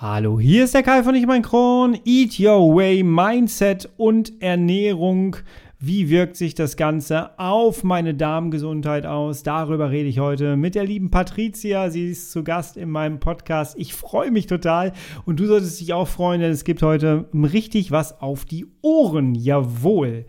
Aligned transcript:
Hallo, 0.00 0.38
hier 0.38 0.62
ist 0.62 0.74
der 0.74 0.84
Kai 0.84 1.02
von 1.02 1.16
Ich 1.16 1.26
mein 1.26 1.42
Kron. 1.42 1.98
Eat 2.04 2.38
Your 2.38 2.72
Way, 2.76 3.02
Mindset 3.02 3.88
und 3.96 4.40
Ernährung. 4.40 5.34
Wie 5.80 6.08
wirkt 6.08 6.36
sich 6.36 6.54
das 6.54 6.76
Ganze 6.76 7.36
auf 7.36 7.82
meine 7.82 8.14
Darmgesundheit 8.14 9.06
aus? 9.06 9.42
Darüber 9.42 9.90
rede 9.90 10.08
ich 10.08 10.20
heute 10.20 10.56
mit 10.56 10.76
der 10.76 10.84
lieben 10.84 11.10
Patricia. 11.10 11.90
Sie 11.90 12.10
ist 12.10 12.30
zu 12.30 12.44
Gast 12.44 12.76
in 12.76 12.90
meinem 12.90 13.18
Podcast. 13.18 13.74
Ich 13.76 13.92
freue 13.92 14.30
mich 14.30 14.46
total 14.46 14.92
und 15.24 15.40
du 15.40 15.46
solltest 15.46 15.80
dich 15.80 15.92
auch 15.94 16.06
freuen, 16.06 16.42
denn 16.42 16.52
es 16.52 16.62
gibt 16.62 16.82
heute 16.82 17.28
richtig 17.34 17.90
was 17.90 18.20
auf 18.20 18.44
die 18.44 18.66
Ohren. 18.82 19.34
Jawohl. 19.34 20.26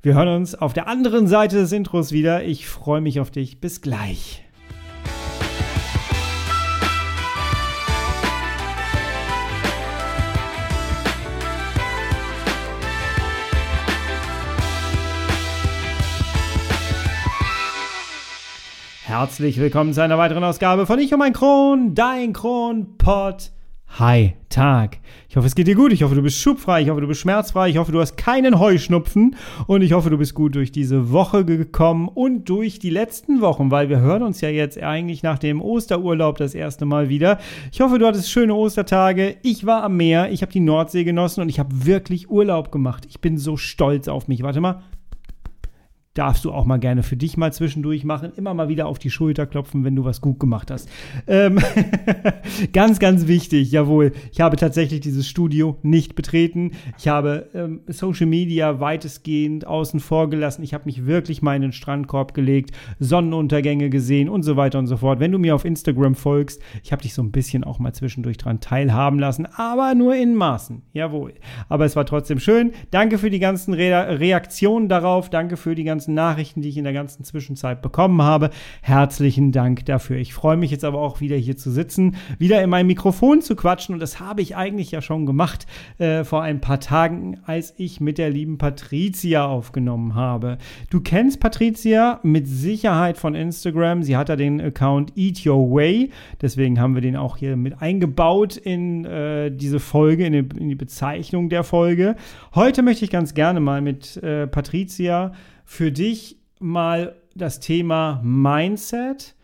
Wir 0.00 0.14
hören 0.14 0.28
uns 0.28 0.54
auf 0.54 0.72
der 0.72 0.88
anderen 0.88 1.26
Seite 1.26 1.56
des 1.56 1.72
Intros 1.72 2.12
wieder. 2.12 2.42
Ich 2.44 2.66
freue 2.66 3.02
mich 3.02 3.20
auf 3.20 3.30
dich. 3.30 3.60
Bis 3.60 3.82
gleich. 3.82 4.43
Herzlich 19.16 19.60
willkommen 19.60 19.92
zu 19.92 20.02
einer 20.02 20.18
weiteren 20.18 20.42
Ausgabe 20.42 20.86
von 20.86 20.98
Ich 20.98 21.12
und 21.12 21.20
mein 21.20 21.32
Kron, 21.32 21.94
dein 21.94 22.32
Kronpott. 22.32 23.52
Hi, 23.96 24.34
Tag. 24.48 24.98
Ich 25.28 25.36
hoffe, 25.36 25.46
es 25.46 25.54
geht 25.54 25.68
dir 25.68 25.76
gut. 25.76 25.92
Ich 25.92 26.02
hoffe, 26.02 26.16
du 26.16 26.22
bist 26.22 26.40
schubfrei. 26.40 26.82
Ich 26.82 26.88
hoffe, 26.88 27.00
du 27.00 27.06
bist 27.06 27.20
schmerzfrei. 27.20 27.68
Ich 27.68 27.76
hoffe, 27.76 27.92
du 27.92 28.00
hast 28.00 28.16
keinen 28.16 28.58
Heuschnupfen. 28.58 29.36
Und 29.68 29.82
ich 29.82 29.92
hoffe, 29.92 30.10
du 30.10 30.18
bist 30.18 30.34
gut 30.34 30.56
durch 30.56 30.72
diese 30.72 31.12
Woche 31.12 31.44
gekommen 31.44 32.08
und 32.08 32.48
durch 32.48 32.80
die 32.80 32.90
letzten 32.90 33.40
Wochen, 33.40 33.70
weil 33.70 33.88
wir 33.88 34.00
hören 34.00 34.24
uns 34.24 34.40
ja 34.40 34.48
jetzt 34.48 34.82
eigentlich 34.82 35.22
nach 35.22 35.38
dem 35.38 35.62
Osterurlaub 35.62 36.36
das 36.36 36.56
erste 36.56 36.84
Mal 36.84 37.08
wieder. 37.08 37.38
Ich 37.70 37.80
hoffe, 37.80 38.00
du 38.00 38.08
hattest 38.08 38.32
schöne 38.32 38.56
Ostertage. 38.56 39.36
Ich 39.42 39.64
war 39.64 39.84
am 39.84 39.96
Meer. 39.96 40.32
Ich 40.32 40.42
habe 40.42 40.50
die 40.50 40.58
Nordsee 40.58 41.04
genossen 41.04 41.40
und 41.40 41.50
ich 41.50 41.60
habe 41.60 41.86
wirklich 41.86 42.30
Urlaub 42.30 42.72
gemacht. 42.72 43.06
Ich 43.08 43.20
bin 43.20 43.38
so 43.38 43.56
stolz 43.56 44.08
auf 44.08 44.26
mich. 44.26 44.42
Warte 44.42 44.60
mal 44.60 44.82
darfst 46.14 46.44
du 46.44 46.52
auch 46.52 46.64
mal 46.64 46.78
gerne 46.78 47.02
für 47.02 47.16
dich 47.16 47.36
mal 47.36 47.52
zwischendurch 47.52 48.04
machen. 48.04 48.32
Immer 48.36 48.54
mal 48.54 48.68
wieder 48.68 48.86
auf 48.86 48.98
die 48.98 49.10
Schulter 49.10 49.46
klopfen, 49.46 49.84
wenn 49.84 49.96
du 49.96 50.04
was 50.04 50.20
gut 50.20 50.38
gemacht 50.38 50.70
hast. 50.70 50.88
Ähm 51.26 51.58
ganz, 52.72 53.00
ganz 53.00 53.26
wichtig, 53.26 53.72
jawohl. 53.72 54.12
Ich 54.32 54.40
habe 54.40 54.56
tatsächlich 54.56 55.00
dieses 55.00 55.28
Studio 55.28 55.76
nicht 55.82 56.14
betreten. 56.14 56.72
Ich 56.98 57.08
habe 57.08 57.48
ähm, 57.54 57.80
Social 57.88 58.26
Media 58.26 58.78
weitestgehend 58.78 59.66
außen 59.66 59.98
vor 59.98 60.30
gelassen. 60.30 60.62
Ich 60.62 60.72
habe 60.72 60.84
mich 60.86 61.04
wirklich 61.06 61.42
mal 61.42 61.56
in 61.56 61.62
den 61.62 61.72
Strandkorb 61.72 62.32
gelegt, 62.32 62.70
Sonnenuntergänge 63.00 63.90
gesehen 63.90 64.28
und 64.28 64.44
so 64.44 64.56
weiter 64.56 64.78
und 64.78 64.86
so 64.86 64.96
fort. 64.96 65.18
Wenn 65.18 65.32
du 65.32 65.38
mir 65.38 65.54
auf 65.54 65.64
Instagram 65.64 66.14
folgst, 66.14 66.62
ich 66.84 66.92
habe 66.92 67.02
dich 67.02 67.14
so 67.14 67.22
ein 67.22 67.32
bisschen 67.32 67.64
auch 67.64 67.80
mal 67.80 67.92
zwischendurch 67.92 68.38
dran 68.38 68.60
teilhaben 68.60 69.18
lassen, 69.18 69.46
aber 69.56 69.94
nur 69.96 70.14
in 70.14 70.36
Maßen. 70.36 70.82
Jawohl. 70.92 71.34
Aber 71.68 71.84
es 71.84 71.96
war 71.96 72.06
trotzdem 72.06 72.38
schön. 72.38 72.72
Danke 72.92 73.18
für 73.18 73.30
die 73.30 73.40
ganzen 73.40 73.74
Re 73.74 74.20
Reaktionen 74.20 74.88
darauf. 74.88 75.28
Danke 75.28 75.56
für 75.56 75.74
die 75.74 75.84
ganzen 75.84 76.03
ganzen 76.04 76.14
Nachrichten, 76.14 76.60
die 76.60 76.68
ich 76.68 76.76
in 76.76 76.84
der 76.84 76.92
ganzen 76.92 77.24
Zwischenzeit 77.24 77.80
bekommen 77.80 78.20
habe. 78.20 78.50
Herzlichen 78.82 79.52
Dank 79.52 79.86
dafür. 79.86 80.18
Ich 80.18 80.34
freue 80.34 80.58
mich 80.58 80.70
jetzt 80.70 80.84
aber 80.84 80.98
auch 80.98 81.20
wieder 81.22 81.36
hier 81.36 81.56
zu 81.56 81.70
sitzen, 81.70 82.16
wieder 82.38 82.62
in 82.62 82.68
meinem 82.68 82.88
Mikrofon 82.88 83.40
zu 83.40 83.56
quatschen 83.56 83.94
und 83.94 84.00
das 84.00 84.20
habe 84.20 84.42
ich 84.42 84.54
eigentlich 84.54 84.90
ja 84.90 85.00
schon 85.00 85.24
gemacht 85.24 85.66
äh, 85.98 86.24
vor 86.24 86.42
ein 86.42 86.60
paar 86.60 86.78
Tagen, 86.78 87.40
als 87.46 87.72
ich 87.78 88.00
mit 88.00 88.18
der 88.18 88.28
lieben 88.28 88.58
Patricia 88.58 89.46
aufgenommen 89.46 90.14
habe. 90.14 90.58
Du 90.90 91.00
kennst 91.00 91.40
Patricia 91.40 92.20
mit 92.22 92.46
Sicherheit 92.46 93.16
von 93.16 93.34
Instagram. 93.34 94.02
Sie 94.02 94.16
hat 94.16 94.28
da 94.28 94.36
den 94.36 94.60
Account 94.60 95.16
Eat 95.16 95.46
Your 95.46 95.70
Way. 95.70 96.10
Deswegen 96.42 96.78
haben 96.78 96.94
wir 96.94 97.00
den 97.00 97.16
auch 97.16 97.38
hier 97.38 97.56
mit 97.56 97.80
eingebaut 97.80 98.58
in 98.58 99.06
äh, 99.06 99.50
diese 99.50 99.80
Folge, 99.80 100.26
in 100.26 100.32
die, 100.32 100.60
in 100.60 100.68
die, 100.68 100.74
Bezeichnung 100.74 101.48
der 101.48 101.64
Folge. 101.64 102.16
Heute 102.54 102.82
möchte 102.82 103.06
ich 103.06 103.10
ganz 103.10 103.32
gerne 103.32 103.60
mal 103.60 103.80
mit 103.80 104.18
äh, 104.18 104.46
Patricia 104.46 105.32
für 105.64 105.90
dich 105.92 106.38
mal 106.60 107.16
das 107.34 107.60
Thema 107.60 108.20
Mindset, 108.22 109.34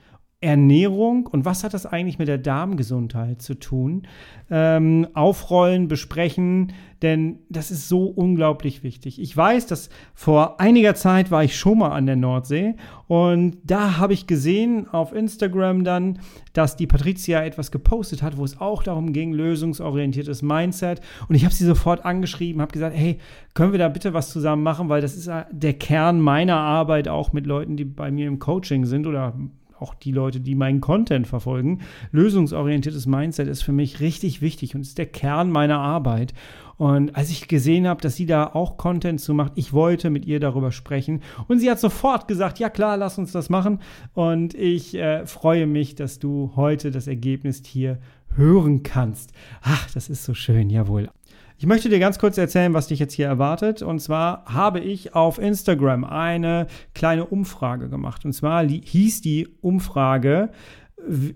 Ernährung 0.43 1.27
und 1.27 1.45
was 1.45 1.65
hat 1.65 1.75
das 1.75 1.85
eigentlich 1.85 2.19
mit 2.19 2.27
der 2.27 2.39
Darmgesundheit 2.39 3.43
zu 3.43 3.55
tun? 3.55 4.07
Ähm, 4.51 5.07
aufrollen, 5.13 5.87
besprechen, 5.87 6.73
denn 7.03 7.41
das 7.51 7.71
ist 7.71 7.89
so 7.91 8.07
unglaublich 8.07 8.83
wichtig. 8.83 9.21
Ich 9.21 9.37
weiß, 9.37 9.67
dass 9.67 9.91
vor 10.15 10.59
einiger 10.59 10.95
Zeit 10.95 11.31
war 11.31 11.45
ich 11.45 11.59
schon 11.59 11.79
mal 11.79 11.91
an 11.91 12.07
der 12.07 12.17
Nordsee 12.17 12.77
und 13.07 13.59
da 13.65 13.99
habe 13.99 14.15
ich 14.15 14.27
gesehen 14.27 14.89
auf 14.89 15.13
Instagram 15.13 15.85
dann, 15.85 16.21
dass 16.55 16.75
die 16.75 16.87
Patricia 16.87 17.43
etwas 17.43 17.71
gepostet 17.71 18.23
hat, 18.23 18.39
wo 18.39 18.45
es 18.45 18.59
auch 18.63 18.83
darum 18.83 19.13
ging, 19.13 19.35
lösungsorientiertes 19.35 20.41
Mindset. 20.41 21.03
Und 21.29 21.35
ich 21.35 21.45
habe 21.45 21.55
sie 21.55 21.67
sofort 21.67 22.07
angeschrieben, 22.07 22.63
habe 22.63 22.73
gesagt, 22.73 22.97
hey, 22.97 23.19
können 23.53 23.73
wir 23.73 23.79
da 23.79 23.91
bitte 23.91 24.15
was 24.15 24.31
zusammen 24.31 24.63
machen, 24.63 24.89
weil 24.89 25.03
das 25.03 25.17
ist 25.17 25.31
der 25.51 25.75
Kern 25.75 26.19
meiner 26.19 26.57
Arbeit 26.57 27.09
auch 27.09 27.35
mit 27.35 27.47
Leuten, 27.47 27.77
die 27.77 27.85
bei 27.85 28.11
mir 28.11 28.27
im 28.27 28.39
Coaching 28.39 28.87
sind 28.87 29.07
oder 29.07 29.35
auch 29.81 29.95
die 29.95 30.13
Leute, 30.13 30.41
die 30.41 30.55
meinen 30.55 30.81
Content 30.81 31.27
verfolgen. 31.27 31.81
Lösungsorientiertes 32.13 33.07
Mindset 33.07 33.49
ist 33.49 33.63
für 33.63 33.73
mich 33.73 34.01
richtig 34.01 34.43
wichtig 34.43 34.75
und 34.75 34.83
ist 34.83 34.99
der 34.99 35.07
Kern 35.07 35.51
meiner 35.51 35.79
Arbeit. 35.79 36.35
Und 36.81 37.15
als 37.15 37.31
ich 37.31 37.47
gesehen 37.47 37.87
habe, 37.87 38.01
dass 38.01 38.17
sie 38.17 38.25
da 38.25 38.47
auch 38.47 38.79
Content 38.79 39.21
zu 39.21 39.35
macht, 39.35 39.53
ich 39.57 39.75
wollte 39.75 40.09
mit 40.09 40.25
ihr 40.25 40.41
darüber 40.41 40.73
sprechen. 40.73 41.21
Und 41.47 41.59
sie 41.59 41.71
hat 41.71 41.79
sofort 41.79 42.27
gesagt, 42.27 42.59
ja 42.59 42.71
klar, 42.71 42.97
lass 42.97 43.19
uns 43.19 43.33
das 43.33 43.51
machen. 43.51 43.81
Und 44.15 44.55
ich 44.55 44.95
äh, 44.95 45.27
freue 45.27 45.67
mich, 45.67 45.95
dass 45.95 46.19
du 46.19 46.53
heute 46.57 46.91
das 46.91 47.07
Ergebnis 47.07 47.63
hier 47.67 47.99
hören 48.35 48.83
kannst. 48.83 49.33
Ach, 49.61 49.91
das 49.93 50.09
ist 50.09 50.25
so 50.25 50.33
schön, 50.33 50.71
jawohl. 50.71 51.11
Ich 51.61 51.67
möchte 51.67 51.91
dir 51.91 51.99
ganz 51.99 52.19
kurz 52.19 52.39
erzählen, 52.39 52.73
was 52.73 52.87
dich 52.87 53.01
jetzt 53.01 53.13
hier 53.13 53.27
erwartet. 53.27 53.83
Und 53.83 54.01
zwar 54.01 54.47
habe 54.47 54.81
ich 54.81 55.15
auf 55.15 55.39
Instagram 55.39 56.05
eine 56.05 56.69
kleine 56.95 57.27
Umfrage 57.27 57.91
gemacht. 57.91 58.25
Und 58.25 58.33
zwar 58.33 58.65
hieß 58.65 59.21
die 59.21 59.47
Umfrage, 59.61 60.53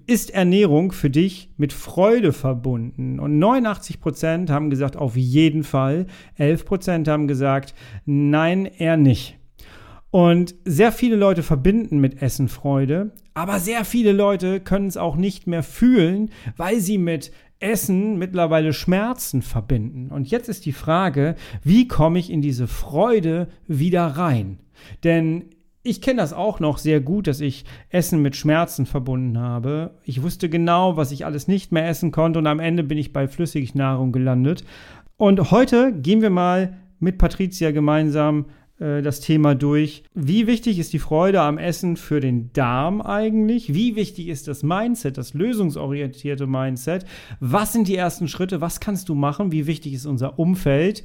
ist 0.06 0.30
Ernährung 0.30 0.92
für 0.92 1.10
dich 1.10 1.50
mit 1.58 1.74
Freude 1.74 2.32
verbunden? 2.32 3.20
Und 3.20 3.38
89 3.38 4.00
Prozent 4.00 4.48
haben 4.48 4.70
gesagt, 4.70 4.96
auf 4.96 5.14
jeden 5.14 5.62
Fall. 5.62 6.06
11 6.38 6.64
Prozent 6.64 7.06
haben 7.06 7.28
gesagt, 7.28 7.74
nein, 8.06 8.64
eher 8.64 8.96
nicht. 8.96 9.38
Und 10.10 10.54
sehr 10.64 10.90
viele 10.90 11.16
Leute 11.16 11.42
verbinden 11.42 11.98
mit 11.98 12.22
Essen 12.22 12.48
Freude, 12.48 13.10
aber 13.34 13.58
sehr 13.58 13.84
viele 13.84 14.12
Leute 14.12 14.60
können 14.60 14.86
es 14.86 14.96
auch 14.96 15.16
nicht 15.16 15.48
mehr 15.48 15.64
fühlen, 15.64 16.30
weil 16.56 16.78
sie 16.78 16.98
mit 16.98 17.32
Essen 17.60 18.18
mittlerweile 18.18 18.72
Schmerzen 18.72 19.42
verbinden. 19.42 20.10
Und 20.10 20.30
jetzt 20.30 20.48
ist 20.48 20.66
die 20.66 20.72
Frage, 20.72 21.36
wie 21.62 21.88
komme 21.88 22.18
ich 22.18 22.30
in 22.30 22.42
diese 22.42 22.66
Freude 22.66 23.48
wieder 23.66 24.06
rein? 24.06 24.58
Denn 25.02 25.46
ich 25.82 26.00
kenne 26.00 26.22
das 26.22 26.32
auch 26.32 26.60
noch 26.60 26.78
sehr 26.78 27.00
gut, 27.00 27.26
dass 27.26 27.40
ich 27.40 27.64
Essen 27.90 28.22
mit 28.22 28.36
Schmerzen 28.36 28.86
verbunden 28.86 29.38
habe. 29.38 29.98
Ich 30.04 30.22
wusste 30.22 30.48
genau, 30.48 30.96
was 30.96 31.12
ich 31.12 31.26
alles 31.26 31.46
nicht 31.46 31.72
mehr 31.72 31.86
essen 31.86 32.10
konnte 32.10 32.38
und 32.38 32.46
am 32.46 32.58
Ende 32.58 32.82
bin 32.82 32.96
ich 32.96 33.12
bei 33.12 33.28
Flüssignahrung 33.28 34.10
gelandet. 34.10 34.64
Und 35.16 35.50
heute 35.50 35.92
gehen 35.92 36.22
wir 36.22 36.30
mal 36.30 36.78
mit 37.00 37.18
Patricia 37.18 37.70
gemeinsam 37.70 38.46
äh, 38.84 39.02
das 39.02 39.20
Thema 39.20 39.54
durch. 39.54 40.02
Wie 40.14 40.46
wichtig 40.46 40.78
ist 40.78 40.92
die 40.92 40.98
Freude 40.98 41.40
am 41.40 41.56
Essen 41.56 41.96
für 41.96 42.20
den 42.20 42.52
Darm 42.52 43.00
eigentlich? 43.00 43.72
Wie 43.72 43.96
wichtig 43.96 44.28
ist 44.28 44.46
das 44.46 44.62
Mindset, 44.62 45.16
das 45.16 45.32
lösungsorientierte 45.32 46.46
Mindset? 46.46 47.06
Was 47.40 47.72
sind 47.72 47.88
die 47.88 47.96
ersten 47.96 48.28
Schritte? 48.28 48.60
Was 48.60 48.80
kannst 48.80 49.08
du 49.08 49.14
machen? 49.14 49.52
Wie 49.52 49.66
wichtig 49.66 49.94
ist 49.94 50.04
unser 50.04 50.38
Umfeld? 50.38 51.02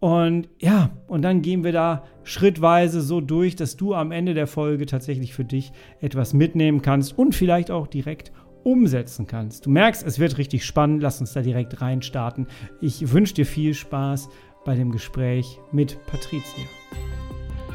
Und 0.00 0.50
ja, 0.58 0.90
und 1.06 1.22
dann 1.22 1.40
gehen 1.40 1.64
wir 1.64 1.72
da 1.72 2.04
schrittweise 2.24 3.00
so 3.00 3.22
durch, 3.22 3.56
dass 3.56 3.76
du 3.76 3.94
am 3.94 4.12
Ende 4.12 4.34
der 4.34 4.46
Folge 4.46 4.84
tatsächlich 4.84 5.32
für 5.32 5.44
dich 5.44 5.72
etwas 6.00 6.34
mitnehmen 6.34 6.82
kannst 6.82 7.16
und 7.16 7.34
vielleicht 7.34 7.70
auch 7.70 7.86
direkt 7.86 8.32
umsetzen 8.64 9.26
kannst. 9.26 9.64
Du 9.64 9.70
merkst, 9.70 10.04
es 10.06 10.18
wird 10.18 10.36
richtig 10.36 10.64
spannend. 10.66 11.02
Lass 11.02 11.20
uns 11.20 11.32
da 11.32 11.40
direkt 11.40 11.80
reinstarten. 11.80 12.48
Ich 12.80 13.12
wünsche 13.12 13.34
dir 13.34 13.46
viel 13.46 13.72
Spaß 13.72 14.28
bei 14.64 14.74
dem 14.74 14.90
Gespräch 14.90 15.60
mit 15.72 15.98
Patricia. 16.06 16.64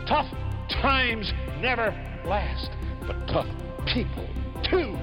Tough 0.07 0.27
times 0.81 1.33
never 1.61 1.93
last, 2.25 2.71
but 3.05 3.15
tough 3.27 3.47
people 3.85 4.27
too. 4.63 4.97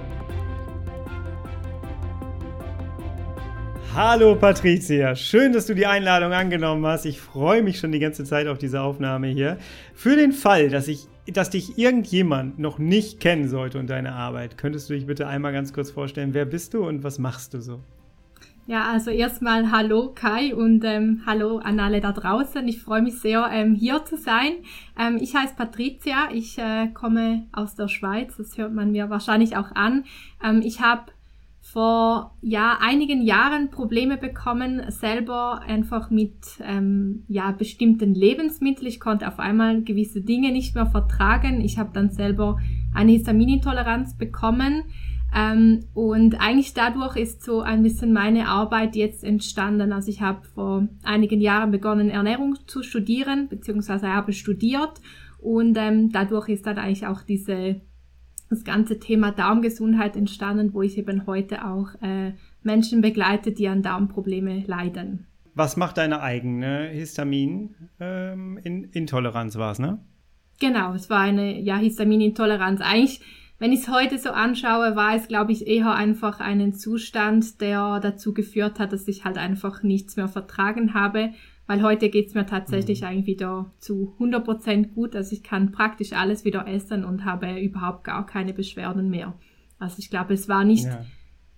Hallo 3.95 4.35
Patricia, 4.35 5.17
schön, 5.17 5.53
dass 5.53 5.67
du 5.67 5.75
die 5.75 5.87
Einladung 5.87 6.33
angenommen 6.33 6.85
hast. 6.85 7.07
Ich 7.07 7.21
freue 7.21 7.63
mich 7.63 7.79
schon 7.79 7.93
die 7.93 7.99
ganze 7.99 8.25
Zeit 8.25 8.47
auf 8.47 8.59
diese 8.59 8.83
Aufnahme 8.83 9.29
hier. 9.29 9.57
Für 9.95 10.17
den 10.17 10.33
Fall, 10.33 10.69
dass 10.69 10.87
ich 10.89 11.09
dass 11.33 11.51
dich 11.51 11.77
irgendjemand 11.77 12.59
noch 12.59 12.79
nicht 12.79 13.21
kennen 13.21 13.49
sollte 13.49 13.79
und 13.79 13.91
deine 13.91 14.13
Arbeit, 14.13 14.57
könntest 14.59 14.89
du 14.89 14.95
dich 14.95 15.07
bitte 15.07 15.27
einmal 15.27 15.53
ganz 15.53 15.73
kurz 15.73 15.91
vorstellen, 15.91 16.35
wer 16.35 16.45
bist 16.45 16.75
du 16.75 16.87
und 16.87 17.03
was 17.03 17.19
machst 17.19 17.55
du 17.55 17.61
so? 17.61 17.81
Ja, 18.69 18.91
also 18.91 19.13
erstmal 19.13 19.71
hallo 19.71 20.11
Kai 20.13 20.53
und 20.53 20.83
ähm, 20.85 21.23
hallo 21.25 21.59
an 21.59 21.79
alle 21.79 22.01
da 22.01 22.11
draußen. 22.11 22.67
Ich 22.67 22.83
freue 22.83 23.01
mich 23.01 23.21
sehr, 23.21 23.49
ähm, 23.53 23.77
hier 23.77 24.05
zu 24.05 24.17
sein. 24.17 24.55
Ähm, 24.99 25.19
ich 25.21 25.37
heiße 25.37 25.55
Patricia, 25.57 26.31
ich 26.33 26.59
äh, 26.59 26.89
komme 26.89 27.47
aus 27.53 27.77
der 27.77 27.87
Schweiz, 27.87 28.37
das 28.37 28.59
hört 28.59 28.75
man 28.75 28.91
mir 28.91 29.09
wahrscheinlich 29.09 29.57
auch 29.57 29.71
an. 29.77 30.05
Ähm, 30.43 30.63
ich 30.65 30.81
habe 30.81 31.13
vor 31.61 32.35
ja 32.43 32.79
einigen 32.81 33.23
Jahren 33.23 33.71
Probleme 33.71 34.17
bekommen, 34.17 34.83
selber 34.91 35.61
einfach 35.63 36.11
mit 36.11 36.35
ähm, 36.61 37.25
ja 37.29 37.53
bestimmten 37.53 38.15
Lebensmitteln. 38.15 38.89
Ich 38.89 38.99
konnte 38.99 39.29
auf 39.29 39.39
einmal 39.39 39.83
gewisse 39.83 40.23
Dinge 40.23 40.51
nicht 40.51 40.75
mehr 40.75 40.87
vertragen. 40.87 41.61
Ich 41.61 41.79
habe 41.79 41.91
dann 41.93 42.11
selber 42.11 42.59
eine 42.93 43.13
Histaminintoleranz 43.13 44.17
bekommen. 44.17 44.83
Ähm, 45.35 45.85
und 45.95 46.41
eigentlich 46.41 46.75
dadurch 46.75 47.17
ist 47.17 47.43
so 47.43 47.61
ein 47.61 47.83
bisschen 47.83 48.13
meine 48.13 48.49
Arbeit 48.49 48.97
jetzt 48.97 49.25
entstanden. 49.25 49.93
Also 49.93 50.11
ich 50.11 50.21
habe 50.21 50.47
vor 50.55 50.87
einigen 51.03 51.41
Jahren 51.41 51.71
begonnen, 51.71 52.11
Ernährung 52.11 52.57
zu 52.67 52.83
studieren, 52.83 53.49
beziehungsweise 53.49 54.09
habe 54.09 54.33
studiert. 54.33 55.01
Und 55.39 55.77
ähm, 55.79 56.11
dadurch 56.11 56.49
ist 56.49 56.67
dann 56.67 56.79
eigentlich 56.79 57.07
auch 57.07 57.23
diese 57.23 57.81
das 58.49 58.65
ganze 58.65 59.01
Thema 59.01 59.33
Darmgesundheit 59.33 60.17
entstanden, 60.17 60.73
wo 60.73 60.83
ich 60.83 60.99
eben 60.99 61.27
heute 61.27 61.65
auch 61.65 61.89
äh, 62.01 62.33
Menschen 62.63 63.01
begleite, 63.01 63.51
die 63.53 63.69
an 63.69 63.83
Darmprobleme 63.83 64.65
leiden. 64.67 65.27
Was 65.55 65.77
macht 65.77 65.97
deine 65.97 66.21
eigene 66.21 66.89
Histaminintoleranz, 66.89 69.55
ähm, 69.55 69.61
war 69.61 69.73
es, 69.73 69.79
ne? 69.79 69.99
Genau, 70.61 70.95
es 70.95 71.11
war 71.11 71.21
eine 71.21 71.61
ja, 71.61 71.77
Histaminintoleranz. 71.77 72.81
Eigentlich, 72.81 73.21
wenn 73.59 73.73
ich 73.73 73.81
es 73.81 73.89
heute 73.89 74.19
so 74.19 74.31
anschaue, 74.31 74.97
war 74.97 75.15
es, 75.15 75.29
glaube 75.29 75.53
ich, 75.53 75.67
eher 75.67 75.93
einfach 75.93 76.41
einen 76.41 76.75
Zustand, 76.75 77.61
der 77.61 78.01
dazu 78.01 78.35
geführt 78.35 78.79
hat, 78.79 78.93
dass 78.93 79.09
ich 79.09 79.25
halt 79.25 79.39
einfach 79.39 79.83
nichts 79.83 80.17
mehr 80.17 80.29
vertragen 80.29 80.95
habe 80.95 81.31
weil 81.67 81.83
heute 81.83 82.09
geht's 82.11 82.35
mir 82.35 82.47
tatsächlich 82.47 83.01
mhm. 83.01 83.09
eigentlich 83.09 83.27
wieder 83.27 83.73
zu 83.79 84.15
100% 84.19 84.89
gut. 84.95 85.17
Also 85.17 85.35
ich 85.35 85.43
kann 85.43 85.73
praktisch 85.73 86.13
alles 86.13 86.45
wieder 86.45 86.67
essen 86.67 87.05
und 87.05 87.25
habe 87.25 87.61
überhaupt 87.61 88.05
gar 88.05 88.25
keine 88.25 88.53
Beschwerden 88.53 89.11
mehr. 89.11 89.35
Also 89.79 89.97
ich 89.99 90.09
glaube, 90.09 90.35
es 90.35 90.49
war 90.49 90.65
nicht, 90.65 90.85
ja. 90.85 91.05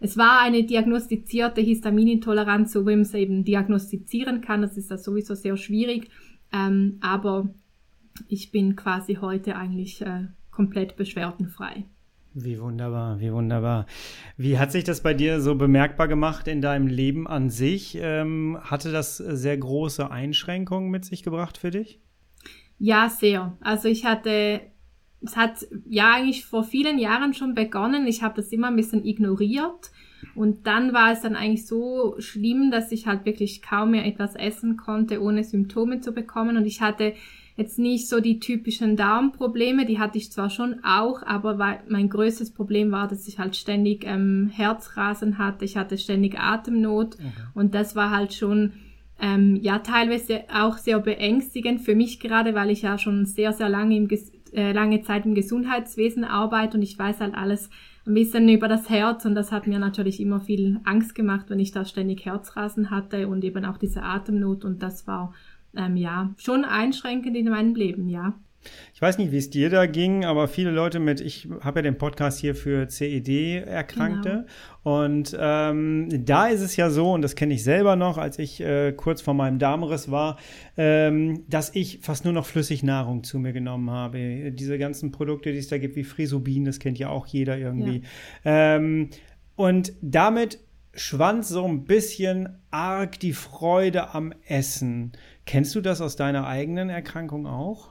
es 0.00 0.16
war 0.16 0.40
eine 0.40 0.64
diagnostizierte 0.64 1.60
Histaminintoleranz, 1.60 2.72
so 2.72 2.86
wie 2.86 2.92
man 2.92 3.02
es 3.02 3.14
eben 3.14 3.44
diagnostizieren 3.44 4.40
kann. 4.40 4.62
Das 4.62 4.76
ist 4.76 4.90
ja 4.90 4.96
sowieso 4.96 5.34
sehr 5.34 5.56
schwierig. 5.56 6.10
Ähm, 6.52 6.96
aber 7.00 7.50
ich 8.28 8.50
bin 8.50 8.76
quasi 8.76 9.16
heute 9.16 9.56
eigentlich 9.56 10.00
äh, 10.00 10.28
komplett 10.58 10.96
beschwerdenfrei. 10.96 11.84
Wie 12.34 12.60
wunderbar, 12.60 13.20
wie 13.20 13.32
wunderbar. 13.32 13.86
Wie 14.36 14.58
hat 14.58 14.72
sich 14.72 14.82
das 14.82 15.04
bei 15.04 15.14
dir 15.14 15.40
so 15.40 15.54
bemerkbar 15.54 16.08
gemacht 16.08 16.48
in 16.48 16.60
deinem 16.60 16.88
Leben 16.88 17.28
an 17.28 17.48
sich? 17.48 17.96
Ähm, 18.00 18.58
hatte 18.60 18.90
das 18.90 19.18
sehr 19.18 19.56
große 19.56 20.10
Einschränkungen 20.10 20.90
mit 20.90 21.04
sich 21.04 21.22
gebracht 21.22 21.58
für 21.58 21.70
dich? 21.70 22.00
Ja, 22.80 23.08
sehr. 23.08 23.56
Also 23.60 23.86
ich 23.86 24.04
hatte, 24.04 24.60
es 25.20 25.36
hat 25.36 25.64
ja 25.88 26.12
eigentlich 26.12 26.44
vor 26.44 26.64
vielen 26.64 26.98
Jahren 26.98 27.34
schon 27.34 27.54
begonnen. 27.54 28.08
Ich 28.08 28.24
habe 28.24 28.34
das 28.34 28.50
immer 28.50 28.66
ein 28.66 28.76
bisschen 28.76 29.04
ignoriert. 29.04 29.92
Und 30.34 30.66
dann 30.66 30.92
war 30.92 31.12
es 31.12 31.20
dann 31.20 31.36
eigentlich 31.36 31.68
so 31.68 32.16
schlimm, 32.18 32.72
dass 32.72 32.90
ich 32.90 33.06
halt 33.06 33.24
wirklich 33.24 33.62
kaum 33.62 33.92
mehr 33.92 34.06
etwas 34.06 34.34
essen 34.34 34.76
konnte, 34.76 35.22
ohne 35.22 35.44
Symptome 35.44 36.00
zu 36.00 36.10
bekommen. 36.10 36.56
Und 36.56 36.66
ich 36.66 36.80
hatte 36.80 37.14
jetzt 37.58 37.78
nicht 37.78 38.08
so 38.08 38.20
die 38.20 38.38
typischen 38.38 38.96
Darmprobleme, 38.96 39.84
die 39.84 39.98
hatte 39.98 40.16
ich 40.16 40.30
zwar 40.30 40.48
schon 40.48 40.84
auch, 40.84 41.24
aber 41.24 41.80
mein 41.88 42.08
größtes 42.08 42.54
Problem 42.54 42.92
war, 42.92 43.08
dass 43.08 43.26
ich 43.26 43.40
halt 43.40 43.56
ständig 43.56 44.04
ähm, 44.06 44.48
Herzrasen 44.54 45.38
hatte, 45.38 45.64
ich 45.64 45.76
hatte 45.76 45.98
ständig 45.98 46.38
Atemnot 46.38 47.16
okay. 47.16 47.24
und 47.54 47.74
das 47.74 47.96
war 47.96 48.12
halt 48.12 48.32
schon 48.32 48.74
ähm, 49.20 49.56
ja 49.60 49.80
teilweise 49.80 50.44
auch 50.54 50.78
sehr 50.78 51.00
beängstigend 51.00 51.80
für 51.80 51.96
mich 51.96 52.20
gerade, 52.20 52.54
weil 52.54 52.70
ich 52.70 52.82
ja 52.82 52.96
schon 52.96 53.26
sehr, 53.26 53.52
sehr 53.52 53.68
lange, 53.68 53.96
im, 53.96 54.08
äh, 54.52 54.70
lange 54.70 55.02
Zeit 55.02 55.26
im 55.26 55.34
Gesundheitswesen 55.34 56.22
arbeite 56.22 56.76
und 56.76 56.84
ich 56.84 56.96
weiß 56.96 57.18
halt 57.18 57.34
alles 57.34 57.70
ein 58.06 58.14
bisschen 58.14 58.48
über 58.48 58.68
das 58.68 58.88
Herz 58.88 59.24
und 59.24 59.34
das 59.34 59.50
hat 59.50 59.66
mir 59.66 59.80
natürlich 59.80 60.20
immer 60.20 60.40
viel 60.40 60.78
Angst 60.84 61.16
gemacht, 61.16 61.46
wenn 61.48 61.58
ich 61.58 61.72
da 61.72 61.84
ständig 61.84 62.24
Herzrasen 62.24 62.92
hatte 62.92 63.26
und 63.26 63.42
eben 63.42 63.64
auch 63.64 63.78
diese 63.78 64.04
Atemnot 64.04 64.64
und 64.64 64.80
das 64.80 65.08
war 65.08 65.34
ähm, 65.76 65.96
ja, 65.96 66.34
schon 66.38 66.64
einschränkend 66.64 67.36
in 67.36 67.48
meinem 67.48 67.74
Leben, 67.74 68.08
ja. 68.08 68.34
Ich 68.92 69.00
weiß 69.00 69.18
nicht, 69.18 69.30
wie 69.30 69.38
es 69.38 69.50
dir 69.50 69.70
da 69.70 69.86
ging, 69.86 70.24
aber 70.24 70.48
viele 70.48 70.70
Leute 70.70 70.98
mit, 70.98 71.20
ich 71.20 71.48
habe 71.60 71.78
ja 71.78 71.82
den 71.82 71.96
Podcast 71.96 72.40
hier 72.40 72.54
für 72.54 72.88
CED-Erkrankte 72.88 74.46
genau. 74.82 75.02
und 75.04 75.36
ähm, 75.38 76.08
da 76.24 76.48
ist 76.48 76.60
es 76.60 76.76
ja 76.76 76.90
so, 76.90 77.12
und 77.12 77.22
das 77.22 77.36
kenne 77.36 77.54
ich 77.54 77.62
selber 77.62 77.94
noch, 77.94 78.18
als 78.18 78.38
ich 78.38 78.60
äh, 78.60 78.92
kurz 78.92 79.22
vor 79.22 79.34
meinem 79.34 79.58
Darmriss 79.58 80.10
war, 80.10 80.38
ähm, 80.76 81.44
dass 81.48 81.74
ich 81.74 82.00
fast 82.02 82.24
nur 82.24 82.34
noch 82.34 82.46
Flüssignahrung 82.46 83.22
zu 83.22 83.38
mir 83.38 83.52
genommen 83.52 83.90
habe. 83.90 84.50
Diese 84.52 84.78
ganzen 84.78 85.12
Produkte, 85.12 85.52
die 85.52 85.58
es 85.58 85.68
da 85.68 85.78
gibt, 85.78 85.94
wie 85.96 86.04
Frisobin, 86.04 86.64
das 86.64 86.80
kennt 86.80 86.98
ja 86.98 87.10
auch 87.10 87.26
jeder 87.26 87.56
irgendwie. 87.56 88.02
Ja. 88.44 88.76
Ähm, 88.76 89.10
und 89.54 89.92
damit 90.02 90.58
schwand 90.94 91.44
so 91.44 91.64
ein 91.64 91.84
bisschen 91.84 92.58
arg 92.70 93.20
die 93.20 93.32
Freude 93.32 94.14
am 94.14 94.32
Essen. 94.46 95.12
Kennst 95.48 95.74
du 95.74 95.80
das 95.80 96.02
aus 96.02 96.14
deiner 96.14 96.46
eigenen 96.46 96.90
Erkrankung 96.90 97.46
auch? 97.46 97.88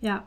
Ja. 0.00 0.26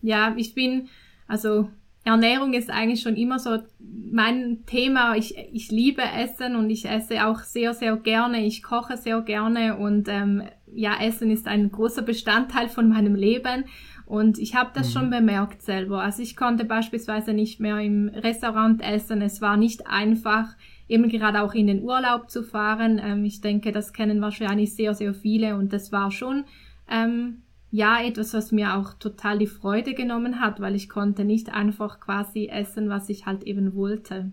Ja, 0.00 0.32
ich 0.38 0.54
bin, 0.54 0.88
also 1.28 1.68
Ernährung 2.04 2.54
ist 2.54 2.70
eigentlich 2.70 3.02
schon 3.02 3.16
immer 3.16 3.38
so 3.38 3.58
mein 3.78 4.64
Thema. 4.64 5.14
Ich, 5.14 5.36
ich 5.36 5.70
liebe 5.70 6.00
Essen 6.00 6.56
und 6.56 6.70
ich 6.70 6.88
esse 6.88 7.26
auch 7.26 7.40
sehr, 7.40 7.74
sehr 7.74 7.96
gerne. 7.96 8.46
Ich 8.46 8.62
koche 8.62 8.96
sehr 8.96 9.20
gerne 9.20 9.76
und 9.76 10.08
ähm, 10.08 10.44
ja, 10.72 10.98
Essen 11.02 11.30
ist 11.30 11.46
ein 11.46 11.70
großer 11.70 12.00
Bestandteil 12.00 12.70
von 12.70 12.88
meinem 12.88 13.14
Leben. 13.14 13.66
Und 14.06 14.38
ich 14.38 14.54
habe 14.54 14.70
das 14.72 14.88
mhm. 14.88 14.92
schon 14.92 15.10
bemerkt 15.10 15.60
selber. 15.60 16.00
Also 16.00 16.22
ich 16.22 16.34
konnte 16.34 16.64
beispielsweise 16.64 17.34
nicht 17.34 17.60
mehr 17.60 17.78
im 17.80 18.08
Restaurant 18.08 18.82
essen. 18.82 19.20
Es 19.20 19.42
war 19.42 19.58
nicht 19.58 19.86
einfach 19.86 20.54
eben 20.88 21.08
gerade 21.08 21.42
auch 21.42 21.54
in 21.54 21.66
den 21.66 21.82
Urlaub 21.82 22.30
zu 22.30 22.42
fahren. 22.42 23.00
Ähm, 23.02 23.24
ich 23.24 23.40
denke, 23.40 23.72
das 23.72 23.92
kennen 23.92 24.20
wahrscheinlich 24.20 24.74
sehr, 24.74 24.94
sehr 24.94 25.14
viele 25.14 25.56
und 25.56 25.72
das 25.72 25.92
war 25.92 26.10
schon 26.10 26.44
ähm, 26.90 27.42
ja 27.70 28.00
etwas, 28.02 28.34
was 28.34 28.52
mir 28.52 28.76
auch 28.76 28.94
total 28.94 29.38
die 29.38 29.46
Freude 29.46 29.94
genommen 29.94 30.40
hat, 30.40 30.60
weil 30.60 30.74
ich 30.74 30.88
konnte 30.88 31.24
nicht 31.24 31.52
einfach 31.52 32.00
quasi 32.00 32.46
essen, 32.46 32.88
was 32.88 33.08
ich 33.08 33.26
halt 33.26 33.44
eben 33.44 33.74
wollte. 33.74 34.30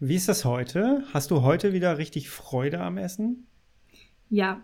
Wie 0.00 0.16
ist 0.16 0.28
das 0.28 0.44
heute? 0.44 1.04
Hast 1.14 1.30
du 1.30 1.42
heute 1.42 1.72
wieder 1.72 1.96
richtig 1.96 2.28
Freude 2.28 2.80
am 2.80 2.98
Essen? 2.98 3.46
Ja, 4.28 4.60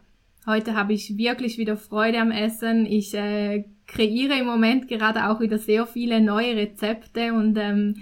heute 0.46 0.74
habe 0.74 0.94
ich 0.94 1.16
wirklich 1.16 1.58
wieder 1.58 1.76
Freude 1.76 2.20
am 2.20 2.32
Essen. 2.32 2.86
Ich 2.86 3.14
äh, 3.14 3.64
kreiere 3.86 4.36
im 4.36 4.46
Moment 4.46 4.88
gerade 4.88 5.28
auch 5.28 5.38
wieder 5.40 5.58
sehr 5.58 5.86
viele 5.86 6.20
neue 6.20 6.56
Rezepte 6.56 7.32
und 7.32 7.56
ähm, 7.56 7.96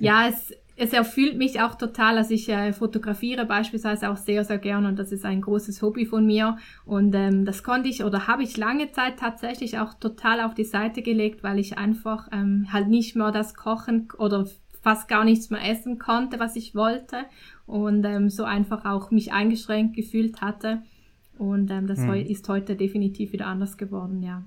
ja, 0.00 0.28
es 0.30 0.54
es 0.80 0.92
erfüllt 0.92 1.36
mich 1.36 1.60
auch 1.60 1.74
total. 1.74 2.18
Also 2.18 2.32
ich 2.32 2.48
äh, 2.48 2.72
fotografiere 2.72 3.44
beispielsweise 3.44 4.10
auch 4.10 4.16
sehr, 4.16 4.44
sehr 4.44 4.58
gern 4.58 4.86
und 4.86 4.96
das 4.96 5.10
ist 5.10 5.24
ein 5.24 5.40
großes 5.40 5.82
Hobby 5.82 6.06
von 6.06 6.24
mir. 6.24 6.56
Und 6.84 7.14
ähm, 7.14 7.44
das 7.44 7.64
konnte 7.64 7.88
ich 7.88 8.04
oder 8.04 8.28
habe 8.28 8.44
ich 8.44 8.56
lange 8.56 8.92
Zeit 8.92 9.18
tatsächlich 9.18 9.78
auch 9.78 9.94
total 9.94 10.40
auf 10.40 10.54
die 10.54 10.64
Seite 10.64 11.02
gelegt, 11.02 11.42
weil 11.42 11.58
ich 11.58 11.78
einfach 11.78 12.28
ähm, 12.32 12.68
halt 12.72 12.88
nicht 12.88 13.16
mehr 13.16 13.32
das 13.32 13.54
Kochen 13.54 14.08
oder 14.18 14.46
fast 14.80 15.08
gar 15.08 15.24
nichts 15.24 15.50
mehr 15.50 15.68
essen 15.68 15.98
konnte, 15.98 16.38
was 16.38 16.54
ich 16.54 16.76
wollte. 16.76 17.24
Und 17.66 18.04
ähm, 18.04 18.30
so 18.30 18.44
einfach 18.44 18.84
auch 18.84 19.10
mich 19.10 19.32
eingeschränkt 19.32 19.96
gefühlt 19.96 20.40
hatte. 20.40 20.82
Und 21.38 21.72
ähm, 21.72 21.88
das 21.88 21.98
hm. 21.98 22.14
ist 22.14 22.48
heute 22.48 22.76
definitiv 22.76 23.32
wieder 23.32 23.46
anders 23.46 23.78
geworden, 23.78 24.22
ja. 24.22 24.44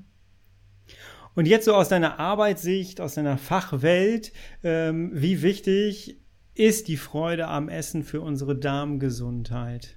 Und 1.33 1.47
jetzt 1.47 1.65
so 1.65 1.73
aus 1.73 1.87
deiner 1.87 2.19
Arbeitssicht, 2.19 2.99
aus 2.99 3.15
deiner 3.15 3.37
Fachwelt, 3.37 4.33
ähm, 4.63 5.11
wie 5.13 5.41
wichtig 5.41 6.20
ist 6.61 6.87
die 6.87 6.97
Freude 6.97 7.47
am 7.47 7.69
Essen 7.69 8.03
für 8.03 8.21
unsere 8.21 8.55
Darmgesundheit? 8.55 9.95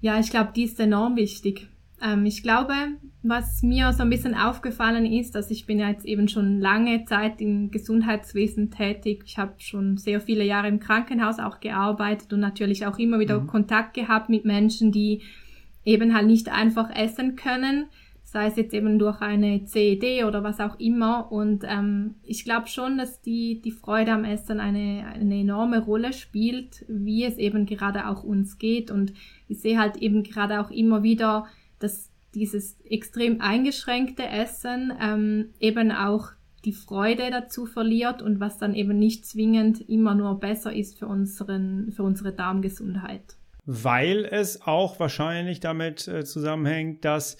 Ja, 0.00 0.20
ich 0.20 0.30
glaube, 0.30 0.52
die 0.54 0.62
ist 0.62 0.78
enorm 0.78 1.16
wichtig. 1.16 1.68
Ähm, 2.00 2.24
ich 2.24 2.44
glaube, 2.44 2.72
was 3.24 3.60
mir 3.64 3.92
so 3.92 4.04
ein 4.04 4.10
bisschen 4.10 4.36
aufgefallen 4.36 5.04
ist, 5.04 5.34
dass 5.34 5.50
ich 5.50 5.66
bin 5.66 5.80
ja 5.80 5.88
jetzt 5.88 6.06
eben 6.06 6.28
schon 6.28 6.60
lange 6.60 7.04
Zeit 7.04 7.40
im 7.40 7.72
Gesundheitswesen 7.72 8.70
tätig. 8.70 9.24
Ich 9.26 9.38
habe 9.38 9.54
schon 9.58 9.96
sehr 9.96 10.20
viele 10.20 10.44
Jahre 10.44 10.68
im 10.68 10.78
Krankenhaus 10.78 11.40
auch 11.40 11.58
gearbeitet 11.58 12.32
und 12.32 12.38
natürlich 12.38 12.86
auch 12.86 13.00
immer 13.00 13.18
wieder 13.18 13.40
mhm. 13.40 13.48
Kontakt 13.48 13.94
gehabt 13.94 14.28
mit 14.28 14.44
Menschen, 14.44 14.92
die 14.92 15.22
eben 15.84 16.14
halt 16.14 16.28
nicht 16.28 16.48
einfach 16.48 16.94
essen 16.94 17.34
können 17.34 17.86
sei 18.30 18.46
es 18.46 18.56
jetzt 18.56 18.74
eben 18.74 19.00
durch 19.00 19.20
eine 19.20 19.64
CED 19.64 20.24
oder 20.24 20.44
was 20.44 20.60
auch 20.60 20.78
immer. 20.78 21.32
Und 21.32 21.64
ähm, 21.66 22.14
ich 22.22 22.44
glaube 22.44 22.68
schon, 22.68 22.96
dass 22.96 23.20
die, 23.20 23.60
die 23.60 23.72
Freude 23.72 24.12
am 24.12 24.24
Essen 24.24 24.60
eine, 24.60 25.04
eine 25.12 25.40
enorme 25.40 25.80
Rolle 25.80 26.12
spielt, 26.12 26.84
wie 26.88 27.24
es 27.24 27.38
eben 27.38 27.66
gerade 27.66 28.06
auch 28.06 28.22
uns 28.22 28.58
geht. 28.58 28.92
Und 28.92 29.12
ich 29.48 29.60
sehe 29.60 29.80
halt 29.80 29.96
eben 29.96 30.22
gerade 30.22 30.60
auch 30.60 30.70
immer 30.70 31.02
wieder, 31.02 31.46
dass 31.80 32.10
dieses 32.34 32.78
extrem 32.84 33.40
eingeschränkte 33.40 34.24
Essen 34.24 34.92
ähm, 35.02 35.50
eben 35.58 35.90
auch 35.90 36.28
die 36.64 36.72
Freude 36.72 37.30
dazu 37.32 37.66
verliert 37.66 38.22
und 38.22 38.38
was 38.38 38.58
dann 38.58 38.74
eben 38.76 38.96
nicht 38.96 39.26
zwingend 39.26 39.88
immer 39.88 40.14
nur 40.14 40.38
besser 40.38 40.72
ist 40.72 41.00
für, 41.00 41.08
unseren, 41.08 41.90
für 41.90 42.04
unsere 42.04 42.32
Darmgesundheit. 42.32 43.36
Weil 43.66 44.24
es 44.24 44.62
auch 44.62 45.00
wahrscheinlich 45.00 45.58
damit 45.58 46.06
äh, 46.06 46.24
zusammenhängt, 46.24 47.04
dass 47.04 47.36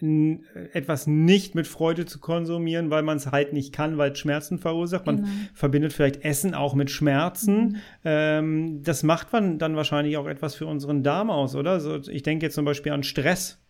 etwas 0.00 1.06
nicht 1.06 1.54
mit 1.54 1.66
Freude 1.66 2.06
zu 2.06 2.20
konsumieren, 2.20 2.90
weil 2.90 3.02
man 3.02 3.16
es 3.16 3.26
halt 3.32 3.52
nicht 3.52 3.72
kann, 3.72 3.98
weil 3.98 4.12
es 4.12 4.18
Schmerzen 4.18 4.58
verursacht. 4.58 5.06
Man 5.06 5.16
genau. 5.16 5.28
verbindet 5.54 5.92
vielleicht 5.92 6.24
Essen 6.24 6.54
auch 6.54 6.74
mit 6.74 6.90
Schmerzen. 6.90 7.56
Mhm. 7.56 7.76
Ähm, 8.04 8.82
das 8.82 9.02
macht 9.02 9.32
man 9.32 9.58
dann 9.58 9.76
wahrscheinlich 9.76 10.16
auch 10.16 10.26
etwas 10.26 10.54
für 10.54 10.66
unseren 10.66 11.02
Darm 11.02 11.30
aus, 11.30 11.56
oder? 11.56 11.72
Also 11.72 11.96
ich 12.10 12.22
denke 12.22 12.46
jetzt 12.46 12.54
zum 12.54 12.64
Beispiel 12.64 12.92
an 12.92 13.02
Stress. 13.02 13.60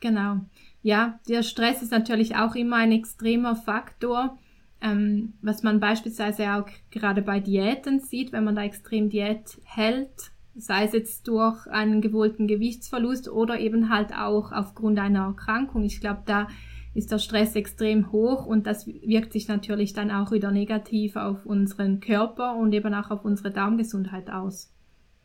Genau. 0.00 0.40
Ja, 0.82 1.18
der 1.28 1.42
Stress 1.42 1.82
ist 1.82 1.92
natürlich 1.92 2.36
auch 2.36 2.54
immer 2.54 2.76
ein 2.76 2.92
extremer 2.92 3.56
Faktor, 3.56 4.38
ähm, 4.80 5.34
was 5.42 5.62
man 5.62 5.80
beispielsweise 5.80 6.54
auch 6.54 6.68
gerade 6.90 7.22
bei 7.22 7.40
Diäten 7.40 8.00
sieht, 8.00 8.32
wenn 8.32 8.44
man 8.44 8.54
da 8.54 8.62
extrem 8.62 9.08
Diät 9.10 9.58
hält, 9.64 10.30
sei 10.58 10.84
es 10.84 10.92
jetzt 10.92 11.28
durch 11.28 11.66
einen 11.66 12.00
gewollten 12.00 12.46
Gewichtsverlust 12.46 13.28
oder 13.28 13.58
eben 13.58 13.90
halt 13.90 14.12
auch 14.12 14.52
aufgrund 14.52 14.98
einer 14.98 15.26
Erkrankung. 15.26 15.84
Ich 15.84 16.00
glaube, 16.00 16.22
da 16.26 16.48
ist 16.94 17.12
der 17.12 17.18
Stress 17.18 17.54
extrem 17.54 18.10
hoch 18.12 18.46
und 18.46 18.66
das 18.66 18.86
wirkt 18.86 19.32
sich 19.32 19.48
natürlich 19.48 19.92
dann 19.92 20.10
auch 20.10 20.32
wieder 20.32 20.50
negativ 20.50 21.16
auf 21.16 21.46
unseren 21.46 22.00
Körper 22.00 22.56
und 22.56 22.72
eben 22.72 22.92
auch 22.94 23.10
auf 23.10 23.24
unsere 23.24 23.50
Darmgesundheit 23.50 24.30
aus. 24.30 24.72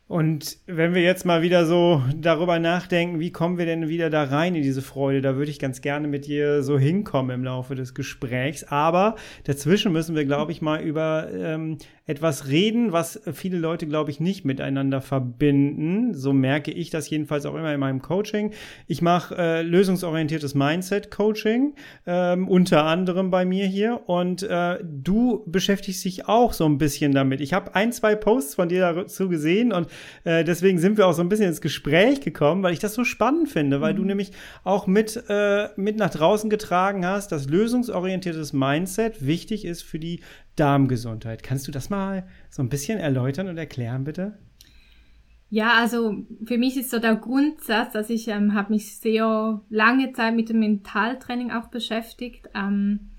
Und 0.06 0.58
wenn 0.66 0.94
wir 0.94 1.00
jetzt 1.00 1.24
mal 1.24 1.40
wieder 1.40 1.64
so 1.64 2.02
darüber 2.14 2.58
nachdenken, 2.58 3.20
wie 3.20 3.32
kommen 3.32 3.56
wir 3.56 3.64
denn 3.64 3.88
wieder 3.88 4.10
da 4.10 4.24
rein 4.24 4.54
in 4.54 4.62
diese 4.62 4.82
Freude, 4.82 5.22
da 5.22 5.36
würde 5.36 5.50
ich 5.50 5.58
ganz 5.58 5.80
gerne 5.80 6.08
mit 6.08 6.26
dir 6.26 6.62
so 6.62 6.78
hinkommen 6.78 7.34
im 7.34 7.42
Laufe 7.42 7.74
des 7.74 7.94
Gesprächs. 7.94 8.64
Aber 8.64 9.16
dazwischen 9.44 9.92
müssen 9.92 10.14
wir, 10.14 10.26
glaube 10.26 10.52
ich, 10.52 10.60
mal 10.60 10.82
über 10.82 11.30
ähm, 11.32 11.78
etwas 12.06 12.48
reden, 12.48 12.92
was 12.92 13.20
viele 13.32 13.56
Leute, 13.56 13.86
glaube 13.86 14.10
ich, 14.10 14.20
nicht 14.20 14.44
miteinander 14.44 15.00
verbinden. 15.00 16.12
So 16.12 16.34
merke 16.34 16.70
ich 16.70 16.90
das 16.90 17.08
jedenfalls 17.08 17.46
auch 17.46 17.54
immer 17.54 17.72
in 17.72 17.80
meinem 17.80 18.02
Coaching. 18.02 18.52
Ich 18.86 19.00
mache 19.00 19.34
äh, 19.38 19.62
lösungsorientiertes 19.62 20.54
Mindset-Coaching, 20.54 21.74
ähm, 22.06 22.46
unter 22.48 22.84
anderem 22.84 23.30
bei 23.30 23.46
mir 23.46 23.66
hier. 23.66 24.02
Und 24.06 24.42
äh, 24.42 24.78
du 24.84 25.44
beschäftigst 25.46 26.04
dich 26.04 26.28
auch 26.28 26.52
so 26.52 26.66
ein 26.66 26.76
bisschen 26.76 27.12
damit. 27.12 27.40
Ich 27.40 27.54
habe 27.54 27.74
ein, 27.74 27.90
zwei 27.90 28.14
Posts 28.14 28.54
von 28.54 28.68
dir 28.68 28.92
dazu 28.92 29.30
gesehen 29.30 29.72
und 29.72 29.88
äh, 30.24 30.44
deswegen 30.44 30.78
sind 30.78 30.98
wir 30.98 31.06
auch 31.06 31.14
so 31.14 31.22
ein 31.22 31.30
bisschen 31.30 31.48
ins 31.48 31.62
Gespräch 31.62 32.20
gekommen, 32.20 32.62
weil 32.62 32.74
ich 32.74 32.80
das 32.80 32.92
so 32.92 33.04
spannend 33.04 33.48
finde, 33.48 33.80
weil 33.80 33.94
mhm. 33.94 33.98
du 33.98 34.04
nämlich 34.04 34.32
auch 34.62 34.86
mit, 34.86 35.24
äh, 35.30 35.68
mit 35.76 35.96
nach 35.96 36.10
draußen 36.10 36.50
getragen 36.50 37.06
hast, 37.06 37.32
dass 37.32 37.48
lösungsorientiertes 37.48 38.52
Mindset 38.52 39.24
wichtig 39.24 39.64
ist 39.64 39.82
für 39.82 39.98
die 39.98 40.20
Darmgesundheit. 40.56 41.42
Kannst 41.42 41.66
du 41.66 41.72
das 41.72 41.90
mal 41.90 42.26
so 42.50 42.62
ein 42.62 42.68
bisschen 42.68 42.98
erläutern 42.98 43.48
und 43.48 43.58
erklären, 43.58 44.04
bitte? 44.04 44.38
Ja, 45.50 45.74
also 45.74 46.24
für 46.44 46.58
mich 46.58 46.76
ist 46.76 46.90
so 46.90 46.98
der 46.98 47.16
Grundsatz, 47.16 47.92
dass 47.92 48.10
ich 48.10 48.28
ähm, 48.28 48.54
habe 48.54 48.72
mich 48.72 48.96
sehr 48.96 49.62
lange 49.68 50.12
Zeit 50.12 50.34
mit 50.34 50.48
dem 50.48 50.60
Mentaltraining 50.60 51.52
auch 51.52 51.68
beschäftigt. 51.68 52.48
Ähm, 52.54 53.10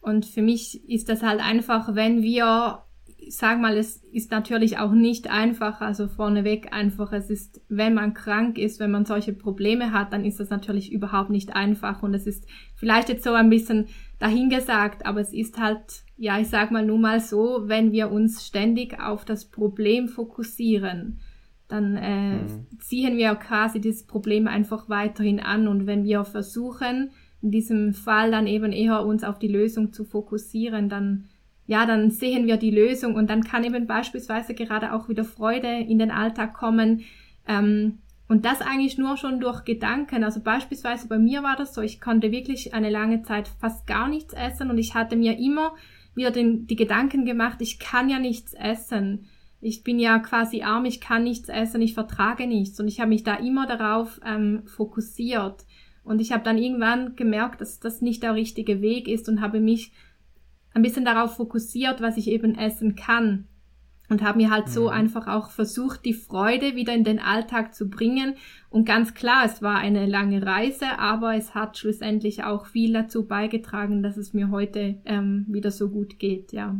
und 0.00 0.26
für 0.26 0.42
mich 0.42 0.88
ist 0.88 1.08
das 1.08 1.22
halt 1.22 1.40
einfach, 1.40 1.94
wenn 1.94 2.22
wir 2.22 2.82
sag 3.28 3.60
mal, 3.60 3.76
es 3.76 3.96
ist 4.12 4.30
natürlich 4.30 4.78
auch 4.78 4.92
nicht 4.92 5.30
einfach, 5.30 5.80
also 5.80 6.08
vorneweg 6.08 6.72
einfach, 6.72 7.12
es 7.12 7.30
ist, 7.30 7.60
wenn 7.68 7.94
man 7.94 8.14
krank 8.14 8.58
ist, 8.58 8.80
wenn 8.80 8.90
man 8.90 9.04
solche 9.04 9.32
Probleme 9.32 9.92
hat, 9.92 10.12
dann 10.12 10.24
ist 10.24 10.40
das 10.40 10.50
natürlich 10.50 10.92
überhaupt 10.92 11.30
nicht 11.30 11.54
einfach 11.54 12.02
und 12.02 12.14
es 12.14 12.26
ist 12.26 12.46
vielleicht 12.76 13.08
jetzt 13.08 13.24
so 13.24 13.32
ein 13.32 13.50
bisschen 13.50 13.86
dahingesagt, 14.18 15.06
aber 15.06 15.20
es 15.20 15.32
ist 15.32 15.58
halt, 15.58 16.02
ja, 16.20 16.38
ich 16.38 16.48
sag 16.48 16.70
mal 16.70 16.84
nun 16.84 17.00
mal 17.00 17.18
so, 17.18 17.62
wenn 17.64 17.92
wir 17.92 18.12
uns 18.12 18.46
ständig 18.46 19.00
auf 19.00 19.24
das 19.24 19.46
Problem 19.46 20.06
fokussieren, 20.06 21.18
dann 21.66 21.96
äh, 21.96 22.34
mhm. 22.42 22.66
ziehen 22.78 23.16
wir 23.16 23.34
quasi 23.36 23.80
das 23.80 24.02
Problem 24.02 24.46
einfach 24.46 24.90
weiterhin 24.90 25.40
an 25.40 25.66
und 25.66 25.86
wenn 25.86 26.04
wir 26.04 26.24
versuchen, 26.26 27.10
in 27.40 27.50
diesem 27.50 27.94
Fall 27.94 28.30
dann 28.30 28.46
eben 28.46 28.70
eher 28.70 29.06
uns 29.06 29.24
auf 29.24 29.38
die 29.38 29.48
Lösung 29.48 29.94
zu 29.94 30.04
fokussieren, 30.04 30.90
dann 30.90 31.24
ja, 31.66 31.86
dann 31.86 32.10
sehen 32.10 32.46
wir 32.46 32.58
die 32.58 32.72
Lösung 32.72 33.14
und 33.14 33.30
dann 33.30 33.42
kann 33.42 33.64
eben 33.64 33.86
beispielsweise 33.86 34.52
gerade 34.52 34.92
auch 34.92 35.08
wieder 35.08 35.24
Freude 35.24 35.68
in 35.68 35.98
den 35.98 36.10
Alltag 36.10 36.52
kommen. 36.52 37.02
Ähm, 37.46 38.00
und 38.28 38.44
das 38.44 38.60
eigentlich 38.60 38.98
nur 38.98 39.16
schon 39.16 39.40
durch 39.40 39.64
Gedanken. 39.64 40.24
Also 40.24 40.40
beispielsweise 40.40 41.08
bei 41.08 41.18
mir 41.18 41.44
war 41.44 41.56
das 41.56 41.72
so, 41.72 41.80
ich 41.80 42.00
konnte 42.00 42.32
wirklich 42.32 42.74
eine 42.74 42.90
lange 42.90 43.22
Zeit 43.22 43.48
fast 43.48 43.86
gar 43.86 44.08
nichts 44.08 44.34
essen 44.34 44.68
und 44.68 44.78
ich 44.78 44.94
hatte 44.94 45.16
mir 45.16 45.38
immer 45.38 45.72
wieder 46.14 46.30
den, 46.30 46.66
die 46.66 46.76
Gedanken 46.76 47.24
gemacht, 47.24 47.60
ich 47.60 47.78
kann 47.78 48.08
ja 48.08 48.18
nichts 48.18 48.54
essen. 48.54 49.26
Ich 49.60 49.84
bin 49.84 49.98
ja 49.98 50.18
quasi 50.18 50.62
arm, 50.62 50.86
ich 50.86 51.00
kann 51.00 51.24
nichts 51.24 51.48
essen, 51.48 51.82
ich 51.82 51.94
vertrage 51.94 52.46
nichts. 52.46 52.80
Und 52.80 52.88
ich 52.88 53.00
habe 53.00 53.10
mich 53.10 53.24
da 53.24 53.34
immer 53.34 53.66
darauf 53.66 54.20
ähm, 54.24 54.62
fokussiert. 54.66 55.64
Und 56.02 56.20
ich 56.20 56.32
habe 56.32 56.42
dann 56.42 56.58
irgendwann 56.58 57.14
gemerkt, 57.14 57.60
dass 57.60 57.78
das 57.78 58.00
nicht 58.00 58.22
der 58.22 58.34
richtige 58.34 58.80
Weg 58.80 59.06
ist 59.06 59.28
und 59.28 59.40
habe 59.40 59.60
mich 59.60 59.92
ein 60.72 60.82
bisschen 60.82 61.04
darauf 61.04 61.36
fokussiert, 61.36 62.00
was 62.00 62.16
ich 62.16 62.28
eben 62.28 62.56
essen 62.56 62.96
kann. 62.96 63.46
Und 64.10 64.22
habe 64.22 64.38
mir 64.38 64.50
halt 64.50 64.68
so 64.68 64.82
mhm. 64.84 64.88
einfach 64.90 65.26
auch 65.26 65.50
versucht, 65.50 66.04
die 66.04 66.12
Freude 66.12 66.74
wieder 66.74 66.92
in 66.92 67.04
den 67.04 67.20
Alltag 67.20 67.74
zu 67.74 67.88
bringen. 67.88 68.34
Und 68.68 68.84
ganz 68.84 69.14
klar, 69.14 69.44
es 69.46 69.62
war 69.62 69.78
eine 69.78 70.04
lange 70.04 70.44
Reise, 70.44 70.98
aber 70.98 71.34
es 71.36 71.54
hat 71.54 71.78
schlussendlich 71.78 72.44
auch 72.44 72.66
viel 72.66 72.92
dazu 72.92 73.26
beigetragen, 73.26 74.02
dass 74.02 74.18
es 74.18 74.34
mir 74.34 74.50
heute 74.50 75.00
ähm, 75.06 75.46
wieder 75.48 75.70
so 75.70 75.88
gut 75.88 76.18
geht, 76.18 76.52
ja. 76.52 76.76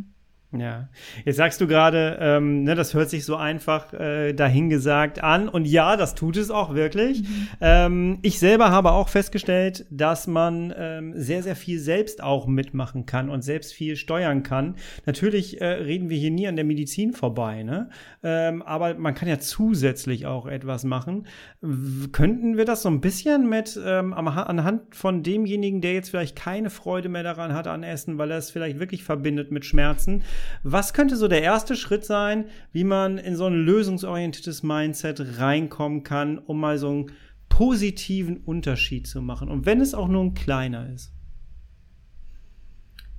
Ja, 0.57 0.89
jetzt 1.23 1.37
sagst 1.37 1.61
du 1.61 1.67
gerade, 1.67 2.17
ähm, 2.19 2.63
ne, 2.63 2.75
das 2.75 2.93
hört 2.93 3.09
sich 3.09 3.23
so 3.23 3.37
einfach 3.37 3.93
äh, 3.93 4.33
dahingesagt 4.33 5.23
an 5.23 5.47
und 5.47 5.65
ja, 5.65 5.95
das 5.95 6.13
tut 6.13 6.35
es 6.35 6.51
auch 6.51 6.75
wirklich. 6.75 7.21
Mhm. 7.21 7.47
Ähm, 7.61 8.19
ich 8.21 8.37
selber 8.37 8.69
habe 8.69 8.91
auch 8.91 9.07
festgestellt, 9.07 9.85
dass 9.89 10.27
man 10.27 10.73
ähm, 10.77 11.13
sehr, 11.15 11.41
sehr 11.41 11.55
viel 11.55 11.79
selbst 11.79 12.21
auch 12.21 12.47
mitmachen 12.47 13.05
kann 13.05 13.29
und 13.29 13.43
selbst 13.43 13.73
viel 13.73 13.95
steuern 13.95 14.43
kann. 14.43 14.75
Natürlich 15.05 15.61
äh, 15.61 15.65
reden 15.65 16.09
wir 16.09 16.17
hier 16.17 16.31
nie 16.31 16.49
an 16.49 16.57
der 16.57 16.65
Medizin 16.65 17.13
vorbei, 17.13 17.63
ne? 17.63 17.89
Ähm, 18.21 18.61
aber 18.61 18.95
man 18.95 19.13
kann 19.13 19.29
ja 19.29 19.39
zusätzlich 19.39 20.25
auch 20.25 20.47
etwas 20.47 20.83
machen. 20.83 21.27
W 21.61 22.09
könnten 22.11 22.57
wir 22.57 22.65
das 22.65 22.81
so 22.81 22.89
ein 22.89 22.99
bisschen 22.99 23.47
mit 23.47 23.79
ähm, 23.81 24.13
anhand 24.13 24.95
von 24.95 25.23
demjenigen, 25.23 25.79
der 25.79 25.93
jetzt 25.93 26.09
vielleicht 26.09 26.35
keine 26.35 26.69
Freude 26.69 27.07
mehr 27.07 27.23
daran 27.23 27.53
hat 27.53 27.67
an 27.67 27.83
Essen, 27.83 28.17
weil 28.17 28.31
er 28.31 28.37
es 28.37 28.51
vielleicht 28.51 28.79
wirklich 28.79 29.05
verbindet 29.05 29.49
mit 29.51 29.63
Schmerzen? 29.63 30.23
Was 30.63 30.93
könnte 30.93 31.15
so 31.15 31.27
der 31.27 31.41
erste 31.41 31.75
Schritt 31.75 32.05
sein, 32.05 32.45
wie 32.71 32.83
man 32.83 33.17
in 33.17 33.35
so 33.35 33.45
ein 33.45 33.65
lösungsorientiertes 33.65 34.63
Mindset 34.63 35.39
reinkommen 35.39 36.03
kann, 36.03 36.37
um 36.37 36.59
mal 36.59 36.77
so 36.77 36.89
einen 36.89 37.11
positiven 37.49 38.37
Unterschied 38.37 39.07
zu 39.07 39.21
machen? 39.21 39.49
Und 39.49 39.65
wenn 39.65 39.81
es 39.81 39.93
auch 39.93 40.07
nur 40.07 40.23
ein 40.23 40.33
kleiner 40.33 40.89
ist. 40.93 41.11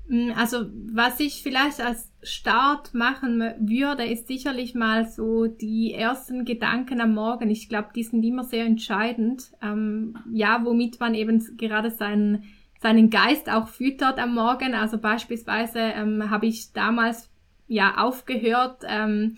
Mm, 0.09 0.31
also, 0.37 0.67
was 0.93 1.21
ich 1.21 1.43
vielleicht 1.43 1.81
als 1.81 2.11
Start 2.23 2.95
machen 2.95 3.41
würde, 3.61 4.05
ist 4.05 4.29
sicherlich 4.29 4.75
mal 4.75 5.09
so 5.09 5.47
die 5.47 5.95
ersten 5.95 6.45
Gedanken 6.45 7.01
am 7.01 7.15
Morgen. 7.15 7.51
Ich 7.51 7.69
glaube, 7.69 7.89
die 7.95 8.03
sind 8.03 8.23
immer 8.23 8.45
sehr 8.45 8.65
entscheidend. 8.65 9.53
Ähm, 9.63 10.17
ja, 10.33 10.65
womit 10.65 11.01
man 11.01 11.15
eben 11.15 11.57
gerade 11.57 11.91
seinen 11.91 12.45
seinen 12.83 13.11
Geist 13.11 13.49
auch 13.49 13.69
füttert 13.69 14.19
am 14.19 14.35
Morgen. 14.35 14.75
Also 14.75 14.99
beispielsweise 14.99 15.79
ähm, 15.79 16.31
habe 16.31 16.47
ich 16.47 16.73
damals 16.73 17.31
ja 17.69 17.97
aufgehört, 17.97 18.83
ähm, 18.87 19.37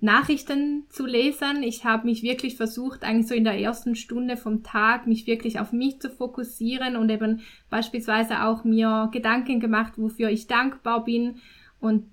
Nachrichten 0.00 0.86
zu 0.88 1.04
lesen. 1.04 1.62
Ich 1.62 1.84
habe 1.84 2.06
mich 2.06 2.22
wirklich 2.22 2.56
versucht, 2.56 3.02
eigentlich 3.02 3.28
so 3.28 3.34
in 3.34 3.44
der 3.44 3.58
ersten 3.58 3.96
Stunde 3.96 4.36
vom 4.36 4.62
Tag, 4.62 5.06
mich 5.06 5.26
wirklich 5.26 5.60
auf 5.60 5.72
mich 5.72 6.00
zu 6.00 6.10
fokussieren 6.10 6.96
und 6.96 7.10
eben 7.10 7.40
beispielsweise 7.70 8.44
auch 8.44 8.64
mir 8.64 9.10
Gedanken 9.12 9.60
gemacht, 9.60 9.94
wofür 9.96 10.30
ich 10.30 10.46
dankbar 10.46 11.04
bin. 11.04 11.36
Und 11.80 12.04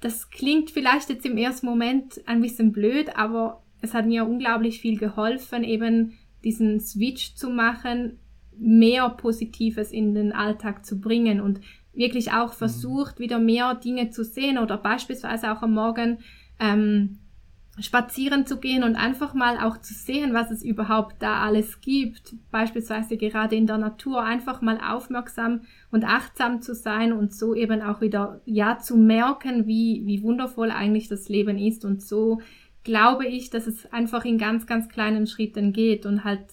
das 0.00 0.30
klingt 0.30 0.70
vielleicht 0.70 1.10
jetzt 1.10 1.26
im 1.26 1.36
ersten 1.36 1.66
Moment 1.66 2.20
ein 2.26 2.40
bisschen 2.40 2.72
blöd, 2.72 3.16
aber 3.16 3.62
es 3.82 3.94
hat 3.94 4.06
mir 4.06 4.24
unglaublich 4.24 4.80
viel 4.80 4.98
geholfen, 4.98 5.64
eben 5.64 6.18
diesen 6.44 6.80
Switch 6.80 7.34
zu 7.34 7.50
machen, 7.50 8.18
mehr 8.62 9.08
Positives 9.10 9.90
in 9.92 10.14
den 10.14 10.32
Alltag 10.32 10.86
zu 10.86 11.00
bringen 11.00 11.40
und 11.40 11.60
wirklich 11.92 12.32
auch 12.32 12.52
mhm. 12.52 12.58
versucht, 12.58 13.18
wieder 13.18 13.38
mehr 13.38 13.74
Dinge 13.74 14.10
zu 14.10 14.24
sehen 14.24 14.58
oder 14.58 14.76
beispielsweise 14.78 15.52
auch 15.52 15.62
am 15.62 15.74
Morgen 15.74 16.18
ähm, 16.58 17.18
spazieren 17.80 18.44
zu 18.44 18.58
gehen 18.58 18.84
und 18.84 18.96
einfach 18.96 19.32
mal 19.32 19.58
auch 19.58 19.78
zu 19.78 19.94
sehen, 19.94 20.34
was 20.34 20.50
es 20.50 20.62
überhaupt 20.62 21.16
da 21.20 21.40
alles 21.40 21.80
gibt. 21.80 22.34
Beispielsweise 22.50 23.16
gerade 23.16 23.56
in 23.56 23.66
der 23.66 23.78
Natur 23.78 24.22
einfach 24.22 24.60
mal 24.60 24.78
aufmerksam 24.78 25.62
und 25.90 26.04
achtsam 26.04 26.60
zu 26.60 26.74
sein 26.74 27.14
und 27.14 27.32
so 27.34 27.54
eben 27.54 27.80
auch 27.80 28.02
wieder, 28.02 28.42
ja, 28.44 28.78
zu 28.78 28.96
merken, 28.96 29.66
wie, 29.66 30.02
wie 30.04 30.22
wundervoll 30.22 30.70
eigentlich 30.70 31.08
das 31.08 31.30
Leben 31.30 31.58
ist. 31.58 31.86
Und 31.86 32.02
so 32.02 32.42
glaube 32.84 33.26
ich, 33.26 33.48
dass 33.48 33.66
es 33.66 33.90
einfach 33.90 34.26
in 34.26 34.36
ganz, 34.36 34.66
ganz 34.66 34.90
kleinen 34.90 35.26
Schritten 35.26 35.72
geht 35.72 36.04
und 36.04 36.24
halt 36.24 36.44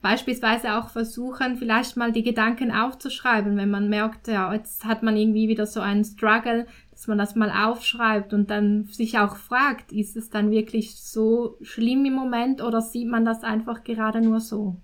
beispielsweise 0.00 0.76
auch 0.78 0.90
versuchen, 0.90 1.56
vielleicht 1.56 1.96
mal 1.96 2.12
die 2.12 2.22
Gedanken 2.22 2.70
aufzuschreiben, 2.70 3.56
wenn 3.56 3.70
man 3.70 3.88
merkt, 3.88 4.28
ja, 4.28 4.52
jetzt 4.52 4.84
hat 4.84 5.02
man 5.02 5.16
irgendwie 5.16 5.48
wieder 5.48 5.66
so 5.66 5.80
einen 5.80 6.04
Struggle, 6.04 6.66
dass 6.90 7.06
man 7.06 7.18
das 7.18 7.34
mal 7.34 7.50
aufschreibt 7.50 8.32
und 8.32 8.50
dann 8.50 8.84
sich 8.84 9.18
auch 9.18 9.36
fragt, 9.36 9.92
ist 9.92 10.16
es 10.16 10.30
dann 10.30 10.50
wirklich 10.50 10.96
so 10.96 11.56
schlimm 11.62 12.04
im 12.04 12.14
Moment 12.14 12.62
oder 12.62 12.80
sieht 12.80 13.08
man 13.08 13.24
das 13.24 13.42
einfach 13.42 13.84
gerade 13.84 14.20
nur 14.20 14.40
so? 14.40 14.76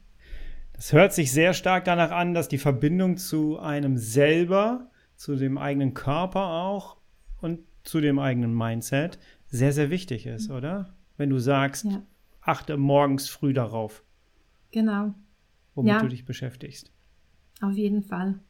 Das 0.72 0.92
hört 0.92 1.12
sich 1.12 1.32
sehr 1.32 1.54
stark 1.54 1.84
danach 1.84 2.10
an, 2.10 2.34
dass 2.34 2.48
die 2.48 2.58
Verbindung 2.58 3.16
zu 3.16 3.58
einem 3.58 3.96
selber, 3.96 4.90
zu 5.16 5.36
dem 5.36 5.56
eigenen 5.58 5.94
Körper 5.94 6.46
auch 6.46 6.96
und 7.40 7.60
zu 7.84 8.00
dem 8.00 8.18
eigenen 8.18 8.52
Mindset 8.52 9.18
sehr, 9.46 9.72
sehr 9.72 9.90
wichtig 9.90 10.26
ist, 10.26 10.50
oder? 10.50 10.94
Wenn 11.16 11.30
du 11.30 11.38
sagst, 11.38 11.84
ja. 11.84 12.02
achte 12.40 12.76
morgens 12.76 13.28
früh 13.28 13.52
darauf. 13.52 14.02
Genau. 14.74 15.14
Womit 15.76 15.92
ja. 15.92 16.00
du 16.00 16.08
dich 16.08 16.24
beschäftigst. 16.24 16.90
Auf 17.60 17.74
jeden 17.74 18.02
Fall. 18.02 18.40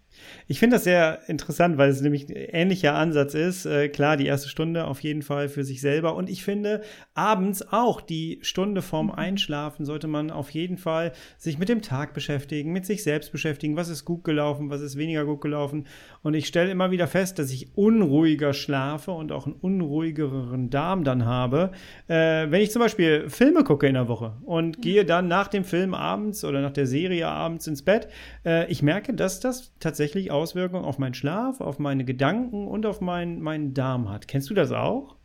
Ich 0.46 0.58
finde 0.58 0.76
das 0.76 0.84
sehr 0.84 1.28
interessant, 1.28 1.76
weil 1.76 1.90
es 1.90 2.00
nämlich 2.00 2.28
ein 2.28 2.36
ähnlicher 2.36 2.94
Ansatz 2.94 3.34
ist. 3.34 3.66
Äh, 3.66 3.88
klar, 3.88 4.16
die 4.16 4.26
erste 4.26 4.48
Stunde 4.48 4.86
auf 4.86 5.00
jeden 5.00 5.20
Fall 5.20 5.48
für 5.48 5.64
sich 5.64 5.82
selber. 5.82 6.14
Und 6.14 6.30
ich 6.30 6.44
finde, 6.44 6.82
abends 7.12 7.62
auch 7.72 8.00
die 8.00 8.38
Stunde 8.40 8.80
vorm 8.80 9.10
Einschlafen 9.10 9.84
sollte 9.84 10.06
man 10.06 10.30
auf 10.30 10.50
jeden 10.50 10.78
Fall 10.78 11.12
sich 11.36 11.58
mit 11.58 11.68
dem 11.68 11.82
Tag 11.82 12.14
beschäftigen, 12.14 12.72
mit 12.72 12.86
sich 12.86 13.02
selbst 13.02 13.32
beschäftigen. 13.32 13.76
Was 13.76 13.88
ist 13.90 14.04
gut 14.06 14.24
gelaufen, 14.24 14.70
was 14.70 14.80
ist 14.80 14.96
weniger 14.96 15.26
gut 15.26 15.42
gelaufen. 15.42 15.86
Und 16.24 16.32
ich 16.32 16.46
stelle 16.46 16.70
immer 16.70 16.90
wieder 16.90 17.06
fest, 17.06 17.38
dass 17.38 17.52
ich 17.52 17.76
unruhiger 17.76 18.54
schlafe 18.54 19.10
und 19.10 19.30
auch 19.30 19.44
einen 19.44 19.56
unruhigeren 19.56 20.70
Darm 20.70 21.04
dann 21.04 21.26
habe, 21.26 21.70
äh, 22.08 22.50
wenn 22.50 22.62
ich 22.62 22.70
zum 22.70 22.80
Beispiel 22.80 23.28
Filme 23.28 23.62
gucke 23.62 23.86
in 23.86 23.92
der 23.92 24.08
Woche 24.08 24.32
und 24.46 24.80
gehe 24.80 25.04
dann 25.04 25.28
nach 25.28 25.48
dem 25.48 25.64
Film 25.64 25.92
abends 25.92 26.42
oder 26.42 26.62
nach 26.62 26.70
der 26.70 26.86
Serie 26.86 27.28
abends 27.28 27.66
ins 27.66 27.82
Bett. 27.82 28.08
Äh, 28.42 28.72
ich 28.72 28.82
merke, 28.82 29.12
dass 29.12 29.38
das 29.38 29.74
tatsächlich 29.80 30.30
Auswirkungen 30.30 30.86
auf 30.86 30.98
meinen 30.98 31.12
Schlaf, 31.12 31.60
auf 31.60 31.78
meine 31.78 32.06
Gedanken 32.06 32.68
und 32.68 32.86
auf 32.86 33.02
meinen, 33.02 33.42
meinen 33.42 33.74
Darm 33.74 34.10
hat. 34.10 34.26
Kennst 34.26 34.48
du 34.48 34.54
das 34.54 34.72
auch? 34.72 35.16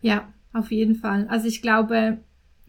Ja, 0.00 0.26
auf 0.52 0.72
jeden 0.72 0.96
Fall. 0.96 1.28
Also 1.30 1.46
ich 1.46 1.62
glaube, 1.62 2.18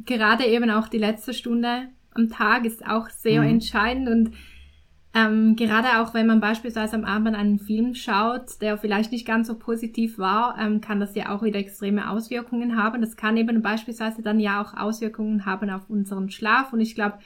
gerade 0.06 0.46
eben 0.46 0.70
auch 0.70 0.90
die 0.90 1.00
letzte 1.00 1.34
Stunde 1.34 1.88
am 2.12 2.30
Tag 2.30 2.66
ist 2.66 2.86
auch 2.86 3.10
sehr 3.10 3.42
mhm. 3.42 3.50
entscheidend 3.50 4.10
und 4.10 4.32
ähm, 5.16 5.56
gerade 5.56 6.00
auch 6.00 6.14
wenn 6.14 6.28
man 6.28 6.40
beispielsweise 6.40 6.96
am 6.96 7.04
Abend 7.04 7.36
einen 7.36 7.58
Film 7.58 7.96
schaut, 7.96 8.62
der 8.62 8.78
vielleicht 8.78 9.12
nicht 9.12 9.26
ganz 9.26 9.48
so 9.48 9.58
positiv 9.58 10.20
war, 10.20 10.56
ähm, 10.60 10.82
kann 10.82 11.00
das 11.00 11.16
ja 11.16 11.36
auch 11.36 11.42
wieder 11.42 11.60
extreme 11.60 12.12
Auswirkungen 12.12 12.78
haben. 12.78 13.02
Das 13.02 13.18
kann 13.18 13.36
eben 13.36 13.62
beispielsweise 13.62 14.22
dann 14.22 14.40
ja 14.40 14.62
auch 14.62 14.76
Auswirkungen 14.76 15.46
haben 15.46 15.72
auf 15.72 15.90
unseren 15.90 16.30
Schlaf 16.30 16.74
und 16.74 16.80
ich 16.80 16.94
glaube, 16.94 17.18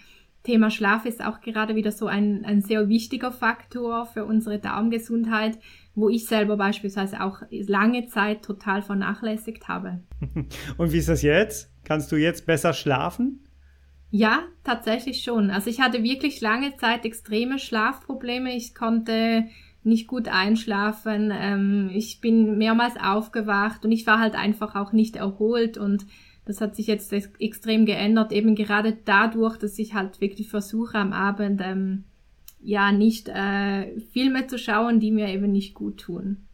Thema 0.43 0.69
Schlaf 0.69 1.05
ist 1.05 1.23
auch 1.23 1.39
gerade 1.39 1.75
wieder 1.75 1.91
so 1.91 2.07
ein, 2.07 2.43
ein 2.43 2.61
sehr 2.61 2.89
wichtiger 2.89 3.31
Faktor 3.31 4.05
für 4.05 4.25
unsere 4.25 4.59
Darmgesundheit, 4.59 5.57
wo 5.95 6.09
ich 6.09 6.25
selber 6.25 6.57
beispielsweise 6.57 7.21
auch 7.21 7.43
lange 7.49 8.07
Zeit 8.07 8.43
total 8.43 8.81
vernachlässigt 8.81 9.69
habe. 9.69 10.01
Und 10.77 10.91
wie 10.91 10.97
ist 10.97 11.07
das 11.07 11.21
jetzt? 11.21 11.71
Kannst 11.85 12.11
du 12.11 12.17
jetzt 12.17 12.45
besser 12.45 12.73
schlafen? 12.73 13.45
Ja, 14.15 14.43
tatsächlich 14.63 15.23
schon. 15.23 15.49
Also 15.49 15.71
ich 15.71 15.81
hatte 15.81 16.03
wirklich 16.03 16.39
lange 16.39 16.77
Zeit 16.77 17.03
extreme 17.03 17.57
Schlafprobleme. 17.57 18.55
Ich 18.55 18.75
konnte 18.75 19.45
nicht 19.83 20.07
gut 20.07 20.27
einschlafen. 20.27 21.31
Ähm, 21.33 21.89
ich 21.91 22.21
bin 22.21 22.59
mehrmals 22.59 22.93
aufgewacht 22.95 23.83
und 23.83 23.91
ich 23.91 24.05
war 24.05 24.19
halt 24.19 24.35
einfach 24.35 24.75
auch 24.75 24.91
nicht 24.91 25.15
erholt 25.15 25.79
und 25.79 26.05
das 26.45 26.61
hat 26.61 26.75
sich 26.75 26.85
jetzt 26.85 27.11
extrem 27.11 27.87
geändert, 27.87 28.31
eben 28.33 28.53
gerade 28.53 28.95
dadurch, 29.03 29.57
dass 29.57 29.79
ich 29.79 29.95
halt 29.95 30.21
wirklich 30.21 30.47
versuche 30.47 30.99
am 30.99 31.11
Abend 31.11 31.59
ähm, 31.63 32.03
ja 32.61 32.91
nicht 32.91 33.29
äh, 33.29 33.99
Filme 34.11 34.45
zu 34.45 34.59
schauen, 34.59 34.99
die 34.99 35.09
mir 35.09 35.29
eben 35.29 35.51
nicht 35.51 35.73
gut 35.73 36.01
tun 36.01 36.45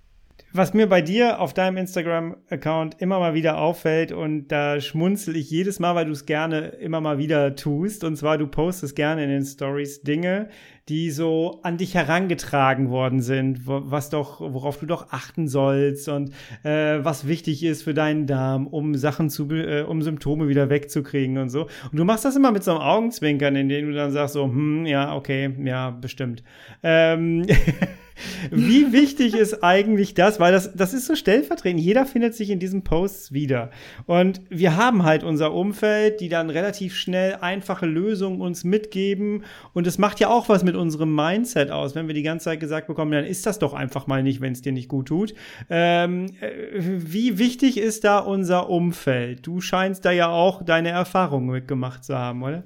was 0.52 0.74
mir 0.74 0.88
bei 0.88 1.02
dir 1.02 1.40
auf 1.40 1.54
deinem 1.54 1.78
Instagram-Account 1.78 3.00
immer 3.00 3.20
mal 3.20 3.34
wieder 3.36 3.60
auffällt 3.60 4.12
und 4.12 4.48
da 4.48 4.82
schmunzel 4.82 5.36
ich 5.36 5.52
jedes 5.52 5.80
Mal, 5.80 5.94
weil 5.94 6.06
du 6.06 6.12
es 6.12 6.26
gerne 6.26 6.70
immer 6.80 7.02
mal 7.02 7.20
wieder 7.20 7.56
tust. 7.56 8.04
Und 8.04 8.16
zwar, 8.16 8.38
du 8.38 8.48
postest 8.48 8.96
gerne 8.96 9.24
in 9.24 9.30
den 9.30 9.46
Stories 9.46 10.02
Dinge, 10.02 10.50
die 10.88 11.12
so 11.12 11.60
an 11.62 11.78
dich 11.78 11.94
herangetragen 11.94 12.90
worden 12.90 13.22
sind, 13.22 13.62
was 13.66 14.10
doch, 14.10 14.42
worauf 14.42 14.80
du 14.80 14.88
doch 14.88 15.12
achten 15.12 15.48
sollst 15.48 16.10
und 16.10 16.32
äh, 16.64 16.98
was 17.04 17.28
wichtig 17.28 17.64
ist 17.64 17.84
für 17.84 17.94
deinen 17.94 18.26
Darm, 18.26 18.66
um 18.66 18.96
Sachen 18.96 19.30
zu, 19.30 19.52
äh, 19.52 19.84
um 19.84 20.02
Symptome 20.02 20.48
wieder 20.48 20.72
wegzukriegen 20.72 21.38
und 21.38 21.50
so. 21.50 21.68
Und 21.92 21.98
du 21.98 22.04
machst 22.06 22.26
das 22.26 22.36
immer 22.36 22.52
mit 22.52 22.64
so 22.64 22.72
einem 22.72 22.82
Augenzwinkern, 22.82 23.56
in 23.56 23.70
dem 23.70 23.88
du 23.88 23.94
dann 23.94 24.12
sagst 24.12 24.34
so, 24.34 24.46
hm, 24.46 24.88
ja, 24.88 25.16
okay, 25.16 25.54
ja, 25.64 25.92
bestimmt. 25.92 26.44
Ähm 26.82 27.46
Wie 28.52 28.92
wichtig 28.92 29.36
ist 29.36 29.64
eigentlich 29.64 30.14
das? 30.14 30.40
Weil 30.40 30.52
das, 30.52 30.74
das 30.76 30.94
ist 30.94 31.06
so 31.06 31.16
stellvertretend. 31.16 31.80
Jeder 31.80 32.06
findet 32.06 32.36
sich 32.36 32.50
in 32.50 32.60
diesen 32.60 32.84
Posts 32.84 33.32
wieder. 33.32 33.72
Und 34.06 34.42
wir 34.50 34.76
haben 34.76 35.04
halt 35.04 35.24
unser 35.24 35.54
Umfeld, 35.54 36.20
die 36.22 36.30
dann 36.30 36.50
relativ 36.50 36.96
schnell 36.96 37.36
einfache 37.42 37.86
Lösungen 37.86 38.42
uns 38.42 38.64
mitgeben. 38.64 39.44
Und 39.74 39.88
es 39.88 39.98
macht 39.98 40.20
ja 40.20 40.30
auch 40.30 40.50
was 40.50 40.64
mit 40.64 40.76
unserem 40.76 41.14
Mindset 41.14 41.72
aus. 41.72 41.96
Wenn 41.96 42.08
wir 42.08 42.16
die 42.16 42.24
ganze 42.24 42.46
Zeit 42.46 42.60
gesagt 42.60 42.88
bekommen, 42.88 43.12
dann 43.12 43.26
ist 43.26 43.46
das 43.46 43.60
doch 43.60 43.74
einfach 43.74 44.08
mal 44.08 44.24
nicht, 44.24 44.42
wenn 44.42 44.54
es 44.54 44.62
dir 44.62 44.72
nicht 44.72 44.90
gut 44.90 45.08
tut. 45.08 45.34
Ähm, 45.70 46.28
äh, 46.42 46.50
wie 46.80 47.38
wichtig 47.38 47.78
ist 47.78 48.04
da 48.04 48.20
unser 48.20 48.70
Umfeld? 48.70 49.46
Du 49.46 49.62
scheinst 49.62 50.06
da 50.06 50.12
ja 50.12 50.30
auch 50.30 50.64
deine 50.64 50.90
Erfahrungen 50.90 51.50
mitgemacht 51.50 52.04
zu 52.04 52.18
haben, 52.18 52.44
oder? 52.44 52.64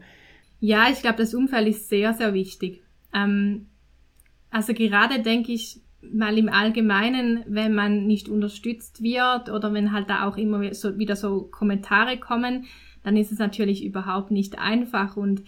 Ja, 0.59 0.87
ich 0.89 1.01
glaube, 1.01 1.17
das 1.17 1.33
Umfeld 1.33 1.67
ist 1.67 1.89
sehr, 1.89 2.13
sehr 2.13 2.33
wichtig. 2.33 2.81
Ähm, 3.13 3.67
also 4.53 4.73
gerade 4.73 5.21
denke 5.21 5.51
ich 5.51 5.81
mal 6.01 6.37
im 6.37 6.47
Allgemeinen, 6.47 7.43
wenn 7.47 7.73
man 7.73 8.05
nicht 8.05 8.29
unterstützt 8.29 9.01
wird 9.01 9.49
oder 9.49 9.73
wenn 9.73 9.91
halt 9.91 10.09
da 10.09 10.27
auch 10.27 10.37
immer 10.37 10.73
so, 10.73 10.97
wieder 10.99 11.15
so 11.15 11.43
Kommentare 11.43 12.17
kommen, 12.17 12.65
dann 13.03 13.17
ist 13.17 13.31
es 13.31 13.39
natürlich 13.39 13.83
überhaupt 13.83 14.31
nicht 14.31 14.59
einfach 14.59 15.17
und 15.17 15.43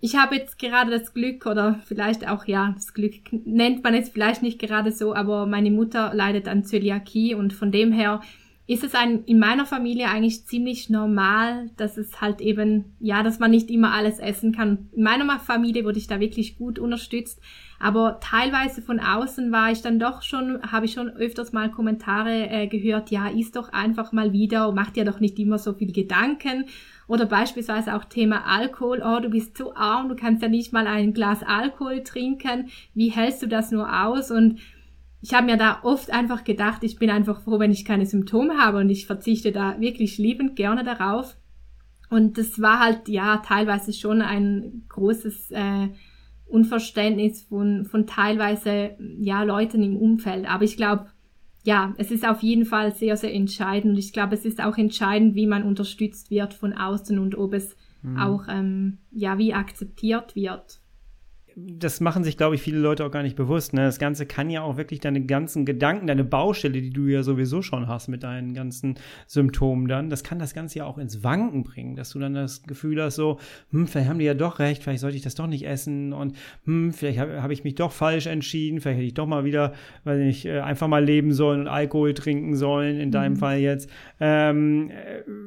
ich 0.00 0.16
habe 0.16 0.36
jetzt 0.36 0.58
gerade 0.58 0.90
das 0.90 1.12
Glück 1.12 1.46
oder 1.46 1.80
vielleicht 1.86 2.28
auch 2.28 2.44
ja, 2.44 2.72
das 2.76 2.94
Glück 2.94 3.14
nennt 3.32 3.82
man 3.82 3.94
jetzt 3.94 4.12
vielleicht 4.12 4.42
nicht 4.42 4.60
gerade 4.60 4.92
so, 4.92 5.14
aber 5.14 5.46
meine 5.46 5.72
Mutter 5.72 6.14
leidet 6.14 6.46
an 6.46 6.64
Zöliakie 6.64 7.34
und 7.34 7.52
von 7.52 7.72
dem 7.72 7.90
her 7.90 8.20
ist 8.68 8.84
es 8.84 8.94
ein, 8.94 9.24
in 9.24 9.38
meiner 9.38 9.66
Familie 9.66 10.08
eigentlich 10.08 10.44
ziemlich 10.44 10.90
normal, 10.90 11.70
dass 11.76 11.96
es 11.96 12.20
halt 12.20 12.40
eben, 12.40 12.96
ja, 13.00 13.22
dass 13.22 13.38
man 13.38 13.50
nicht 13.50 13.70
immer 13.70 13.92
alles 13.92 14.18
essen 14.18 14.52
kann. 14.52 14.88
In 14.92 15.02
meiner 15.02 15.38
Familie 15.38 15.84
wurde 15.84 15.98
ich 15.98 16.08
da 16.08 16.20
wirklich 16.20 16.58
gut 16.58 16.78
unterstützt, 16.78 17.40
aber 17.78 18.20
teilweise 18.20 18.80
von 18.80 19.00
außen 19.00 19.52
war 19.52 19.70
ich 19.70 19.82
dann 19.82 19.98
doch 19.98 20.22
schon, 20.22 20.60
habe 20.70 20.86
ich 20.86 20.92
schon 20.92 21.10
öfters 21.10 21.52
mal 21.52 21.70
Kommentare 21.70 22.48
äh, 22.48 22.66
gehört, 22.68 23.10
ja, 23.10 23.28
isst 23.28 23.56
doch 23.56 23.72
einfach 23.72 24.12
mal 24.12 24.32
wieder, 24.32 24.72
mach 24.72 24.90
dir 24.90 25.04
doch 25.04 25.20
nicht 25.20 25.38
immer 25.38 25.58
so 25.58 25.74
viel 25.74 25.92
Gedanken. 25.92 26.64
Oder 27.06 27.26
beispielsweise 27.26 27.94
auch 27.94 28.04
Thema 28.04 28.46
Alkohol, 28.46 29.02
oh, 29.04 29.20
du 29.20 29.28
bist 29.28 29.56
so 29.56 29.74
arm, 29.74 30.08
du 30.08 30.16
kannst 30.16 30.42
ja 30.42 30.48
nicht 30.48 30.72
mal 30.72 30.86
ein 30.86 31.12
Glas 31.12 31.42
Alkohol 31.42 32.02
trinken, 32.02 32.68
wie 32.94 33.10
hältst 33.10 33.42
du 33.42 33.46
das 33.46 33.70
nur 33.70 34.04
aus? 34.04 34.30
Und 34.30 34.58
ich 35.20 35.34
habe 35.34 35.46
mir 35.46 35.56
da 35.56 35.80
oft 35.82 36.12
einfach 36.12 36.44
gedacht, 36.44 36.82
ich 36.82 36.98
bin 36.98 37.10
einfach 37.10 37.40
froh, 37.40 37.58
wenn 37.58 37.70
ich 37.70 37.84
keine 37.84 38.06
Symptome 38.06 38.58
habe 38.58 38.78
und 38.78 38.90
ich 38.90 39.06
verzichte 39.06 39.52
da 39.52 39.78
wirklich 39.80 40.18
liebend 40.18 40.56
gerne 40.56 40.82
darauf. 40.82 41.36
Und 42.08 42.38
das 42.38 42.60
war 42.60 42.80
halt 42.80 43.08
ja 43.08 43.38
teilweise 43.38 43.92
schon 43.92 44.22
ein 44.22 44.84
großes 44.88 45.50
äh, 45.50 45.88
Unverständnis 46.46 47.42
von, 47.42 47.84
von 47.84 48.06
teilweise 48.06 48.96
ja 49.18 49.42
Leuten 49.42 49.82
im 49.82 49.96
Umfeld. 49.96 50.48
Aber 50.48 50.64
ich 50.64 50.76
glaube, 50.76 51.06
ja, 51.64 51.94
es 51.98 52.10
ist 52.10 52.26
auf 52.26 52.42
jeden 52.42 52.64
Fall 52.64 52.94
sehr, 52.94 53.16
sehr 53.16 53.34
entscheidend. 53.34 53.92
Und 53.92 53.98
ich 53.98 54.12
glaube, 54.12 54.34
es 54.34 54.44
ist 54.44 54.62
auch 54.62 54.78
entscheidend, 54.78 55.34
wie 55.34 55.46
man 55.46 55.64
unterstützt 55.64 56.30
wird 56.30 56.54
von 56.54 56.72
außen 56.72 57.18
und 57.18 57.36
ob 57.36 57.54
es 57.54 57.76
mhm. 58.02 58.18
auch 58.18 58.44
ähm, 58.48 58.98
ja 59.10 59.38
wie 59.38 59.52
akzeptiert 59.52 60.36
wird 60.36 60.80
das 61.58 62.00
machen 62.00 62.22
sich, 62.22 62.36
glaube 62.36 62.54
ich, 62.54 62.60
viele 62.60 62.78
Leute 62.78 63.02
auch 63.02 63.10
gar 63.10 63.22
nicht 63.22 63.34
bewusst. 63.34 63.72
Ne? 63.72 63.80
Das 63.80 63.98
Ganze 63.98 64.26
kann 64.26 64.50
ja 64.50 64.60
auch 64.60 64.76
wirklich 64.76 65.00
deine 65.00 65.24
ganzen 65.24 65.64
Gedanken, 65.64 66.06
deine 66.06 66.22
Baustelle, 66.22 66.82
die 66.82 66.90
du 66.90 67.06
ja 67.06 67.22
sowieso 67.22 67.62
schon 67.62 67.88
hast 67.88 68.08
mit 68.08 68.24
deinen 68.24 68.52
ganzen 68.52 68.96
Symptomen 69.26 69.88
dann, 69.88 70.10
das 70.10 70.22
kann 70.22 70.38
das 70.38 70.52
Ganze 70.52 70.80
ja 70.80 70.84
auch 70.84 70.98
ins 70.98 71.24
Wanken 71.24 71.64
bringen, 71.64 71.96
dass 71.96 72.10
du 72.10 72.18
dann 72.18 72.34
das 72.34 72.62
Gefühl 72.64 73.02
hast, 73.02 73.14
so, 73.14 73.38
hm, 73.70 73.86
vielleicht 73.86 74.10
haben 74.10 74.18
die 74.18 74.26
ja 74.26 74.34
doch 74.34 74.58
recht, 74.58 74.82
vielleicht 74.82 75.00
sollte 75.00 75.16
ich 75.16 75.22
das 75.22 75.34
doch 75.34 75.46
nicht 75.46 75.66
essen 75.66 76.12
und 76.12 76.36
hm, 76.66 76.92
vielleicht 76.92 77.18
habe 77.18 77.42
hab 77.42 77.50
ich 77.50 77.64
mich 77.64 77.74
doch 77.74 77.90
falsch 77.90 78.26
entschieden, 78.26 78.82
vielleicht 78.82 78.98
hätte 78.98 79.06
ich 79.06 79.14
doch 79.14 79.26
mal 79.26 79.46
wieder, 79.46 79.72
weiß 80.04 80.18
nicht, 80.18 80.44
äh, 80.44 80.60
einfach 80.60 80.88
mal 80.88 81.02
leben 81.02 81.32
sollen 81.32 81.62
und 81.62 81.68
Alkohol 81.68 82.12
trinken 82.12 82.54
sollen, 82.54 83.00
in 83.00 83.10
deinem 83.10 83.32
mhm. 83.32 83.38
Fall 83.38 83.58
jetzt. 83.60 83.88
Ähm, 84.20 84.90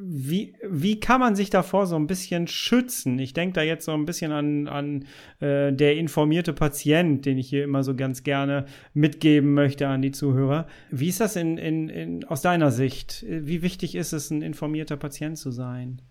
wie, 0.02 0.54
wie 0.68 0.98
kann 0.98 1.20
man 1.20 1.36
sich 1.36 1.50
davor 1.50 1.86
so 1.86 1.94
ein 1.94 2.08
bisschen 2.08 2.48
schützen? 2.48 3.20
Ich 3.20 3.32
denke 3.32 3.52
da 3.52 3.62
jetzt 3.62 3.84
so 3.84 3.92
ein 3.92 4.06
bisschen 4.06 4.32
an, 4.32 4.66
an 4.66 5.04
äh, 5.38 5.72
der 5.72 5.99
informierte 6.00 6.52
Patient, 6.52 7.24
den 7.24 7.38
ich 7.38 7.48
hier 7.48 7.62
immer 7.62 7.84
so 7.84 7.94
ganz 7.94 8.24
gerne 8.24 8.66
mitgeben 8.94 9.54
möchte 9.54 9.86
an 9.86 10.02
die 10.02 10.10
Zuhörer. 10.10 10.66
Wie 10.90 11.08
ist 11.08 11.20
das 11.20 11.36
in, 11.36 11.56
in, 11.58 11.88
in, 11.88 12.24
aus 12.24 12.42
deiner 12.42 12.72
Sicht? 12.72 13.24
Wie 13.28 13.62
wichtig 13.62 13.94
ist 13.94 14.12
es, 14.12 14.30
ein 14.30 14.42
informierter 14.42 14.96
Patient 14.96 15.38
zu 15.38 15.52
sein? 15.52 16.02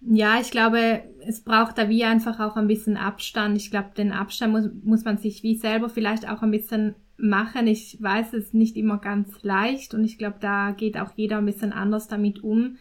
Ja, 0.00 0.40
ich 0.40 0.50
glaube, 0.50 1.02
es 1.26 1.42
braucht 1.42 1.78
da 1.78 1.88
wie 1.88 2.04
einfach 2.04 2.38
auch 2.38 2.56
ein 2.56 2.68
bisschen 2.68 2.96
Abstand. 2.96 3.56
Ich 3.56 3.70
glaube, 3.70 3.90
den 3.96 4.12
Abstand 4.12 4.52
muss, 4.52 4.70
muss 4.82 5.04
man 5.04 5.18
sich 5.18 5.42
wie 5.42 5.56
selber 5.56 5.88
vielleicht 5.88 6.28
auch 6.28 6.42
ein 6.42 6.50
bisschen 6.50 6.94
machen. 7.16 7.66
Ich 7.66 7.98
weiß, 8.00 8.32
es 8.34 8.46
ist 8.46 8.54
nicht 8.54 8.76
immer 8.76 8.98
ganz 8.98 9.42
leicht 9.42 9.94
und 9.94 10.04
ich 10.04 10.18
glaube, 10.18 10.36
da 10.40 10.72
geht 10.72 10.98
auch 10.98 11.12
jeder 11.16 11.38
ein 11.38 11.46
bisschen 11.46 11.72
anders 11.72 12.08
damit 12.08 12.44
um. 12.44 12.76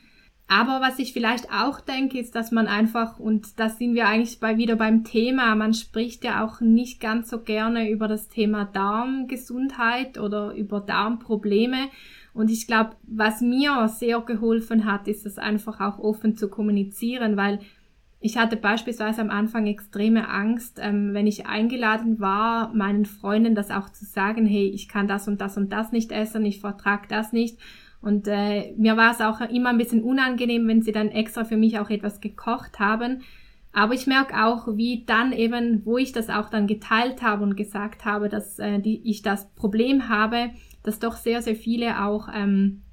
Aber 0.47 0.79
was 0.79 0.99
ich 0.99 1.11
vielleicht 1.11 1.51
auch 1.51 1.79
denke, 1.79 2.19
ist, 2.19 2.35
dass 2.35 2.51
man 2.51 2.67
einfach, 2.67 3.19
und 3.19 3.59
da 3.59 3.69
sind 3.69 3.95
wir 3.95 4.07
eigentlich 4.07 4.39
bei, 4.39 4.57
wieder 4.57 4.75
beim 4.75 5.03
Thema, 5.03 5.55
man 5.55 5.73
spricht 5.73 6.23
ja 6.23 6.45
auch 6.45 6.61
nicht 6.61 6.99
ganz 6.99 7.31
so 7.31 7.39
gerne 7.39 7.89
über 7.89 8.07
das 8.07 8.29
Thema 8.29 8.65
Darmgesundheit 8.65 10.19
oder 10.19 10.53
über 10.53 10.81
Darmprobleme. 10.81 11.89
Und 12.33 12.51
ich 12.51 12.67
glaube, 12.67 12.91
was 13.03 13.41
mir 13.41 13.87
sehr 13.87 14.19
geholfen 14.21 14.85
hat, 14.85 15.07
ist 15.07 15.25
es 15.25 15.39
einfach 15.39 15.81
auch 15.81 15.97
offen 15.97 16.37
zu 16.37 16.47
kommunizieren, 16.47 17.37
weil 17.37 17.59
ich 18.19 18.37
hatte 18.37 18.55
beispielsweise 18.57 19.21
am 19.21 19.29
Anfang 19.29 19.67
extreme 19.67 20.27
Angst, 20.29 20.79
ähm, 20.81 21.13
wenn 21.13 21.27
ich 21.27 21.47
eingeladen 21.47 22.19
war, 22.19 22.73
meinen 22.73 23.05
Freunden 23.05 23.55
das 23.55 23.71
auch 23.71 23.89
zu 23.89 24.05
sagen, 24.05 24.45
hey, 24.45 24.67
ich 24.67 24.89
kann 24.89 25.07
das 25.07 25.27
und 25.27 25.41
das 25.41 25.57
und 25.57 25.71
das 25.71 25.91
nicht 25.91 26.11
essen, 26.11 26.45
ich 26.45 26.59
vertrag 26.59 27.07
das 27.09 27.33
nicht. 27.33 27.57
Und 28.05 28.27
äh, 28.27 28.71
mir 28.77 28.97
war 28.97 29.11
es 29.11 29.19
auch 29.19 29.41
immer 29.41 29.71
ein 29.71 29.79
bisschen 29.79 30.03
unangenehm, 30.03 30.67
wenn 30.67 30.83
sie 30.83 30.91
dann 30.91 31.09
extra 31.09 31.43
für 31.43 31.57
mich 31.57 31.79
auch 31.79 31.89
etwas 31.89 32.21
gekocht 32.21 32.77
haben. 32.77 33.23
Aber 33.73 33.95
ich 33.95 34.05
merke 34.05 34.45
auch, 34.45 34.67
wie 34.77 35.05
dann 35.07 35.31
eben, 35.31 35.83
wo 35.85 35.97
ich 35.97 36.11
das 36.11 36.29
auch 36.29 36.51
dann 36.51 36.67
geteilt 36.67 37.23
habe 37.23 37.41
und 37.41 37.57
gesagt 37.57 38.05
habe, 38.05 38.29
dass 38.29 38.59
äh, 38.59 38.79
die, 38.79 39.01
ich 39.09 39.23
das 39.23 39.51
Problem 39.55 40.07
habe, 40.07 40.51
dass 40.83 40.99
doch 40.99 41.15
sehr, 41.15 41.41
sehr 41.41 41.55
viele 41.55 42.03
auch 42.03 42.29
ähm, 42.31 42.83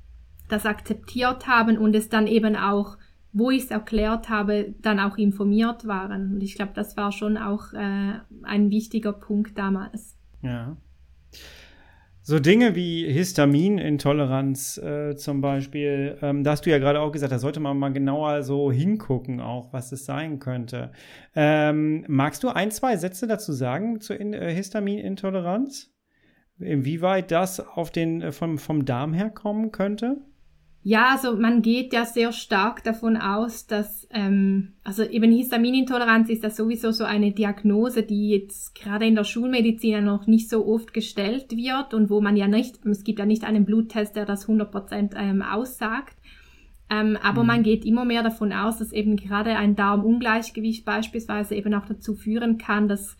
das 0.48 0.64
akzeptiert 0.64 1.46
haben 1.46 1.76
und 1.76 1.94
es 1.94 2.08
dann 2.08 2.26
eben 2.26 2.56
auch, 2.56 2.96
wo 3.34 3.50
ich 3.50 3.64
es 3.64 3.70
erklärt 3.70 4.30
habe, 4.30 4.74
dann 4.80 4.98
auch 4.98 5.18
informiert 5.18 5.86
waren. 5.86 6.32
Und 6.32 6.42
ich 6.42 6.54
glaube, 6.54 6.72
das 6.74 6.96
war 6.96 7.12
schon 7.12 7.36
auch 7.36 7.74
äh, 7.74 8.14
ein 8.44 8.70
wichtiger 8.70 9.12
Punkt 9.12 9.58
damals. 9.58 10.16
Ja. 10.40 10.74
So 12.24 12.38
Dinge 12.38 12.76
wie 12.76 13.12
Histaminintoleranz 13.12 14.78
äh, 14.78 15.16
zum 15.16 15.40
Beispiel, 15.40 16.18
ähm, 16.22 16.44
da 16.44 16.52
hast 16.52 16.64
du 16.64 16.70
ja 16.70 16.78
gerade 16.78 17.00
auch 17.00 17.10
gesagt, 17.10 17.32
da 17.32 17.40
sollte 17.40 17.58
man 17.58 17.76
mal 17.76 17.92
genauer 17.92 18.44
so 18.44 18.70
hingucken, 18.70 19.40
auch 19.40 19.72
was 19.72 19.90
es 19.90 20.04
sein 20.04 20.38
könnte. 20.38 20.92
Ähm, 21.34 22.04
magst 22.06 22.44
du 22.44 22.50
ein, 22.50 22.70
zwei 22.70 22.96
Sätze 22.96 23.26
dazu 23.26 23.52
sagen 23.52 24.00
zur 24.00 24.20
In 24.20 24.34
äh, 24.34 24.54
Histaminintoleranz? 24.54 25.90
Inwieweit 26.60 27.32
das 27.32 27.58
auf 27.58 27.90
den, 27.90 28.22
äh, 28.22 28.30
vom, 28.30 28.56
vom 28.58 28.84
Darm 28.84 29.14
herkommen 29.14 29.72
könnte? 29.72 30.18
Ja, 30.84 31.12
also 31.12 31.36
man 31.36 31.62
geht 31.62 31.92
ja 31.92 32.04
sehr 32.04 32.32
stark 32.32 32.82
davon 32.82 33.16
aus, 33.16 33.68
dass, 33.68 34.08
ähm, 34.10 34.72
also 34.82 35.04
eben 35.04 35.30
Histaminintoleranz 35.30 36.28
ist 36.28 36.42
ja 36.42 36.50
sowieso 36.50 36.90
so 36.90 37.04
eine 37.04 37.30
Diagnose, 37.30 38.02
die 38.02 38.30
jetzt 38.30 38.74
gerade 38.74 39.06
in 39.06 39.14
der 39.14 39.22
Schulmedizin 39.22 39.90
ja 39.92 40.00
noch 40.00 40.26
nicht 40.26 40.48
so 40.48 40.66
oft 40.66 40.92
gestellt 40.92 41.56
wird 41.56 41.94
und 41.94 42.10
wo 42.10 42.20
man 42.20 42.36
ja 42.36 42.48
nicht, 42.48 42.84
es 42.84 43.04
gibt 43.04 43.20
ja 43.20 43.26
nicht 43.26 43.44
einen 43.44 43.64
Bluttest, 43.64 44.16
der 44.16 44.26
das 44.26 44.48
100% 44.48 45.14
ähm, 45.16 45.42
aussagt. 45.42 46.16
Ähm, 46.90 47.16
aber 47.22 47.42
mhm. 47.42 47.46
man 47.46 47.62
geht 47.62 47.84
immer 47.84 48.04
mehr 48.04 48.24
davon 48.24 48.52
aus, 48.52 48.78
dass 48.78 48.92
eben 48.92 49.16
gerade 49.16 49.56
ein 49.56 49.76
Darmungleichgewicht 49.76 50.84
beispielsweise 50.84 51.54
eben 51.54 51.72
auch 51.74 51.86
dazu 51.86 52.14
führen 52.14 52.58
kann, 52.58 52.88
dass 52.88 53.16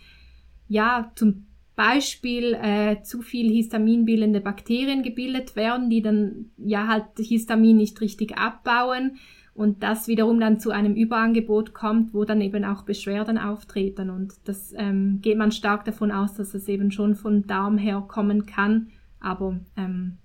ja 0.66 1.12
zum 1.14 1.46
Beispiel 1.74 2.54
äh, 2.54 3.02
zu 3.02 3.22
viel 3.22 3.50
histaminbildende 3.50 4.40
Bakterien 4.40 5.02
gebildet 5.02 5.56
werden, 5.56 5.88
die 5.88 6.02
dann 6.02 6.50
ja 6.58 6.86
halt 6.86 7.04
Histamin 7.16 7.76
nicht 7.76 8.00
richtig 8.00 8.36
abbauen 8.36 9.16
und 9.54 9.82
das 9.82 10.08
wiederum 10.08 10.38
dann 10.40 10.60
zu 10.60 10.70
einem 10.70 10.94
Überangebot 10.94 11.72
kommt, 11.72 12.14
wo 12.14 12.24
dann 12.24 12.40
eben 12.40 12.64
auch 12.64 12.82
Beschwerden 12.82 13.38
auftreten 13.38 14.10
und 14.10 14.34
das 14.44 14.74
ähm, 14.76 15.20
geht 15.22 15.38
man 15.38 15.52
stark 15.52 15.84
davon 15.84 16.10
aus, 16.10 16.34
dass 16.34 16.54
es 16.54 16.68
eben 16.68 16.90
schon 16.90 17.14
von 17.14 17.46
Darm 17.46 17.78
her 17.78 18.04
kommen 18.06 18.46
kann, 18.46 18.88
aber 19.20 19.58
ähm, 19.76 20.18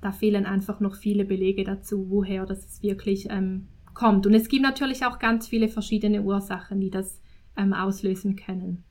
da 0.00 0.12
fehlen 0.12 0.46
einfach 0.46 0.80
noch 0.80 0.96
viele 0.96 1.24
Belege 1.24 1.64
dazu, 1.64 2.06
woher 2.08 2.46
das 2.46 2.82
wirklich 2.82 3.28
ähm, 3.30 3.68
kommt. 3.94 4.26
Und 4.26 4.34
es 4.34 4.48
gibt 4.48 4.62
natürlich 4.62 5.04
auch 5.04 5.18
ganz 5.18 5.46
viele 5.46 5.68
verschiedene 5.68 6.22
Ursachen, 6.22 6.80
die 6.80 6.90
das 6.90 7.20
ähm, 7.56 7.74
auslösen 7.74 8.36
können. 8.36 8.84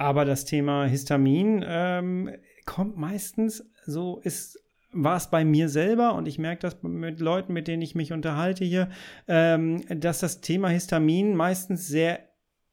Aber 0.00 0.24
das 0.24 0.46
Thema 0.46 0.86
Histamin 0.86 1.62
ähm, 1.62 2.30
kommt 2.64 2.96
meistens, 2.96 3.70
so 3.84 4.18
ist 4.24 4.58
war 4.92 5.18
es 5.18 5.30
bei 5.30 5.44
mir 5.44 5.68
selber 5.68 6.14
und 6.14 6.26
ich 6.26 6.38
merke 6.38 6.62
das 6.62 6.82
mit 6.82 7.20
Leuten, 7.20 7.52
mit 7.52 7.68
denen 7.68 7.82
ich 7.82 7.94
mich 7.94 8.10
unterhalte 8.10 8.64
hier, 8.64 8.88
ähm, 9.28 9.84
dass 9.88 10.20
das 10.20 10.40
Thema 10.40 10.68
Histamin 10.68 11.36
meistens 11.36 11.86
sehr 11.86 12.20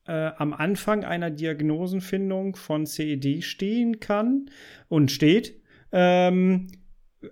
äh, 0.07 0.31
am 0.37 0.53
Anfang 0.53 1.03
einer 1.03 1.29
Diagnosenfindung 1.29 2.55
von 2.55 2.85
CED 2.85 3.43
stehen 3.43 3.99
kann 3.99 4.49
und 4.87 5.11
steht. 5.11 5.61
Ähm, 5.91 6.69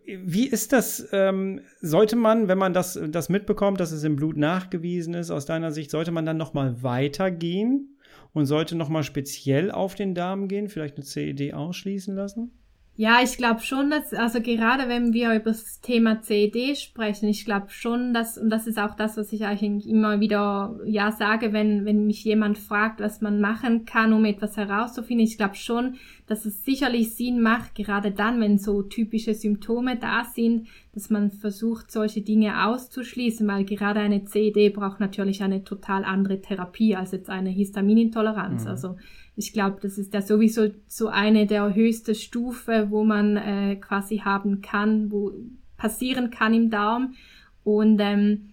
wie 0.05 0.45
ist 0.45 0.73
das? 0.73 1.07
Ähm, 1.13 1.61
sollte 1.79 2.17
man, 2.17 2.49
wenn 2.49 2.57
man 2.57 2.73
das, 2.73 2.99
das 3.07 3.29
mitbekommt, 3.29 3.79
dass 3.79 3.93
es 3.93 4.03
im 4.03 4.17
Blut 4.17 4.35
nachgewiesen 4.35 5.13
ist, 5.13 5.31
aus 5.31 5.45
deiner 5.45 5.71
Sicht, 5.71 5.89
sollte 5.89 6.11
man 6.11 6.25
dann 6.25 6.37
nochmal 6.37 6.83
weitergehen? 6.83 7.94
Und 8.35 8.45
sollte 8.45 8.75
nochmal 8.75 9.03
speziell 9.03 9.71
auf 9.71 9.95
den 9.95 10.13
Darm 10.13 10.49
gehen, 10.49 10.67
vielleicht 10.67 10.97
eine 10.97 11.05
CED 11.05 11.53
ausschließen 11.53 12.13
lassen? 12.13 12.51
Ja, 12.97 13.19
ich 13.21 13.35
glaube 13.35 13.59
schon, 13.59 13.89
dass, 13.89 14.13
also 14.13 14.39
gerade 14.39 14.87
wenn 14.87 15.11
wir 15.11 15.33
über 15.33 15.51
das 15.51 15.81
Thema 15.81 16.21
CED 16.21 16.77
sprechen, 16.77 17.27
ich 17.27 17.43
glaube 17.43 17.69
schon, 17.69 18.13
dass, 18.13 18.37
und 18.37 18.49
das 18.49 18.67
ist 18.67 18.79
auch 18.79 18.95
das, 18.95 19.17
was 19.17 19.33
ich 19.33 19.43
eigentlich 19.43 19.89
immer 19.89 20.21
wieder 20.21 20.79
ja 20.85 21.11
sage, 21.11 21.51
wenn, 21.51 21.83
wenn 21.83 22.07
mich 22.07 22.23
jemand 22.23 22.57
fragt, 22.57 23.01
was 23.01 23.19
man 23.19 23.41
machen 23.41 23.83
kann, 23.83 24.13
um 24.13 24.23
etwas 24.23 24.55
herauszufinden, 24.55 25.25
ich 25.25 25.37
glaube 25.37 25.55
schon, 25.55 25.95
dass 26.27 26.45
es 26.45 26.63
sicherlich 26.63 27.15
Sinn 27.15 27.41
macht, 27.41 27.75
gerade 27.75 28.11
dann, 28.11 28.39
wenn 28.39 28.57
so 28.57 28.81
typische 28.81 29.33
Symptome 29.33 29.97
da 29.97 30.23
sind, 30.23 30.67
dass 30.93 31.09
man 31.09 31.31
versucht, 31.31 31.91
solche 31.91 32.21
Dinge 32.21 32.65
auszuschließen, 32.65 33.45
weil 33.45 33.65
gerade 33.65 33.99
eine 33.99 34.23
CED 34.23 34.73
braucht 34.73 35.01
natürlich 35.01 35.43
eine 35.43 35.65
total 35.65 36.05
andere 36.05 36.39
Therapie 36.39 36.95
als 36.95 37.11
jetzt 37.11 37.29
eine 37.29 37.49
Histaminintoleranz. 37.49 38.63
Mhm. 38.63 38.69
Also 38.69 38.95
ich 39.35 39.53
glaube, 39.53 39.77
das 39.81 39.97
ist 39.97 40.13
ja 40.13 40.21
sowieso 40.21 40.69
so 40.87 41.07
eine 41.07 41.45
der 41.45 41.75
höchste 41.75 42.15
Stufe, 42.15 42.87
wo 42.89 43.03
man 43.03 43.37
äh, 43.37 43.75
quasi 43.75 44.19
haben 44.19 44.61
kann, 44.61 45.11
wo 45.11 45.33
passieren 45.77 46.31
kann 46.31 46.53
im 46.53 46.69
Darm. 46.69 47.15
Und 47.63 47.99
ähm, 47.99 48.49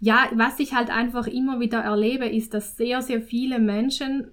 ja, 0.00 0.28
was 0.34 0.58
ich 0.58 0.74
halt 0.74 0.90
einfach 0.90 1.26
immer 1.26 1.60
wieder 1.60 1.80
erlebe, 1.80 2.26
ist, 2.26 2.54
dass 2.54 2.76
sehr, 2.76 3.02
sehr 3.02 3.20
viele 3.20 3.58
Menschen, 3.58 4.28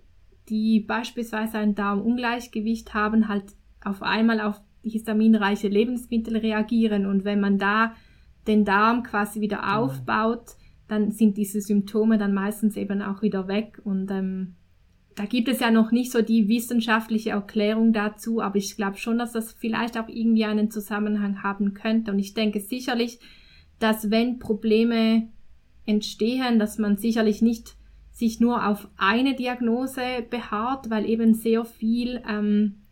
die 0.49 0.79
beispielsweise 0.79 1.57
ein 1.57 1.75
Darmungleichgewicht 1.75 2.93
haben, 2.93 3.27
halt 3.27 3.45
auf 3.83 4.01
einmal 4.01 4.39
auf 4.39 4.61
histaminreiche 4.83 5.67
Lebensmittel 5.67 6.37
reagieren. 6.37 7.05
Und 7.05 7.25
wenn 7.25 7.39
man 7.39 7.57
da 7.57 7.93
den 8.47 8.65
Darm 8.65 9.03
quasi 9.03 9.41
wieder 9.41 9.57
genau. 9.57 9.85
aufbaut, 9.85 10.55
dann 10.87 11.11
sind 11.11 11.37
diese 11.37 11.61
Symptome 11.61 12.17
dann 12.17 12.33
meistens 12.33 12.75
eben 12.77 13.01
auch 13.01 13.21
wieder 13.21 13.47
weg. 13.47 13.81
Und 13.83 14.11
ähm, 14.11 14.55
da 15.15 15.25
gibt 15.25 15.47
es 15.47 15.59
ja 15.59 15.71
noch 15.71 15.91
nicht 15.91 16.11
so 16.11 16.21
die 16.21 16.47
wissenschaftliche 16.47 17.31
Erklärung 17.31 17.93
dazu, 17.93 18.41
aber 18.41 18.55
ich 18.55 18.75
glaube 18.75 18.97
schon, 18.97 19.17
dass 19.17 19.31
das 19.31 19.51
vielleicht 19.53 19.97
auch 19.97 20.07
irgendwie 20.07 20.45
einen 20.45 20.71
Zusammenhang 20.71 21.43
haben 21.43 21.73
könnte. 21.73 22.11
Und 22.11 22.19
ich 22.19 22.33
denke 22.33 22.59
sicherlich, 22.59 23.19
dass 23.79 24.09
wenn 24.09 24.39
Probleme 24.39 25.27
entstehen, 25.85 26.59
dass 26.59 26.77
man 26.77 26.97
sicherlich 26.97 27.41
nicht 27.41 27.75
sich 28.11 28.39
nur 28.39 28.67
auf 28.67 28.87
eine 28.97 29.35
Diagnose 29.35 30.01
beharrt, 30.29 30.89
weil 30.89 31.09
eben 31.09 31.33
sehr 31.33 31.65
viel 31.65 32.21
ähm, 32.27 32.83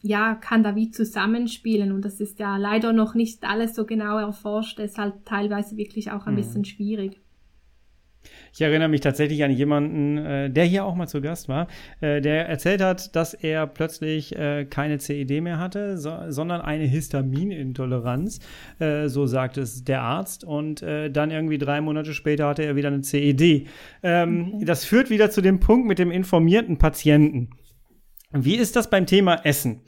ja 0.00 0.34
kann 0.34 0.62
da 0.62 0.76
wie 0.76 0.90
zusammenspielen 0.90 1.90
und 1.90 2.04
das 2.04 2.20
ist 2.20 2.38
ja 2.38 2.56
leider 2.56 2.92
noch 2.92 3.14
nicht 3.14 3.44
alles 3.44 3.74
so 3.74 3.84
genau 3.84 4.18
erforscht, 4.18 4.78
deshalb 4.78 5.24
teilweise 5.24 5.76
wirklich 5.76 6.12
auch 6.12 6.26
ein 6.26 6.34
mhm. 6.34 6.38
bisschen 6.38 6.64
schwierig. 6.64 7.20
Ich 8.52 8.60
erinnere 8.60 8.88
mich 8.88 9.00
tatsächlich 9.00 9.42
an 9.42 9.50
jemanden, 9.50 10.18
äh, 10.18 10.50
der 10.50 10.64
hier 10.64 10.84
auch 10.84 10.94
mal 10.94 11.08
zu 11.08 11.20
Gast 11.20 11.48
war, 11.48 11.66
äh, 12.00 12.20
der 12.20 12.48
erzählt 12.48 12.80
hat, 12.80 13.14
dass 13.16 13.34
er 13.34 13.66
plötzlich 13.66 14.36
äh, 14.36 14.64
keine 14.64 14.98
CED 14.98 15.42
mehr 15.42 15.58
hatte, 15.58 15.98
so, 15.98 16.16
sondern 16.28 16.60
eine 16.60 16.84
Histaminintoleranz. 16.84 18.40
So 19.06 19.26
sagt 19.26 19.56
es 19.56 19.84
der 19.84 20.02
Arzt. 20.02 20.44
Und 20.44 20.82
dann 20.82 21.30
irgendwie 21.30 21.58
drei 21.58 21.80
Monate 21.80 22.12
später 22.12 22.48
hatte 22.48 22.64
er 22.64 22.76
wieder 22.76 22.88
eine 22.88 23.02
CED. 23.02 23.66
Ähm, 24.02 24.52
okay. 24.54 24.64
Das 24.64 24.84
führt 24.84 25.10
wieder 25.10 25.30
zu 25.30 25.40
dem 25.40 25.60
Punkt 25.60 25.86
mit 25.86 25.98
dem 25.98 26.10
informierten 26.10 26.78
Patienten. 26.78 27.50
Wie 28.32 28.56
ist 28.56 28.76
das 28.76 28.90
beim 28.90 29.06
Thema 29.06 29.44
Essen? 29.44 29.82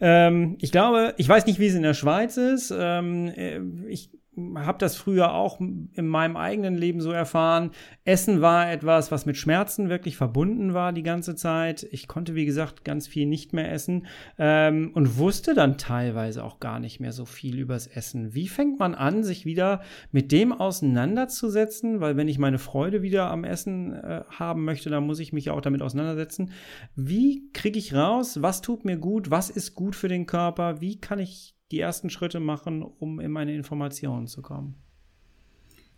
Ähm, 0.00 0.56
ich 0.60 0.72
glaube, 0.72 1.14
ich 1.18 1.28
weiß 1.28 1.46
nicht, 1.46 1.58
wie 1.58 1.66
es 1.66 1.74
in 1.74 1.82
der 1.82 1.94
Schweiz 1.94 2.36
ist. 2.36 2.72
Ähm, 2.76 3.28
äh, 3.36 3.60
ich 3.88 4.10
habe 4.56 4.78
das 4.78 4.96
früher 4.96 5.32
auch 5.34 5.60
in 5.60 6.06
meinem 6.06 6.36
eigenen 6.36 6.74
Leben 6.74 7.00
so 7.00 7.12
erfahren. 7.12 7.70
Essen 8.04 8.40
war 8.40 8.70
etwas, 8.70 9.10
was 9.10 9.26
mit 9.26 9.36
Schmerzen 9.36 9.88
wirklich 9.88 10.16
verbunden 10.16 10.74
war 10.74 10.92
die 10.92 11.02
ganze 11.02 11.34
Zeit. 11.34 11.86
Ich 11.90 12.08
konnte, 12.08 12.34
wie 12.34 12.46
gesagt, 12.46 12.84
ganz 12.84 13.06
viel 13.06 13.26
nicht 13.26 13.52
mehr 13.52 13.72
essen 13.72 14.06
ähm, 14.38 14.90
und 14.94 15.18
wusste 15.18 15.54
dann 15.54 15.78
teilweise 15.78 16.44
auch 16.44 16.60
gar 16.60 16.80
nicht 16.80 17.00
mehr 17.00 17.12
so 17.12 17.24
viel 17.24 17.58
übers 17.58 17.86
Essen. 17.86 18.34
Wie 18.34 18.48
fängt 18.48 18.78
man 18.78 18.94
an, 18.94 19.22
sich 19.22 19.44
wieder 19.44 19.82
mit 20.12 20.32
dem 20.32 20.52
auseinanderzusetzen? 20.52 22.00
Weil 22.00 22.16
wenn 22.16 22.28
ich 22.28 22.38
meine 22.38 22.58
Freude 22.58 23.02
wieder 23.02 23.30
am 23.30 23.44
Essen 23.44 23.92
äh, 23.92 24.24
haben 24.30 24.64
möchte, 24.64 24.90
dann 24.90 25.06
muss 25.06 25.20
ich 25.20 25.32
mich 25.32 25.50
auch 25.50 25.60
damit 25.60 25.82
auseinandersetzen. 25.82 26.52
Wie 26.96 27.50
kriege 27.52 27.78
ich 27.78 27.94
raus, 27.94 28.42
was 28.42 28.60
tut 28.60 28.84
mir 28.84 28.96
gut, 28.96 29.30
was 29.30 29.50
ist 29.50 29.74
gut 29.74 29.96
für 29.96 30.08
den 30.08 30.26
Körper, 30.26 30.80
wie 30.80 31.00
kann 31.00 31.18
ich 31.18 31.54
die 31.70 31.80
ersten 31.80 32.10
Schritte 32.10 32.40
machen, 32.40 32.82
um 32.82 33.20
in 33.20 33.30
meine 33.30 33.54
Informationen 33.54 34.26
zu 34.26 34.42
kommen? 34.42 34.74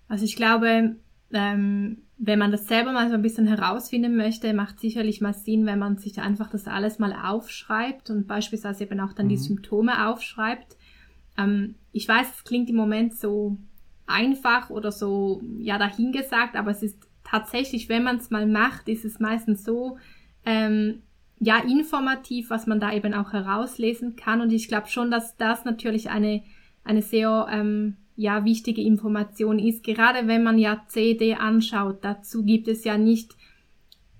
Also 0.08 0.24
ich 0.24 0.36
glaube, 0.36 0.96
ähm, 1.32 2.02
wenn 2.18 2.38
man 2.38 2.52
das 2.52 2.66
selber 2.66 2.92
mal 2.92 3.08
so 3.08 3.14
ein 3.14 3.22
bisschen 3.22 3.46
herausfinden 3.46 4.16
möchte, 4.16 4.52
macht 4.52 4.80
sicherlich 4.80 5.20
mal 5.20 5.32
Sinn, 5.32 5.66
wenn 5.66 5.78
man 5.78 5.96
sich 5.96 6.20
einfach 6.20 6.50
das 6.50 6.66
alles 6.66 6.98
mal 6.98 7.12
aufschreibt 7.12 8.10
und 8.10 8.26
beispielsweise 8.26 8.84
eben 8.84 9.00
auch 9.00 9.12
dann 9.12 9.26
mhm. 9.26 9.30
die 9.30 9.36
Symptome 9.38 10.08
aufschreibt. 10.08 10.76
Ähm, 11.38 11.76
ich 11.92 12.06
weiß, 12.06 12.26
es 12.36 12.44
klingt 12.44 12.68
im 12.70 12.76
Moment 12.76 13.16
so 13.16 13.56
einfach 14.06 14.70
oder 14.70 14.92
so, 14.92 15.42
ja, 15.58 15.78
dahingesagt, 15.78 16.56
aber 16.56 16.70
es 16.70 16.82
ist 16.82 16.98
tatsächlich, 17.24 17.88
wenn 17.88 18.02
man 18.02 18.18
es 18.18 18.30
mal 18.30 18.46
macht, 18.46 18.88
ist 18.88 19.04
es 19.04 19.18
meistens 19.18 19.64
so, 19.64 19.96
ähm, 20.44 21.02
ja, 21.42 21.58
informativ, 21.58 22.50
was 22.50 22.68
man 22.68 22.78
da 22.78 22.92
eben 22.92 23.14
auch 23.14 23.32
herauslesen 23.32 24.14
kann. 24.14 24.40
Und 24.40 24.52
ich 24.52 24.68
glaube 24.68 24.86
schon, 24.86 25.10
dass 25.10 25.36
das 25.36 25.64
natürlich 25.64 26.08
eine, 26.08 26.44
eine 26.84 27.02
sehr, 27.02 27.48
ähm, 27.50 27.96
ja, 28.14 28.44
wichtige 28.44 28.80
Information 28.82 29.58
ist. 29.58 29.82
Gerade 29.82 30.28
wenn 30.28 30.44
man 30.44 30.56
ja 30.56 30.84
CD 30.86 31.34
anschaut, 31.34 31.98
dazu 32.02 32.44
gibt 32.44 32.68
es 32.68 32.84
ja 32.84 32.96
nicht 32.96 33.32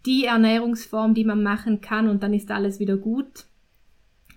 die 0.04 0.24
Ernährungsform, 0.24 1.14
die 1.14 1.24
man 1.24 1.44
machen 1.44 1.80
kann 1.80 2.08
und 2.08 2.24
dann 2.24 2.34
ist 2.34 2.50
alles 2.50 2.80
wieder 2.80 2.96
gut. 2.96 3.44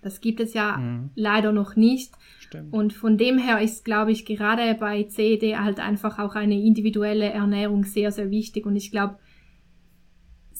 Das 0.04 0.22
gibt 0.22 0.40
es 0.40 0.54
ja 0.54 0.78
mhm. 0.78 1.10
leider 1.16 1.52
noch 1.52 1.76
nicht. 1.76 2.14
Stimmt. 2.40 2.72
Und 2.72 2.94
von 2.94 3.18
dem 3.18 3.40
her 3.40 3.62
ist, 3.62 3.84
glaube 3.84 4.12
ich, 4.12 4.28
gerade 4.28 4.76
bei 4.76 5.02
CED 5.06 5.58
halt 5.58 5.80
einfach 5.80 6.20
auch 6.20 6.36
eine 6.36 6.62
individuelle 6.62 7.32
Ernährung 7.32 7.84
sehr, 7.84 8.12
sehr 8.12 8.30
wichtig. 8.30 8.68
Und 8.68 8.76
ich 8.76 8.92
glaube, 8.92 9.18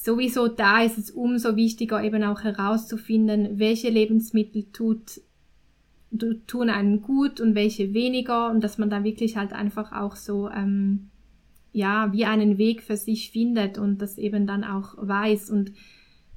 sowieso 0.06 0.46
da 0.48 0.82
ist 0.82 0.96
es 0.96 1.10
umso 1.10 1.56
wichtiger, 1.56 2.02
eben 2.02 2.22
auch 2.22 2.42
herauszufinden, 2.42 3.58
welche 3.58 3.90
Lebensmittel 3.90 4.66
tut, 4.72 5.20
tun 6.46 6.70
einem 6.70 7.02
gut 7.02 7.40
und 7.40 7.54
welche 7.54 7.92
weniger. 7.92 8.50
Und 8.50 8.62
dass 8.64 8.78
man 8.78 8.88
da 8.88 9.04
wirklich 9.04 9.36
halt 9.36 9.52
einfach 9.52 9.92
auch 9.92 10.16
so, 10.16 10.48
ähm, 10.48 11.10
ja, 11.72 12.12
wie 12.12 12.24
einen 12.24 12.56
Weg 12.56 12.82
für 12.82 12.96
sich 12.96 13.32
findet 13.32 13.76
und 13.76 14.00
das 14.00 14.16
eben 14.16 14.46
dann 14.46 14.64
auch 14.64 14.94
weiß. 14.96 15.50
Und 15.50 15.72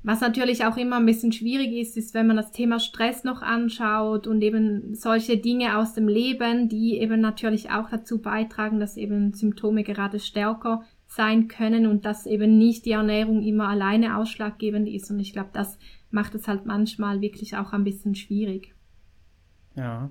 was 0.01 0.19
natürlich 0.19 0.65
auch 0.65 0.75
immer 0.75 0.97
ein 0.97 1.05
bisschen 1.05 1.31
schwierig 1.31 1.71
ist, 1.73 1.95
ist, 1.95 2.15
wenn 2.15 2.25
man 2.27 2.37
das 2.37 2.51
Thema 2.51 2.79
Stress 2.79 3.23
noch 3.23 3.43
anschaut 3.43 4.25
und 4.25 4.41
eben 4.41 4.95
solche 4.95 5.37
Dinge 5.37 5.77
aus 5.77 5.93
dem 5.93 6.07
Leben, 6.07 6.69
die 6.69 6.97
eben 6.97 7.21
natürlich 7.21 7.69
auch 7.69 7.89
dazu 7.89 8.19
beitragen, 8.19 8.79
dass 8.79 8.97
eben 8.97 9.33
Symptome 9.33 9.83
gerade 9.83 10.19
stärker 10.19 10.83
sein 11.09 11.47
können 11.47 11.87
und 11.87 12.05
dass 12.05 12.25
eben 12.25 12.57
nicht 12.57 12.85
die 12.85 12.91
Ernährung 12.91 13.43
immer 13.43 13.67
alleine 13.67 14.17
ausschlaggebend 14.17 14.87
ist. 14.87 15.11
Und 15.11 15.19
ich 15.19 15.33
glaube, 15.33 15.49
das 15.51 15.77
macht 16.11 16.35
es 16.35 16.47
halt 16.47 16.65
manchmal 16.65 17.19
wirklich 17.19 17.57
auch 17.57 17.73
ein 17.73 17.83
bisschen 17.83 18.15
schwierig. 18.15 18.73
Ja 19.75 20.09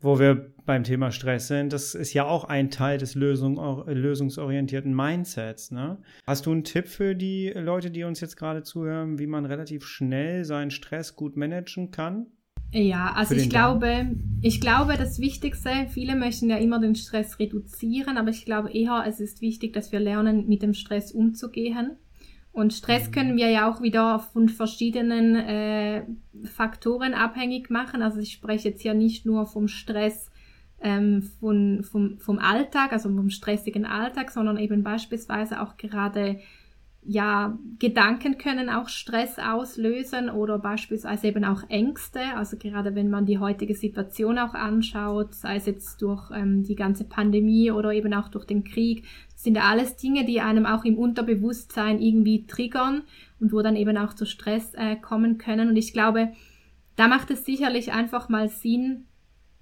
wo 0.00 0.18
wir 0.18 0.52
beim 0.64 0.84
Thema 0.84 1.10
Stress 1.10 1.48
sind, 1.48 1.72
das 1.72 1.94
ist 1.94 2.12
ja 2.12 2.24
auch 2.24 2.44
ein 2.44 2.70
Teil 2.70 2.98
des 2.98 3.14
Lösung, 3.14 3.56
lösungsorientierten 3.86 4.94
Mindsets. 4.94 5.70
Ne? 5.70 5.98
Hast 6.26 6.46
du 6.46 6.52
einen 6.52 6.64
Tipp 6.64 6.86
für 6.86 7.14
die 7.14 7.50
Leute, 7.54 7.90
die 7.90 8.04
uns 8.04 8.20
jetzt 8.20 8.36
gerade 8.36 8.62
zuhören, 8.62 9.18
wie 9.18 9.26
man 9.26 9.44
relativ 9.46 9.86
schnell 9.86 10.44
seinen 10.44 10.70
Stress 10.70 11.16
gut 11.16 11.36
managen 11.36 11.90
kann? 11.90 12.26
Ja, 12.72 13.12
also 13.14 13.34
ich 13.34 13.48
glaube, 13.48 14.16
ich 14.42 14.60
glaube, 14.60 14.96
das 14.98 15.18
Wichtigste, 15.18 15.86
viele 15.88 16.14
möchten 16.14 16.50
ja 16.50 16.56
immer 16.56 16.78
den 16.78 16.94
Stress 16.94 17.38
reduzieren, 17.38 18.18
aber 18.18 18.30
ich 18.30 18.44
glaube 18.44 18.70
eher, 18.70 19.04
es 19.06 19.20
ist 19.20 19.40
wichtig, 19.40 19.72
dass 19.72 19.92
wir 19.92 20.00
lernen, 20.00 20.46
mit 20.46 20.62
dem 20.62 20.74
Stress 20.74 21.12
umzugehen. 21.12 21.96
Und 22.52 22.72
Stress 22.72 23.08
mhm. 23.08 23.12
können 23.12 23.36
wir 23.36 23.50
ja 23.50 23.70
auch 23.70 23.82
wieder 23.82 24.18
von 24.18 24.48
verschiedenen 24.48 25.36
äh, 25.36 26.04
Faktoren 26.44 27.12
abhängig 27.12 27.70
machen. 27.70 28.02
Also 28.02 28.18
ich 28.18 28.32
spreche 28.32 28.70
jetzt 28.70 28.82
ja 28.82 28.94
nicht 28.94 29.26
nur 29.26 29.46
vom 29.46 29.68
Stress 29.68 30.30
ähm, 30.80 31.22
von, 31.22 31.82
vom, 31.82 32.18
vom 32.18 32.38
Alltag, 32.38 32.92
also 32.92 33.08
vom 33.14 33.30
stressigen 33.30 33.84
Alltag, 33.84 34.30
sondern 34.30 34.58
eben 34.58 34.82
beispielsweise 34.82 35.60
auch 35.60 35.76
gerade 35.76 36.40
ja, 37.08 37.56
Gedanken 37.78 38.36
können 38.36 38.68
auch 38.68 38.88
Stress 38.88 39.38
auslösen 39.38 40.28
oder 40.28 40.58
beispielsweise 40.58 41.28
eben 41.28 41.44
auch 41.44 41.62
Ängste. 41.68 42.20
Also 42.34 42.56
gerade 42.56 42.96
wenn 42.96 43.10
man 43.10 43.26
die 43.26 43.38
heutige 43.38 43.76
Situation 43.76 44.38
auch 44.38 44.54
anschaut, 44.54 45.34
sei 45.34 45.56
es 45.56 45.66
jetzt 45.66 46.02
durch 46.02 46.30
ähm, 46.34 46.64
die 46.64 46.74
ganze 46.74 47.04
Pandemie 47.04 47.70
oder 47.70 47.92
eben 47.92 48.12
auch 48.12 48.28
durch 48.28 48.44
den 48.44 48.64
Krieg, 48.64 49.04
sind 49.36 49.56
alles 49.62 49.96
Dinge, 49.96 50.24
die 50.24 50.40
einem 50.40 50.66
auch 50.66 50.84
im 50.84 50.98
Unterbewusstsein 50.98 52.00
irgendwie 52.00 52.46
triggern 52.46 53.02
und 53.38 53.52
wo 53.52 53.62
dann 53.62 53.76
eben 53.76 53.96
auch 53.96 54.14
zu 54.14 54.26
Stress 54.26 54.74
äh, 54.74 54.96
kommen 54.96 55.38
können. 55.38 55.68
Und 55.68 55.76
ich 55.76 55.92
glaube, 55.92 56.32
da 56.96 57.06
macht 57.06 57.30
es 57.30 57.44
sicherlich 57.44 57.92
einfach 57.92 58.28
mal 58.28 58.48
Sinn, 58.48 59.04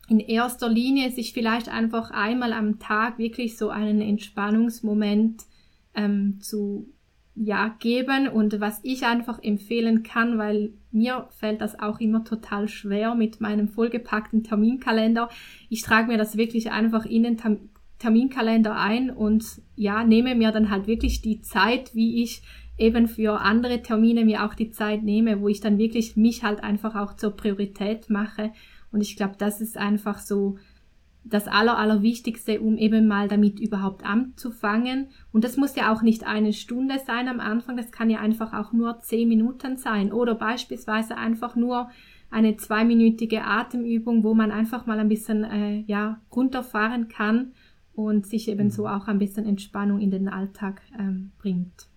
in 0.08 0.20
erster 0.20 0.68
Linie 0.68 1.10
sich 1.10 1.32
vielleicht 1.32 1.68
einfach 1.68 2.10
einmal 2.10 2.52
am 2.52 2.78
Tag 2.78 3.18
wirklich 3.18 3.56
so 3.58 3.70
einen 3.70 4.00
Entspannungsmoment 4.00 5.42
ähm, 5.94 6.38
zu 6.40 6.93
ja, 7.36 7.74
geben 7.80 8.28
und 8.28 8.60
was 8.60 8.80
ich 8.84 9.04
einfach 9.04 9.42
empfehlen 9.42 10.04
kann, 10.04 10.38
weil 10.38 10.72
mir 10.92 11.28
fällt 11.38 11.60
das 11.60 11.78
auch 11.78 11.98
immer 11.98 12.24
total 12.24 12.68
schwer 12.68 13.14
mit 13.14 13.40
meinem 13.40 13.68
vollgepackten 13.68 14.44
Terminkalender. 14.44 15.28
Ich 15.68 15.82
trage 15.82 16.08
mir 16.08 16.18
das 16.18 16.36
wirklich 16.36 16.70
einfach 16.70 17.04
in 17.04 17.24
den 17.24 17.36
Term 17.36 17.58
Terminkalender 18.00 18.76
ein 18.76 19.08
und 19.08 19.62
ja, 19.76 20.04
nehme 20.04 20.34
mir 20.34 20.50
dann 20.50 20.68
halt 20.68 20.86
wirklich 20.86 21.22
die 21.22 21.40
Zeit, 21.40 21.94
wie 21.94 22.22
ich 22.22 22.42
eben 22.76 23.08
für 23.08 23.40
andere 23.40 23.82
Termine 23.82 24.24
mir 24.24 24.44
auch 24.44 24.54
die 24.54 24.70
Zeit 24.70 25.02
nehme, 25.02 25.40
wo 25.40 25.48
ich 25.48 25.60
dann 25.60 25.78
wirklich 25.78 26.16
mich 26.16 26.42
halt 26.42 26.62
einfach 26.62 26.96
auch 26.96 27.14
zur 27.14 27.30
Priorität 27.30 28.10
mache. 28.10 28.52
Und 28.90 29.00
ich 29.00 29.16
glaube, 29.16 29.36
das 29.38 29.60
ist 29.60 29.78
einfach 29.78 30.18
so 30.18 30.58
das 31.24 31.48
Aller, 31.48 31.78
Allerwichtigste, 31.78 32.60
um 32.60 32.76
eben 32.76 33.06
mal 33.06 33.28
damit 33.28 33.58
überhaupt 33.58 34.04
anzufangen. 34.04 35.08
Und 35.32 35.44
das 35.44 35.56
muss 35.56 35.74
ja 35.74 35.92
auch 35.92 36.02
nicht 36.02 36.24
eine 36.24 36.52
Stunde 36.52 36.98
sein 37.04 37.28
am 37.28 37.40
Anfang, 37.40 37.76
das 37.76 37.90
kann 37.90 38.10
ja 38.10 38.20
einfach 38.20 38.52
auch 38.52 38.72
nur 38.72 39.00
zehn 39.00 39.28
Minuten 39.28 39.76
sein 39.76 40.12
oder 40.12 40.34
beispielsweise 40.34 41.16
einfach 41.16 41.56
nur 41.56 41.88
eine 42.30 42.56
zweiminütige 42.56 43.44
Atemübung, 43.44 44.24
wo 44.24 44.34
man 44.34 44.50
einfach 44.50 44.86
mal 44.86 44.98
ein 44.98 45.08
bisschen 45.08 45.44
äh, 45.44 45.84
ja, 45.86 46.20
runterfahren 46.34 47.08
kann 47.08 47.52
und 47.94 48.26
sich 48.26 48.48
eben 48.48 48.70
so 48.70 48.82
mhm. 48.82 48.88
auch 48.88 49.08
ein 49.08 49.18
bisschen 49.18 49.46
Entspannung 49.46 50.00
in 50.00 50.10
den 50.10 50.28
Alltag 50.28 50.82
ähm, 50.98 51.32
bringt. 51.38 51.88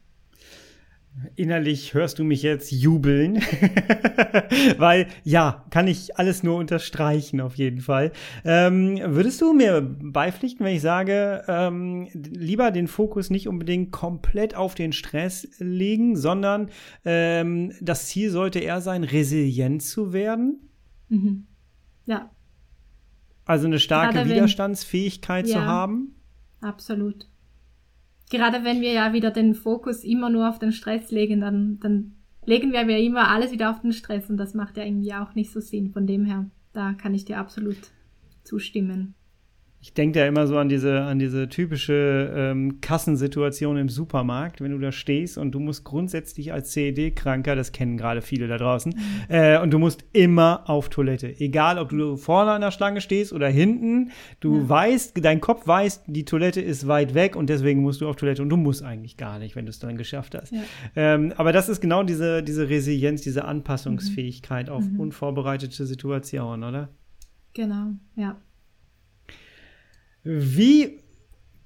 Innerlich 1.35 1.93
hörst 1.93 2.19
du 2.19 2.23
mich 2.23 2.43
jetzt 2.43 2.71
jubeln, 2.71 3.35
weil 4.77 5.07
ja, 5.23 5.65
kann 5.71 5.87
ich 5.87 6.17
alles 6.17 6.43
nur 6.43 6.57
unterstreichen 6.57 7.41
auf 7.41 7.55
jeden 7.55 7.81
Fall. 7.81 8.11
Ähm, 8.45 8.99
würdest 9.03 9.41
du 9.41 9.53
mir 9.53 9.81
beipflichten, 9.81 10.65
wenn 10.65 10.75
ich 10.75 10.81
sage, 10.81 11.43
ähm, 11.47 12.07
lieber 12.13 12.71
den 12.71 12.87
Fokus 12.87 13.29
nicht 13.29 13.47
unbedingt 13.47 13.91
komplett 13.91 14.55
auf 14.55 14.75
den 14.75 14.93
Stress 14.93 15.47
legen, 15.57 16.15
sondern 16.15 16.69
ähm, 17.03 17.73
das 17.81 18.07
Ziel 18.07 18.29
sollte 18.29 18.59
eher 18.59 18.81
sein, 18.81 19.03
resilient 19.03 19.81
zu 19.81 20.13
werden? 20.13 20.69
Mhm. 21.09 21.47
Ja. 22.05 22.29
Also 23.45 23.65
eine 23.65 23.79
starke 23.79 24.25
Widerstandsfähigkeit 24.25 25.47
ja, 25.47 25.53
zu 25.53 25.65
haben? 25.65 26.15
Absolut 26.61 27.27
gerade 28.29 28.63
wenn 28.63 28.81
wir 28.81 28.91
ja 28.91 29.13
wieder 29.13 29.31
den 29.31 29.55
Fokus 29.55 30.03
immer 30.03 30.29
nur 30.29 30.49
auf 30.49 30.59
den 30.59 30.71
Stress 30.71 31.11
legen, 31.11 31.41
dann, 31.41 31.79
dann 31.79 32.15
legen 32.45 32.71
wir 32.71 32.81
ja 32.89 32.97
immer 32.97 33.29
alles 33.29 33.51
wieder 33.51 33.69
auf 33.69 33.81
den 33.81 33.93
Stress 33.93 34.29
und 34.29 34.37
das 34.37 34.53
macht 34.53 34.77
ja 34.77 34.83
irgendwie 34.83 35.13
auch 35.13 35.35
nicht 35.35 35.51
so 35.51 35.59
Sinn. 35.59 35.91
Von 35.91 36.07
dem 36.07 36.25
her, 36.25 36.49
da 36.73 36.93
kann 36.93 37.13
ich 37.13 37.25
dir 37.25 37.39
absolut 37.39 37.77
zustimmen. 38.43 39.15
Ich 39.79 39.93
denke 39.93 40.19
ja 40.19 40.25
immer 40.25 40.47
so 40.47 40.57
an 40.57 40.69
diese, 40.69 41.01
an 41.01 41.19
diese 41.19 41.49
typische 41.49 42.33
ähm, 42.35 42.81
Kassensituation 42.81 43.77
im 43.77 43.89
Supermarkt, 43.89 44.59
wenn 44.59 44.71
du 44.71 44.79
da 44.79 44.91
stehst 44.91 45.37
und 45.37 45.51
du 45.51 45.59
musst 45.59 45.83
grundsätzlich 45.83 46.51
als 46.51 46.71
CED-Kranker, 46.71 47.55
das 47.55 47.71
kennen 47.71 47.95
gerade 47.95 48.23
viele 48.23 48.47
da 48.47 48.57
draußen, 48.57 48.93
mhm. 48.95 49.33
äh, 49.33 49.59
und 49.59 49.71
du 49.71 49.77
musst 49.77 50.03
immer 50.13 50.67
auf 50.67 50.89
Toilette. 50.89 51.39
Egal, 51.39 51.77
ob 51.77 51.89
du 51.89 52.17
vorne 52.17 52.51
an 52.51 52.61
der 52.61 52.71
Schlange 52.71 53.01
stehst 53.01 53.33
oder 53.33 53.49
hinten, 53.49 54.09
du 54.39 54.57
ja. 54.57 54.69
weißt, 54.69 55.23
dein 55.23 55.41
Kopf 55.41 55.67
weiß, 55.67 56.05
die 56.07 56.25
Toilette 56.25 56.59
ist 56.59 56.87
weit 56.87 57.13
weg 57.13 57.35
und 57.35 57.47
deswegen 57.47 57.81
musst 57.81 58.01
du 58.01 58.09
auf 58.09 58.15
Toilette 58.15 58.41
und 58.41 58.49
du 58.49 58.57
musst 58.57 58.83
eigentlich 58.83 59.15
gar 59.15 59.37
nicht, 59.37 59.55
wenn 59.55 59.65
du 59.65 59.69
es 59.69 59.79
dann 59.79 59.95
geschafft 59.95 60.33
hast. 60.33 60.53
Ja. 60.53 60.61
Ähm, 60.95 61.33
aber 61.37 61.51
das 61.51 61.69
ist 61.69 61.81
genau 61.81 62.01
diese, 62.01 62.41
diese 62.41 62.67
Resilienz, 62.67 63.21
diese 63.21 63.45
Anpassungsfähigkeit 63.45 64.67
mhm. 64.69 64.73
auf 64.73 64.83
mhm. 64.83 64.99
unvorbereitete 64.99 65.85
Situationen, 65.85 66.67
oder? 66.67 66.89
Genau, 67.53 67.91
ja. 68.15 68.37
Wie 70.27 70.99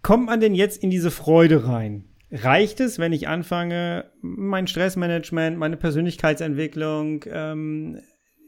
kommt 0.02 0.28
man 0.28 0.40
denn 0.40 0.56
jetzt 0.56 0.82
in 0.84 0.90
diese 0.90 1.12
Freude 1.12 1.68
rein? 1.68 2.06
Reicht 2.32 2.80
es, 2.80 2.98
wenn 2.98 3.12
ich 3.12 3.28
anfange, 3.28 4.06
mein 4.22 4.68
Stressmanagement, 4.68 5.58
meine 5.58 5.76
Persönlichkeitsentwicklung, 5.76 7.26
ähm, 7.28 8.00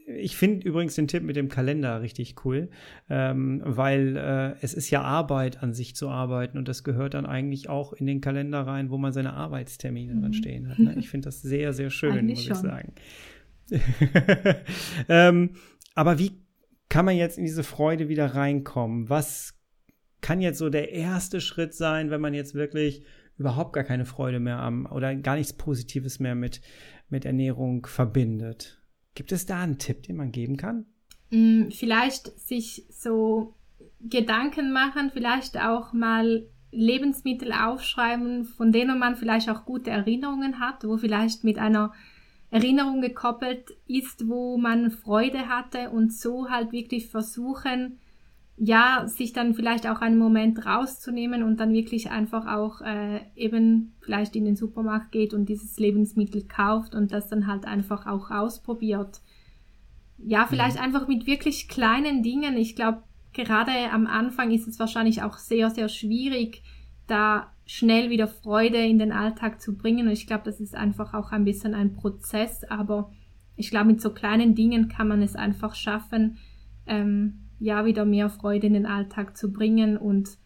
ich 0.06 0.36
finde 0.36 0.66
übrigens 0.66 0.94
den 0.94 1.08
Tipp 1.08 1.22
mit 1.22 1.36
dem 1.36 1.48
Kalender 1.48 2.02
richtig 2.02 2.44
cool, 2.44 2.70
ähm, 3.08 3.62
weil 3.64 4.16
äh, 4.16 4.62
es 4.62 4.74
ist 4.74 4.90
ja 4.90 5.02
Arbeit, 5.02 5.62
an 5.62 5.72
sich 5.72 5.96
zu 5.96 6.08
arbeiten 6.08 6.58
und 6.58 6.68
das 6.68 6.84
gehört 6.84 7.14
dann 7.14 7.26
eigentlich 7.26 7.68
auch 7.68 7.92
in 7.92 8.06
den 8.06 8.20
Kalender 8.20 8.66
rein, 8.66 8.90
wo 8.90 8.98
man 8.98 9.12
seine 9.12 9.32
Arbeitstermine 9.32 10.14
mhm. 10.14 10.20
drin 10.20 10.32
stehen 10.34 10.68
hat. 10.68 10.78
Ne? 10.78 10.94
Ich 10.98 11.08
finde 11.08 11.26
das 11.26 11.42
sehr, 11.42 11.72
sehr 11.72 11.90
schön, 11.90 12.12
eigentlich 12.12 12.48
muss 12.48 12.58
ich 12.58 12.62
sagen. 12.62 12.92
ähm, 15.08 15.50
aber 15.94 16.18
wie 16.18 16.32
kann 16.88 17.06
man 17.06 17.16
jetzt 17.16 17.38
in 17.38 17.44
diese 17.44 17.64
Freude 17.64 18.08
wieder 18.08 18.34
reinkommen? 18.34 19.08
Was 19.08 19.54
kann 20.24 20.40
jetzt 20.40 20.58
so 20.58 20.70
der 20.70 20.90
erste 20.90 21.42
Schritt 21.42 21.74
sein, 21.74 22.08
wenn 22.08 22.22
man 22.22 22.32
jetzt 22.32 22.54
wirklich 22.54 23.04
überhaupt 23.36 23.74
gar 23.74 23.84
keine 23.84 24.06
Freude 24.06 24.40
mehr 24.40 24.58
am 24.58 24.86
oder 24.86 25.14
gar 25.16 25.36
nichts 25.36 25.52
Positives 25.52 26.18
mehr 26.18 26.34
mit, 26.34 26.62
mit 27.10 27.26
Ernährung 27.26 27.84
verbindet. 27.84 28.80
Gibt 29.14 29.32
es 29.32 29.44
da 29.44 29.60
einen 29.60 29.76
Tipp, 29.76 30.04
den 30.04 30.16
man 30.16 30.32
geben 30.32 30.56
kann? 30.56 30.86
Mm, 31.30 31.68
vielleicht 31.68 32.38
sich 32.40 32.86
so 32.88 33.54
Gedanken 34.00 34.72
machen, 34.72 35.10
vielleicht 35.12 35.58
auch 35.60 35.92
mal 35.92 36.46
Lebensmittel 36.70 37.52
aufschreiben, 37.52 38.46
von 38.46 38.72
denen 38.72 38.98
man 38.98 39.16
vielleicht 39.16 39.50
auch 39.50 39.66
gute 39.66 39.90
Erinnerungen 39.90 40.58
hat, 40.58 40.84
wo 40.84 40.96
vielleicht 40.96 41.44
mit 41.44 41.58
einer 41.58 41.92
Erinnerung 42.50 43.02
gekoppelt 43.02 43.72
ist, 43.86 44.26
wo 44.26 44.56
man 44.56 44.90
Freude 44.90 45.48
hatte 45.50 45.90
und 45.90 46.14
so 46.14 46.48
halt 46.48 46.72
wirklich 46.72 47.08
versuchen, 47.08 47.98
ja, 48.56 49.04
sich 49.06 49.32
dann 49.32 49.54
vielleicht 49.54 49.88
auch 49.88 50.00
einen 50.00 50.18
Moment 50.18 50.64
rauszunehmen 50.64 51.42
und 51.42 51.58
dann 51.58 51.72
wirklich 51.72 52.10
einfach 52.10 52.46
auch 52.46 52.80
äh, 52.82 53.20
eben 53.34 53.94
vielleicht 54.00 54.36
in 54.36 54.44
den 54.44 54.56
Supermarkt 54.56 55.10
geht 55.10 55.34
und 55.34 55.48
dieses 55.48 55.76
Lebensmittel 55.78 56.44
kauft 56.46 56.94
und 56.94 57.12
das 57.12 57.28
dann 57.28 57.48
halt 57.48 57.66
einfach 57.66 58.06
auch 58.06 58.30
ausprobiert. 58.30 59.20
Ja, 60.18 60.46
vielleicht 60.46 60.76
mhm. 60.76 60.84
einfach 60.84 61.08
mit 61.08 61.26
wirklich 61.26 61.68
kleinen 61.68 62.22
Dingen. 62.22 62.56
Ich 62.56 62.76
glaube, 62.76 63.02
gerade 63.32 63.72
am 63.92 64.06
Anfang 64.06 64.52
ist 64.52 64.68
es 64.68 64.78
wahrscheinlich 64.78 65.22
auch 65.22 65.38
sehr, 65.38 65.70
sehr 65.70 65.88
schwierig, 65.88 66.62
da 67.08 67.52
schnell 67.66 68.10
wieder 68.10 68.28
Freude 68.28 68.78
in 68.78 69.00
den 69.00 69.10
Alltag 69.10 69.60
zu 69.60 69.76
bringen. 69.76 70.06
Und 70.06 70.12
ich 70.12 70.28
glaube, 70.28 70.44
das 70.44 70.60
ist 70.60 70.76
einfach 70.76 71.12
auch 71.12 71.32
ein 71.32 71.44
bisschen 71.44 71.74
ein 71.74 71.94
Prozess, 71.94 72.62
aber 72.64 73.10
ich 73.56 73.70
glaube, 73.70 73.86
mit 73.86 74.00
so 74.00 74.10
kleinen 74.10 74.54
Dingen 74.54 74.88
kann 74.88 75.08
man 75.08 75.22
es 75.22 75.34
einfach 75.34 75.74
schaffen, 75.74 76.38
ähm, 76.86 77.43
ja, 77.58 77.84
wieder 77.84 78.04
mehr 78.04 78.28
Freude 78.30 78.66
in 78.66 78.74
den 78.74 78.86
Alltag 78.86 79.36
zu 79.36 79.52
bringen 79.52 79.96
und 79.96 80.38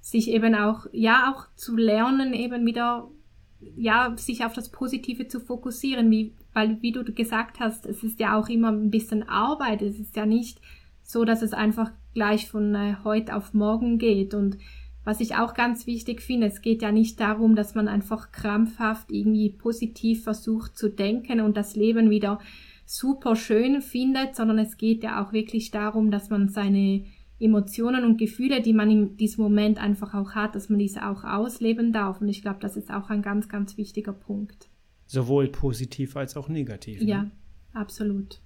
sich 0.00 0.30
eben 0.30 0.54
auch, 0.54 0.86
ja, 0.92 1.32
auch 1.34 1.46
zu 1.56 1.76
lernen, 1.76 2.32
eben 2.32 2.64
wieder, 2.64 3.08
ja, 3.76 4.14
sich 4.16 4.44
auf 4.44 4.52
das 4.52 4.70
Positive 4.70 5.26
zu 5.26 5.40
fokussieren, 5.40 6.10
wie, 6.10 6.32
weil, 6.52 6.80
wie 6.80 6.92
du 6.92 7.04
gesagt 7.04 7.60
hast, 7.60 7.86
es 7.86 8.02
ist 8.04 8.20
ja 8.20 8.38
auch 8.38 8.48
immer 8.48 8.70
ein 8.70 8.90
bisschen 8.90 9.28
Arbeit, 9.28 9.82
es 9.82 9.98
ist 9.98 10.16
ja 10.16 10.26
nicht 10.26 10.60
so, 11.02 11.24
dass 11.24 11.42
es 11.42 11.52
einfach 11.52 11.90
gleich 12.14 12.48
von 12.48 12.74
äh, 12.74 12.96
heute 13.04 13.34
auf 13.36 13.54
morgen 13.54 13.98
geht. 13.98 14.34
Und 14.34 14.58
was 15.04 15.20
ich 15.20 15.36
auch 15.36 15.54
ganz 15.54 15.86
wichtig 15.86 16.20
finde, 16.20 16.48
es 16.48 16.62
geht 16.62 16.82
ja 16.82 16.90
nicht 16.90 17.20
darum, 17.20 17.54
dass 17.54 17.74
man 17.74 17.88
einfach 17.88 18.32
krampfhaft 18.32 19.10
irgendwie 19.12 19.50
positiv 19.50 20.24
versucht 20.24 20.76
zu 20.76 20.88
denken 20.88 21.40
und 21.40 21.56
das 21.56 21.76
Leben 21.76 22.10
wieder 22.10 22.40
super 22.86 23.36
schön 23.36 23.82
findet, 23.82 24.36
sondern 24.36 24.58
es 24.58 24.76
geht 24.76 25.02
ja 25.02 25.22
auch 25.22 25.32
wirklich 25.32 25.70
darum, 25.70 26.10
dass 26.10 26.30
man 26.30 26.48
seine 26.48 27.04
Emotionen 27.38 28.04
und 28.04 28.16
Gefühle, 28.16 28.62
die 28.62 28.72
man 28.72 28.90
in 28.90 29.16
diesem 29.16 29.42
Moment 29.42 29.78
einfach 29.78 30.14
auch 30.14 30.30
hat, 30.34 30.54
dass 30.54 30.70
man 30.70 30.78
diese 30.78 31.06
auch 31.06 31.24
ausleben 31.24 31.92
darf. 31.92 32.20
Und 32.20 32.28
ich 32.28 32.40
glaube, 32.40 32.60
das 32.60 32.76
ist 32.76 32.90
auch 32.90 33.10
ein 33.10 33.20
ganz, 33.20 33.48
ganz 33.48 33.76
wichtiger 33.76 34.12
Punkt. 34.12 34.70
Sowohl 35.06 35.48
positiv 35.48 36.16
als 36.16 36.36
auch 36.36 36.48
negativ. 36.48 37.02
Ne? 37.02 37.08
Ja, 37.08 37.30
absolut. 37.74 38.40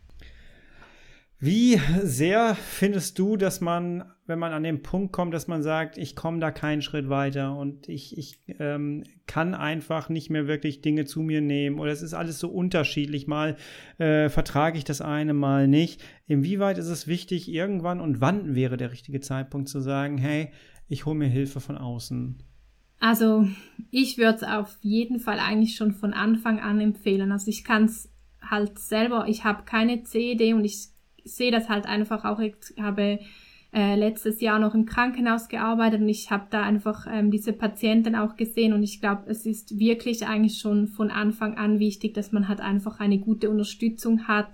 Wie 1.43 1.81
sehr 2.03 2.55
findest 2.55 3.19
du, 3.19 3.39
dass 3.39 3.63
man, 3.63 4.05
wenn 4.27 4.39
man 4.39 4.53
an 4.53 4.63
den 4.63 4.83
Punkt 4.83 5.11
kommt, 5.11 5.33
dass 5.33 5.49
man 5.49 5.63
sagt, 5.63 5.97
ich 5.97 6.15
komme 6.15 6.39
da 6.39 6.51
keinen 6.51 6.83
Schritt 6.83 7.09
weiter 7.09 7.57
und 7.57 7.89
ich, 7.89 8.19
ich 8.19 8.41
ähm, 8.59 9.05
kann 9.27 9.55
einfach 9.55 10.11
nicht 10.11 10.29
mehr 10.29 10.47
wirklich 10.47 10.83
Dinge 10.83 11.07
zu 11.07 11.23
mir 11.23 11.41
nehmen 11.41 11.79
oder 11.79 11.93
es 11.93 12.03
ist 12.03 12.13
alles 12.13 12.39
so 12.41 12.51
unterschiedlich, 12.51 13.27
mal 13.27 13.57
äh, 13.97 14.29
vertrage 14.29 14.77
ich 14.77 14.85
das 14.85 15.01
eine, 15.01 15.33
mal 15.33 15.67
nicht. 15.67 16.05
Inwieweit 16.27 16.77
ist 16.77 16.89
es 16.89 17.07
wichtig, 17.07 17.51
irgendwann 17.51 18.01
und 18.01 18.21
wann 18.21 18.55
wäre 18.55 18.77
der 18.77 18.93
richtige 18.93 19.21
Zeitpunkt 19.21 19.71
zu 19.71 19.81
sagen, 19.81 20.19
hey, 20.19 20.51
ich 20.89 21.07
hole 21.07 21.17
mir 21.17 21.29
Hilfe 21.29 21.61
von 21.61 21.79
außen? 21.79 22.43
Also 22.99 23.49
ich 23.91 24.19
würde 24.19 24.37
es 24.37 24.43
auf 24.43 24.77
jeden 24.83 25.21
Fall 25.21 25.39
eigentlich 25.39 25.77
schon 25.77 25.93
von 25.93 26.13
Anfang 26.13 26.61
an 26.61 26.81
empfehlen. 26.81 27.33
Also 27.33 27.49
ich 27.49 27.65
kann 27.65 27.87
es 27.87 28.13
halt 28.43 28.79
selber, 28.79 29.25
ich 29.27 29.45
habe 29.45 29.63
keine 29.65 30.03
CD 30.03 30.53
und 30.53 30.67
ich 30.67 30.91
sehe 31.25 31.51
das 31.51 31.69
halt 31.69 31.87
einfach 31.87 32.25
auch, 32.25 32.41
ich 32.41 32.55
habe 32.81 33.21
äh, 33.73 33.95
letztes 33.95 34.41
Jahr 34.41 34.59
noch 34.59 34.75
im 34.75 34.85
Krankenhaus 34.85 35.49
gearbeitet 35.49 36.01
und 36.01 36.09
ich 36.09 36.31
habe 36.31 36.47
da 36.51 36.63
einfach 36.63 37.07
ähm, 37.09 37.31
diese 37.31 37.53
Patienten 37.53 38.17
auch 38.17 38.37
gesehen 38.37 38.73
und 38.73 38.83
ich 38.83 39.01
glaube, 39.01 39.31
es 39.31 39.47
ist 39.47 39.79
wirklich 39.79 40.27
eigentlich 40.27 40.59
schon 40.59 40.89
von 40.89 41.11
Anfang 41.11 41.57
an 41.57 41.79
wichtig, 41.79 42.15
dass 42.15 42.33
man 42.33 42.49
halt 42.49 42.61
einfach 42.61 42.99
eine 42.99 43.19
gute 43.19 43.49
Unterstützung 43.49 44.27
hat, 44.27 44.51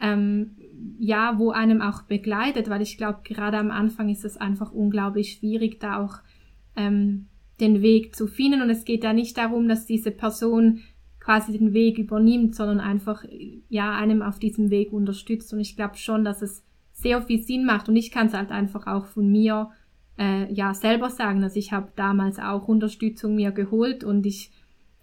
ähm, 0.00 0.56
ja, 0.98 1.38
wo 1.38 1.50
einem 1.50 1.80
auch 1.80 2.02
begleitet, 2.02 2.68
weil 2.68 2.82
ich 2.82 2.98
glaube, 2.98 3.20
gerade 3.24 3.56
am 3.56 3.70
Anfang 3.70 4.10
ist 4.10 4.24
es 4.24 4.36
einfach 4.36 4.72
unglaublich 4.72 5.32
schwierig, 5.32 5.80
da 5.80 6.02
auch 6.04 6.16
ähm, 6.76 7.28
den 7.60 7.80
Weg 7.80 8.14
zu 8.14 8.26
finden 8.26 8.60
und 8.60 8.68
es 8.68 8.84
geht 8.84 9.04
ja 9.04 9.12
nicht 9.12 9.38
darum, 9.38 9.68
dass 9.68 9.86
diese 9.86 10.10
Person 10.10 10.80
quasi 11.22 11.56
den 11.56 11.72
Weg 11.72 11.98
übernimmt, 11.98 12.56
sondern 12.56 12.80
einfach 12.80 13.24
ja 13.68 13.94
einem 13.94 14.22
auf 14.22 14.40
diesem 14.40 14.70
Weg 14.70 14.92
unterstützt. 14.92 15.52
Und 15.52 15.60
ich 15.60 15.76
glaube 15.76 15.96
schon, 15.96 16.24
dass 16.24 16.42
es 16.42 16.64
sehr 16.92 17.22
viel 17.22 17.40
Sinn 17.40 17.64
macht. 17.64 17.88
Und 17.88 17.94
ich 17.94 18.10
kann 18.10 18.26
es 18.26 18.34
halt 18.34 18.50
einfach 18.50 18.88
auch 18.88 19.06
von 19.06 19.30
mir 19.30 19.70
äh, 20.18 20.52
ja 20.52 20.74
selber 20.74 21.10
sagen. 21.10 21.44
Also 21.44 21.60
ich 21.60 21.72
habe 21.72 21.92
damals 21.94 22.40
auch 22.40 22.66
Unterstützung 22.66 23.36
mir 23.36 23.52
geholt 23.52 24.02
und 24.02 24.26
ich 24.26 24.50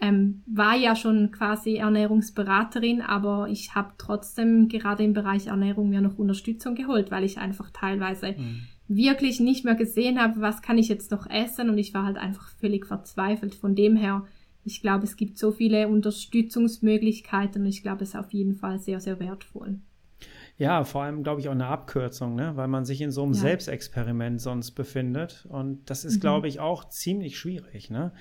ähm, 0.02 0.44
war 0.46 0.76
ja 0.76 0.96
schon 0.96 1.32
quasi 1.32 1.76
Ernährungsberaterin, 1.76 3.02
aber 3.02 3.48
ich 3.50 3.76
habe 3.76 3.94
trotzdem 3.98 4.68
gerade 4.68 5.04
im 5.04 5.14
Bereich 5.14 5.48
Ernährung 5.48 5.90
mir 5.90 6.02
noch 6.02 6.18
Unterstützung 6.18 6.76
geholt, 6.76 7.12
weil 7.12 7.24
ich 7.24 7.38
einfach 7.38 7.70
teilweise 7.72 8.34
mhm. 8.38 8.64
wirklich 8.90 9.40
nicht 9.40 9.64
mehr 9.64 9.76
gesehen 9.76 10.20
habe, 10.20 10.42
was 10.42 10.62
kann 10.62 10.78
ich 10.78 10.90
jetzt 10.90 11.12
noch 11.12 11.30
essen 11.30 11.70
und 11.70 11.78
ich 11.78 11.94
war 11.94 12.06
halt 12.06 12.18
einfach 12.18 12.50
völlig 12.60 12.86
verzweifelt. 12.86 13.56
Von 13.56 13.76
dem 13.76 13.96
her 13.96 14.26
ich 14.70 14.82
glaube, 14.82 15.06
es 15.06 15.18
gibt 15.18 15.40
so 15.40 15.52
viele 15.52 15.88
Unterstützungsmöglichkeiten 15.88 17.64
und 17.64 17.68
ich 17.68 17.82
glaube, 17.82 18.04
es 18.04 18.10
ist 18.10 18.16
auf 18.16 18.32
jeden 18.32 18.54
Fall 18.54 18.80
sehr, 18.80 19.00
sehr 19.00 19.20
wertvoll. 19.20 19.80
Ja, 20.58 20.84
vor 20.84 21.04
allem, 21.04 21.24
glaube 21.24 21.42
ich, 21.42 21.48
auch 21.48 21.54
eine 21.54 21.66
Abkürzung, 21.66 22.36
ne? 22.36 22.52
weil 22.56 22.68
man 22.68 22.86
sich 22.86 23.02
in 23.02 23.12
so 23.12 23.24
einem 23.24 23.34
ja. 23.34 23.40
Selbstexperiment 23.40 24.42
sonst 24.42 24.72
befindet. 24.72 25.48
Und 25.50 25.90
das 25.90 26.06
ist, 26.06 26.18
mhm. 26.18 26.20
glaube 26.20 26.48
ich, 26.48 26.60
auch 26.60 26.88
ziemlich 26.90 27.40
schwierig. 27.40 27.90
Ne? 27.90 28.12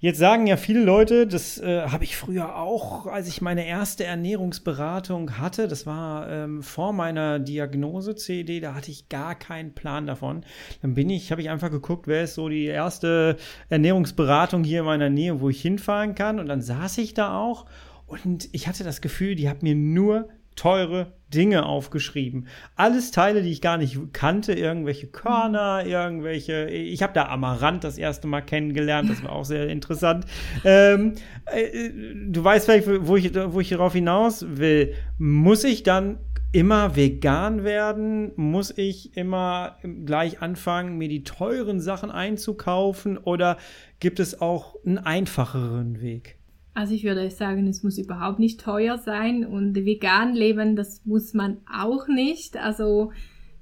Jetzt 0.00 0.18
sagen 0.18 0.46
ja 0.46 0.56
viele 0.56 0.84
Leute, 0.84 1.26
das 1.26 1.58
äh, 1.58 1.82
habe 1.88 2.04
ich 2.04 2.16
früher 2.16 2.54
auch, 2.54 3.06
als 3.06 3.26
ich 3.26 3.40
meine 3.40 3.66
erste 3.66 4.04
Ernährungsberatung 4.04 5.38
hatte, 5.38 5.66
das 5.66 5.86
war 5.86 6.30
ähm, 6.30 6.62
vor 6.62 6.92
meiner 6.92 7.40
Diagnose 7.40 8.14
CED, 8.14 8.62
da 8.62 8.76
hatte 8.76 8.92
ich 8.92 9.08
gar 9.08 9.34
keinen 9.34 9.74
Plan 9.74 10.06
davon. 10.06 10.44
Dann 10.82 10.94
bin 10.94 11.10
ich, 11.10 11.32
habe 11.32 11.40
ich 11.40 11.50
einfach 11.50 11.72
geguckt, 11.72 12.06
wer 12.06 12.22
ist 12.22 12.34
so 12.34 12.48
die 12.48 12.66
erste 12.66 13.38
Ernährungsberatung 13.70 14.62
hier 14.62 14.80
in 14.80 14.86
meiner 14.86 15.10
Nähe, 15.10 15.40
wo 15.40 15.48
ich 15.48 15.60
hinfahren 15.60 16.14
kann. 16.14 16.38
Und 16.38 16.46
dann 16.46 16.62
saß 16.62 16.98
ich 16.98 17.14
da 17.14 17.36
auch 17.36 17.66
und 18.06 18.48
ich 18.52 18.68
hatte 18.68 18.84
das 18.84 19.00
Gefühl, 19.00 19.34
die 19.34 19.48
hat 19.48 19.64
mir 19.64 19.74
nur 19.74 20.28
teure 20.58 21.12
Dinge 21.32 21.66
aufgeschrieben. 21.66 22.48
Alles 22.74 23.10
Teile, 23.10 23.42
die 23.42 23.50
ich 23.50 23.60
gar 23.60 23.76
nicht 23.76 23.98
kannte, 24.12 24.54
irgendwelche 24.54 25.06
Körner, 25.06 25.84
irgendwelche. 25.86 26.66
Ich 26.68 27.02
habe 27.02 27.12
da 27.12 27.28
Amaranth 27.28 27.84
das 27.84 27.98
erste 27.98 28.26
Mal 28.26 28.40
kennengelernt, 28.40 29.08
das 29.10 29.22
war 29.22 29.32
auch 29.32 29.44
sehr 29.44 29.68
interessant. 29.68 30.24
Ähm, 30.64 31.14
äh, 31.46 31.90
du 32.28 32.42
weißt 32.42 32.64
vielleicht, 32.66 32.88
wo 33.06 33.16
ich, 33.16 33.32
wo 33.34 33.60
ich 33.60 33.68
darauf 33.68 33.92
hinaus 33.92 34.44
will. 34.48 34.94
Muss 35.18 35.64
ich 35.64 35.82
dann 35.82 36.18
immer 36.50 36.96
vegan 36.96 37.62
werden? 37.62 38.32
Muss 38.36 38.76
ich 38.76 39.16
immer 39.16 39.76
gleich 40.06 40.42
anfangen, 40.42 40.96
mir 40.98 41.08
die 41.08 41.24
teuren 41.24 41.80
Sachen 41.80 42.10
einzukaufen? 42.10 43.18
Oder 43.18 43.58
gibt 44.00 44.18
es 44.18 44.40
auch 44.40 44.76
einen 44.84 44.98
einfacheren 44.98 46.00
Weg? 46.00 46.37
Also 46.78 46.94
ich 46.94 47.02
würde 47.02 47.28
sagen, 47.28 47.66
es 47.66 47.82
muss 47.82 47.98
überhaupt 47.98 48.38
nicht 48.38 48.60
teuer 48.60 48.98
sein 48.98 49.44
und 49.44 49.74
vegan 49.74 50.32
leben, 50.32 50.76
das 50.76 51.04
muss 51.04 51.34
man 51.34 51.56
auch 51.68 52.06
nicht. 52.06 52.56
Also 52.56 53.10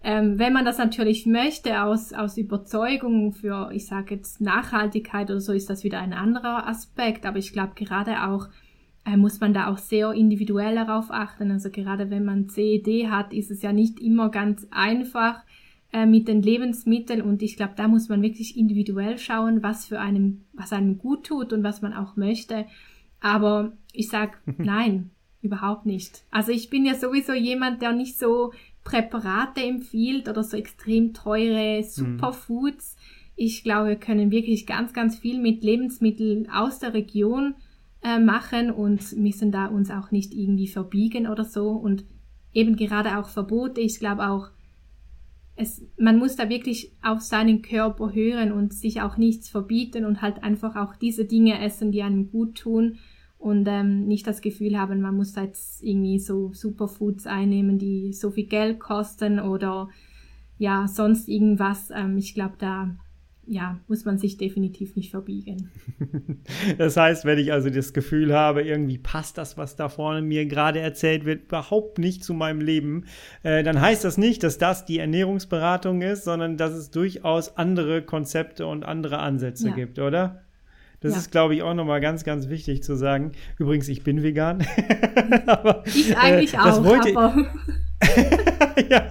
ähm, 0.04 0.38
wenn 0.38 0.52
man 0.52 0.66
das 0.66 0.76
natürlich 0.76 1.24
möchte 1.24 1.82
aus, 1.82 2.12
aus 2.12 2.36
Überzeugung 2.36 3.32
für, 3.32 3.70
ich 3.72 3.86
sage 3.86 4.16
jetzt 4.16 4.42
Nachhaltigkeit 4.42 5.30
oder 5.30 5.40
so, 5.40 5.54
ist 5.54 5.70
das 5.70 5.82
wieder 5.82 5.98
ein 5.98 6.12
anderer 6.12 6.68
Aspekt. 6.68 7.24
Aber 7.24 7.38
ich 7.38 7.54
glaube 7.54 7.72
gerade 7.74 8.22
auch 8.24 8.48
äh, 9.06 9.16
muss 9.16 9.40
man 9.40 9.54
da 9.54 9.68
auch 9.68 9.78
sehr 9.78 10.12
individuell 10.12 10.74
darauf 10.74 11.10
achten. 11.10 11.50
Also 11.50 11.70
gerade 11.70 12.10
wenn 12.10 12.26
man 12.26 12.50
CED 12.50 13.08
hat, 13.08 13.32
ist 13.32 13.50
es 13.50 13.62
ja 13.62 13.72
nicht 13.72 13.98
immer 13.98 14.30
ganz 14.30 14.66
einfach 14.70 15.42
äh, 15.90 16.04
mit 16.04 16.28
den 16.28 16.42
Lebensmitteln 16.42 17.22
und 17.22 17.42
ich 17.42 17.56
glaube, 17.56 17.72
da 17.78 17.88
muss 17.88 18.10
man 18.10 18.20
wirklich 18.20 18.58
individuell 18.58 19.16
schauen, 19.16 19.62
was 19.62 19.86
für 19.86 20.00
einem, 20.00 20.42
was 20.52 20.74
einem 20.74 20.98
gut 20.98 21.24
tut 21.24 21.54
und 21.54 21.62
was 21.62 21.80
man 21.80 21.94
auch 21.94 22.16
möchte. 22.16 22.66
Aber 23.20 23.72
ich 23.92 24.08
sag 24.08 24.40
nein, 24.58 25.10
überhaupt 25.42 25.86
nicht. 25.86 26.24
Also 26.30 26.52
ich 26.52 26.70
bin 26.70 26.84
ja 26.84 26.94
sowieso 26.94 27.32
jemand, 27.32 27.82
der 27.82 27.92
nicht 27.92 28.18
so 28.18 28.52
Präparate 28.84 29.62
empfiehlt 29.62 30.28
oder 30.28 30.44
so 30.44 30.56
extrem 30.56 31.12
teure 31.12 31.82
Superfoods. 31.82 32.96
Ich 33.34 33.64
glaube, 33.64 33.90
wir 33.90 33.96
können 33.96 34.30
wirklich 34.30 34.66
ganz, 34.66 34.92
ganz 34.92 35.18
viel 35.18 35.40
mit 35.40 35.62
Lebensmitteln 35.62 36.48
aus 36.50 36.78
der 36.78 36.94
Region 36.94 37.54
äh, 38.02 38.18
machen 38.18 38.70
und 38.70 39.16
müssen 39.16 39.50
da 39.50 39.66
uns 39.66 39.90
auch 39.90 40.10
nicht 40.10 40.32
irgendwie 40.32 40.68
verbiegen 40.68 41.26
oder 41.26 41.44
so. 41.44 41.70
Und 41.70 42.04
eben 42.52 42.76
gerade 42.76 43.18
auch 43.18 43.28
Verbote. 43.28 43.80
Ich 43.80 43.98
glaube 43.98 44.28
auch, 44.28 44.48
es, 45.56 45.82
man 45.98 46.18
muss 46.18 46.36
da 46.36 46.48
wirklich 46.48 46.92
auf 47.02 47.22
seinen 47.22 47.62
Körper 47.62 48.14
hören 48.14 48.52
und 48.52 48.74
sich 48.74 49.00
auch 49.00 49.16
nichts 49.16 49.48
verbieten 49.48 50.04
und 50.04 50.20
halt 50.20 50.44
einfach 50.44 50.76
auch 50.76 50.94
diese 50.96 51.24
Dinge 51.24 51.60
essen, 51.62 51.92
die 51.92 52.02
einem 52.02 52.30
gut 52.30 52.56
tun 52.58 52.98
und 53.38 53.66
ähm, 53.66 54.06
nicht 54.06 54.26
das 54.26 54.42
Gefühl 54.42 54.78
haben, 54.78 55.00
man 55.00 55.16
muss 55.16 55.34
jetzt 55.34 55.82
irgendwie 55.82 56.18
so 56.18 56.52
Superfoods 56.52 57.26
einnehmen, 57.26 57.78
die 57.78 58.12
so 58.12 58.30
viel 58.30 58.46
Geld 58.46 58.80
kosten 58.80 59.40
oder 59.40 59.88
ja, 60.58 60.88
sonst 60.88 61.28
irgendwas. 61.28 61.90
Ähm, 61.94 62.16
ich 62.18 62.34
glaube, 62.34 62.56
da 62.58 62.96
ja, 63.46 63.78
muss 63.86 64.04
man 64.04 64.18
sich 64.18 64.36
definitiv 64.36 64.96
nicht 64.96 65.10
verbiegen. 65.10 65.70
Das 66.78 66.96
heißt, 66.96 67.24
wenn 67.24 67.38
ich 67.38 67.52
also 67.52 67.70
das 67.70 67.92
Gefühl 67.92 68.34
habe, 68.34 68.62
irgendwie 68.62 68.98
passt 68.98 69.38
das, 69.38 69.56
was 69.56 69.76
da 69.76 69.88
vorne 69.88 70.22
mir 70.22 70.46
gerade 70.46 70.80
erzählt 70.80 71.24
wird, 71.24 71.44
überhaupt 71.44 71.98
nicht 71.98 72.24
zu 72.24 72.34
meinem 72.34 72.60
Leben, 72.60 73.04
äh, 73.42 73.62
dann 73.62 73.80
heißt 73.80 74.04
das 74.04 74.18
nicht, 74.18 74.42
dass 74.42 74.58
das 74.58 74.84
die 74.84 74.98
Ernährungsberatung 74.98 76.02
ist, 76.02 76.24
sondern 76.24 76.56
dass 76.56 76.72
es 76.72 76.90
durchaus 76.90 77.56
andere 77.56 78.02
Konzepte 78.02 78.66
und 78.66 78.84
andere 78.84 79.18
Ansätze 79.18 79.68
ja. 79.68 79.74
gibt, 79.74 79.98
oder? 79.98 80.42
Das 81.00 81.12
ja. 81.12 81.18
ist, 81.18 81.30
glaube 81.30 81.54
ich, 81.54 81.62
auch 81.62 81.74
nochmal 81.74 82.00
ganz, 82.00 82.24
ganz 82.24 82.48
wichtig 82.48 82.82
zu 82.82 82.96
sagen. 82.96 83.32
Übrigens, 83.58 83.88
ich 83.88 84.02
bin 84.02 84.22
vegan. 84.22 84.66
aber, 85.46 85.84
ich 85.86 86.16
eigentlich 86.16 86.54
äh, 86.54 86.58
auch, 86.58 86.84
aber. 86.84 87.46
Ja, 88.90 89.08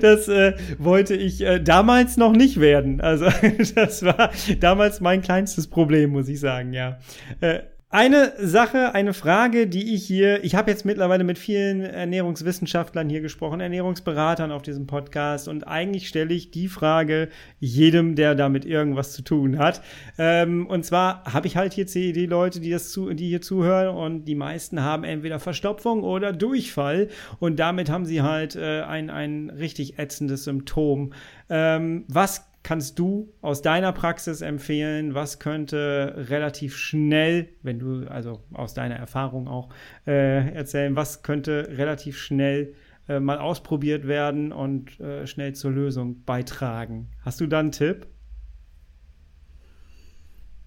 das 0.00 0.28
äh, 0.28 0.54
wollte 0.78 1.14
ich 1.14 1.40
äh, 1.40 1.60
damals 1.60 2.16
noch 2.16 2.32
nicht 2.32 2.60
werden. 2.60 3.00
Also 3.00 3.26
das 3.74 4.04
war 4.04 4.30
damals 4.60 5.00
mein 5.00 5.22
kleinstes 5.22 5.68
Problem, 5.68 6.10
muss 6.10 6.28
ich 6.28 6.40
sagen, 6.40 6.72
ja. 6.72 6.98
Äh, 7.40 7.60
eine 7.88 8.32
Sache, 8.40 8.94
eine 8.94 9.14
Frage, 9.14 9.68
die 9.68 9.94
ich 9.94 10.04
hier, 10.04 10.42
ich 10.42 10.56
habe 10.56 10.72
jetzt 10.72 10.84
mittlerweile 10.84 11.22
mit 11.22 11.38
vielen 11.38 11.82
Ernährungswissenschaftlern 11.82 13.08
hier 13.08 13.20
gesprochen, 13.20 13.60
Ernährungsberatern 13.60 14.50
auf 14.50 14.62
diesem 14.62 14.88
Podcast 14.88 15.46
und 15.46 15.68
eigentlich 15.68 16.08
stelle 16.08 16.34
ich 16.34 16.50
die 16.50 16.66
Frage 16.66 17.28
jedem, 17.60 18.16
der 18.16 18.34
damit 18.34 18.64
irgendwas 18.64 19.12
zu 19.12 19.22
tun 19.22 19.58
hat. 19.58 19.82
Ähm, 20.18 20.66
und 20.66 20.84
zwar 20.84 21.32
habe 21.32 21.46
ich 21.46 21.56
halt 21.56 21.74
hier 21.74 21.86
CED-Leute, 21.86 22.58
die 22.58 22.70
das 22.70 22.90
zu, 22.90 23.14
die 23.14 23.28
hier 23.28 23.40
zuhören 23.40 23.96
und 23.96 24.24
die 24.24 24.34
meisten 24.34 24.82
haben 24.82 25.04
entweder 25.04 25.38
Verstopfung 25.38 26.02
oder 26.02 26.32
Durchfall 26.32 27.08
und 27.38 27.60
damit 27.60 27.88
haben 27.88 28.04
sie 28.04 28.20
halt 28.20 28.56
äh, 28.56 28.82
ein, 28.82 29.10
ein 29.10 29.48
richtig 29.48 29.96
ätzendes 29.96 30.42
Symptom. 30.42 31.12
Ähm, 31.48 32.04
was 32.08 32.44
kannst 32.66 32.98
du 32.98 33.32
aus 33.42 33.62
deiner 33.62 33.92
Praxis 33.92 34.40
empfehlen? 34.40 35.14
Was 35.14 35.38
könnte 35.38 36.14
relativ 36.28 36.76
schnell, 36.76 37.50
wenn 37.62 37.78
du 37.78 38.08
also 38.08 38.42
aus 38.52 38.74
deiner 38.74 38.96
Erfahrung 38.96 39.46
auch 39.46 39.68
äh, 40.04 40.52
erzählen, 40.52 40.96
was 40.96 41.22
könnte 41.22 41.68
relativ 41.78 42.18
schnell 42.18 42.74
äh, 43.08 43.20
mal 43.20 43.38
ausprobiert 43.38 44.08
werden 44.08 44.50
und 44.50 44.98
äh, 44.98 45.28
schnell 45.28 45.54
zur 45.54 45.70
Lösung 45.70 46.24
beitragen? 46.24 47.06
Hast 47.24 47.40
du 47.40 47.46
da 47.46 47.60
einen 47.60 47.70
Tipp? 47.70 48.08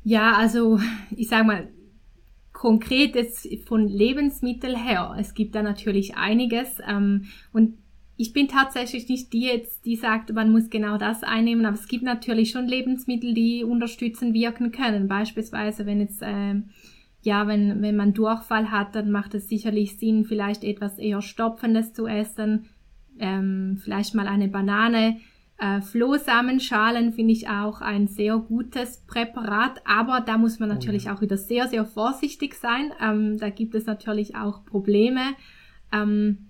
Ja, 0.06 0.38
also 0.38 0.80
ich 1.14 1.28
sage 1.28 1.43
mal, 1.43 1.68
konkret 2.54 3.14
jetzt 3.16 3.45
von 3.68 3.89
Lebensmitteln 3.89 4.78
her, 4.78 5.18
es 5.20 5.34
gibt 5.34 5.54
da 5.54 5.64
natürlich 5.64 6.16
einiges 6.16 6.78
ähm, 6.88 7.26
und 7.52 7.78
ich 8.22 8.34
bin 8.34 8.50
tatsächlich 8.50 9.08
nicht 9.08 9.32
die 9.32 9.44
jetzt, 9.44 9.86
die 9.86 9.96
sagt, 9.96 10.34
man 10.34 10.52
muss 10.52 10.70
genau 10.70 10.98
das 10.98 11.24
einnehmen, 11.24 11.66
aber 11.66 11.76
es 11.76 11.88
gibt 11.88 12.04
natürlich 12.04 12.52
schon 12.52 12.68
Lebensmittel, 12.68 13.34
die 13.34 13.64
unterstützen 13.64 14.34
wirken 14.34 14.74
können. 14.74 15.08
Beispielsweise, 15.08 15.86
wenn 15.86 16.02
jetzt, 16.02 16.22
äh, 16.22 16.56
ja, 17.22 17.48
wenn, 17.48 17.82
wenn 17.82 17.96
man 17.96 18.14
Durchfall 18.14 18.72
hat, 18.72 18.94
dann 18.94 19.10
macht 19.10 19.36
es 19.36 19.48
sicherlich 19.48 19.98
Sinn, 19.98 20.26
vielleicht 20.26 20.66
etwas 20.66 21.00
eher 21.00 21.22
Stopfendes 21.22 21.94
zu 21.94 22.08
essen, 22.08 22.66
ähm, 23.20 23.80
vielleicht 23.82 24.16
mal 24.16 24.28
eine 24.28 24.50
Banane. 24.50 25.22
Äh, 25.58 25.80
Flohsamenschalen 25.80 27.14
finde 27.14 27.32
ich 27.32 27.48
auch 27.48 27.80
ein 27.80 28.10
sehr 28.10 28.38
gutes 28.38 28.98
Präparat, 29.08 29.82
aber 29.86 30.20
da 30.20 30.38
muss 30.38 30.60
man 30.60 30.68
natürlich 30.68 31.06
oh 31.06 31.08
ja. 31.08 31.16
auch 31.16 31.22
wieder 31.22 31.38
sehr, 31.38 31.70
sehr 31.70 31.86
vorsichtig 31.86 32.56
sein. 32.56 32.92
Ähm, 33.02 33.38
da 33.38 33.50
gibt 33.50 33.76
es 33.76 33.86
natürlich 33.86 34.36
auch 34.36 34.66
Probleme. 34.66 35.22
Ähm, 35.94 36.49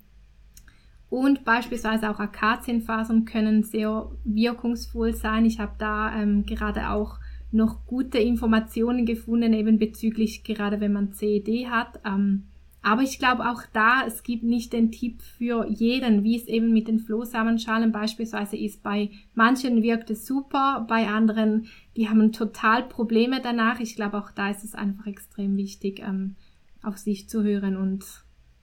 und 1.10 1.43
beispielsweise 1.43 2.10
auch 2.10 2.20
Akazienfasern 2.20 3.26
können 3.26 3.64
sehr 3.64 4.12
wirkungsvoll 4.24 5.14
sein. 5.14 5.45
Ich 5.45 5.60
habe 5.60 5.74
da 5.80 6.16
ähm, 6.16 6.45
gerade 6.45 6.89
auch 6.89 7.18
noch 7.51 7.86
gute 7.88 8.20
Informationen 8.20 9.05
gefunden, 9.05 9.53
eben 9.53 9.80
bezüglich 9.80 10.43
gerade 10.43 10.80
wenn 10.80 10.93
man 10.93 11.14
CED 11.14 11.68
hat. 11.68 11.99
Ähm, 12.05 12.43
aber 12.82 13.01
ich 13.01 13.20
glaube 13.20 13.49
auch 13.49 13.64
da, 13.74 14.03
es 14.07 14.24
gibt 14.24 14.43
nicht 14.43 14.72
den 14.72 14.91
Tipp 14.91 15.22
für 15.22 15.68
jeden, 15.68 16.24
wie 16.24 16.38
es 16.38 16.47
eben 16.47 16.72
mit 16.72 16.88
den 16.88 16.99
Flohsamenschalen 16.99 17.91
beispielsweise 17.91 18.55
ist. 18.55 18.84
Bei 18.84 19.10
manchen 19.34 19.82
wirkt 19.82 20.12
es 20.12 20.26
super, 20.26 20.86
bei 20.88 21.07
anderen, 21.07 21.68
die 21.97 22.07
haben 22.07 22.32
total 22.32 22.84
Probleme 22.84 23.41
danach. 23.41 23.80
Ich 23.80 23.95
glaube 23.95 24.18
auch 24.18 24.32
da 24.32 24.49
ist 24.49 24.64
es 24.64 24.76
einfach 24.76 25.07
extrem 25.07 25.57
wichtig, 25.57 25.99
ähm, 25.99 26.36
auf 26.82 26.97
sich 26.97 27.28
zu 27.28 27.43
hören 27.43 27.76
und 27.76 28.05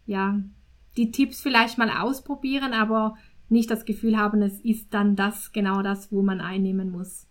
ja, 0.07 0.41
die 0.97 1.11
Tipps 1.11 1.41
vielleicht 1.41 1.79
mal 1.79 1.91
ausprobieren, 1.91 2.73
aber 2.73 3.17
nicht 3.49 3.71
das 3.71 3.85
Gefühl 3.85 4.17
haben, 4.17 4.43
es 4.43 4.61
ist 4.61 4.93
dann 4.93 5.17
das 5.17 5.53
genau 5.53 5.83
das, 5.83 6.11
wo 6.11 6.23
man 6.23 6.41
einnehmen 6.41 6.91
muss. 6.91 7.27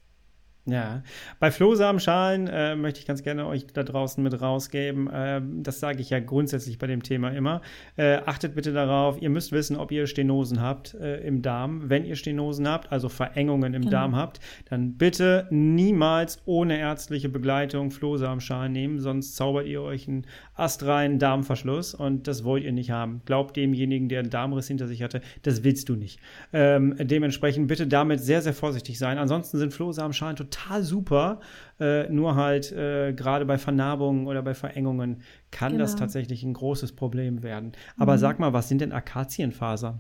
Ja, 0.68 1.04
bei 1.40 1.52
Flohsamenschalen 1.52 2.48
äh, 2.48 2.76
möchte 2.76 3.00
ich 3.00 3.06
ganz 3.06 3.22
gerne 3.22 3.46
euch 3.46 3.68
da 3.68 3.84
draußen 3.84 4.24
mit 4.24 4.42
rausgeben. 4.42 5.08
Äh, 5.08 5.40
das 5.62 5.80
sage 5.80 6.02
ich 6.02 6.10
ja 6.10 6.20
grundsätzlich 6.20 6.80
bei 6.80 6.88
dem 6.88 7.04
Thema 7.04 7.30
immer. 7.30 7.62
Äh, 7.98 8.18
achtet 8.26 8.56
bitte 8.56 8.74
darauf, 8.74 9.22
ihr 9.22 9.30
müsst 9.30 9.52
wissen, 9.52 9.78
ob 9.78 9.92
ihr 9.92 10.08
Stenosen 10.08 10.62
habt 10.62 10.96
äh, 10.96 11.18
im 11.18 11.44
Darm. 11.44 11.88
Wenn 11.92 12.04
ihr 12.04 12.16
Stenosen 12.16 12.68
habt, 12.68 12.92
also 12.92 13.10
Verengungen 13.10 13.76
im 13.76 13.84
genau. 13.84 13.92
Darm 13.92 14.16
habt, 14.16 14.40
dann 14.68 14.98
bitte 14.98 15.48
niemals 15.52 16.42
ohne 16.46 16.80
ärztliche 16.80 17.30
Begleitung 17.30 17.92
Flohsamenschalen 17.92 18.72
nehmen, 18.72 19.00
sonst 19.00 19.36
zaubert 19.36 19.68
ihr 19.68 19.84
euch 19.84 20.08
einen 20.08 20.26
astreinen 20.56 21.20
Darmverschluss 21.20 21.94
und 21.94 22.28
das 22.28 22.44
wollt 22.44 22.64
ihr 22.64 22.72
nicht 22.72 22.92
haben. 22.92 23.22
Glaubt 23.26 23.58
demjenigen, 23.58 24.10
der 24.10 24.20
einen 24.20 24.30
Darmriss 24.30 24.68
hinter 24.68 24.88
sich 24.88 25.04
hatte, 25.04 25.22
das 25.44 25.64
willst 25.64 25.90
du 25.90 25.96
nicht. 25.96 26.20
Ähm, 26.54 26.96
dementsprechend 26.98 27.68
bitte 27.68 27.88
damit 27.88 28.22
sehr, 28.22 28.42
sehr 28.42 28.54
vorsichtig 28.54 28.98
sein. 28.98 29.18
Ansonsten 29.18 29.58
sind 29.58 29.74
Flohsamenschalen 29.74 30.38
total 30.38 30.84
super. 30.84 31.42
Äh, 31.80 32.10
nur 32.10 32.36
halt 32.36 32.72
äh, 32.72 33.14
gerade 33.14 33.46
bei 33.46 33.58
Vernarbungen 33.58 34.28
oder 34.28 34.42
bei 34.42 34.54
Verengungen 34.54 35.22
kann 35.52 35.74
genau. 35.74 35.84
das 35.84 35.98
tatsächlich 35.98 36.44
ein 36.44 36.54
großes 36.54 36.94
Problem 36.94 37.44
werden. 37.44 37.74
Aber 37.98 38.14
mhm. 38.14 38.20
sag 38.20 38.40
mal, 38.40 38.54
was 38.54 38.70
sind 38.70 38.80
denn 38.80 38.94
Akazienfasern? 38.94 40.00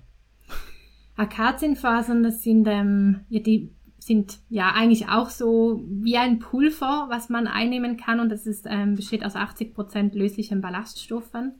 Akazienfasern, 1.17 2.23
das 2.23 2.41
sind 2.41 2.67
ähm, 2.67 3.21
ja 3.29 3.39
die 3.41 3.74
sind 3.97 4.39
ja 4.49 4.71
eigentlich 4.73 5.09
auch 5.09 5.29
so 5.29 5.83
wie 5.87 6.17
ein 6.17 6.39
Pulver, 6.39 7.07
was 7.09 7.29
man 7.29 7.47
einnehmen 7.47 7.97
kann 7.97 8.19
und 8.19 8.29
das 8.29 8.45
ist, 8.45 8.65
ähm, 8.69 8.95
besteht 8.95 9.25
aus 9.25 9.35
80 9.35 9.73
Prozent 9.73 10.15
löslichen 10.15 10.61
Ballaststoffen. 10.61 11.53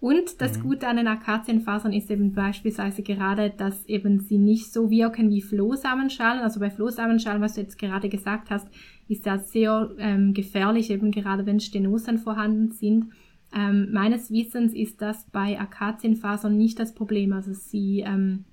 Und 0.00 0.40
das 0.40 0.58
mhm. 0.58 0.62
Gute 0.62 0.86
an 0.86 0.96
den 0.96 1.08
Akazienfasern 1.08 1.92
ist 1.92 2.10
eben 2.10 2.32
beispielsweise 2.32 3.02
gerade, 3.02 3.50
dass 3.50 3.84
eben 3.86 4.20
sie 4.20 4.38
nicht 4.38 4.72
so 4.72 4.90
wirken 4.90 5.28
wie 5.30 5.42
Flohsamenschalen. 5.42 6.40
Also 6.40 6.60
bei 6.60 6.70
Flohsamenschalen, 6.70 7.42
was 7.42 7.54
du 7.54 7.62
jetzt 7.62 7.78
gerade 7.78 8.08
gesagt 8.08 8.50
hast, 8.50 8.68
ist 9.08 9.26
ja 9.26 9.38
sehr 9.38 9.90
ähm, 9.98 10.34
gefährlich, 10.34 10.90
eben 10.90 11.10
gerade 11.10 11.46
wenn 11.46 11.58
Stenosen 11.58 12.18
vorhanden 12.18 12.70
sind. 12.70 13.06
Ähm, 13.52 13.88
meines 13.90 14.30
Wissens 14.30 14.72
ist 14.72 15.02
das 15.02 15.26
bei 15.32 15.58
Akazienfasern 15.58 16.56
nicht 16.56 16.78
das 16.78 16.94
Problem. 16.94 17.32
Also 17.32 17.52
sie 17.52 18.04
ähm, 18.06 18.44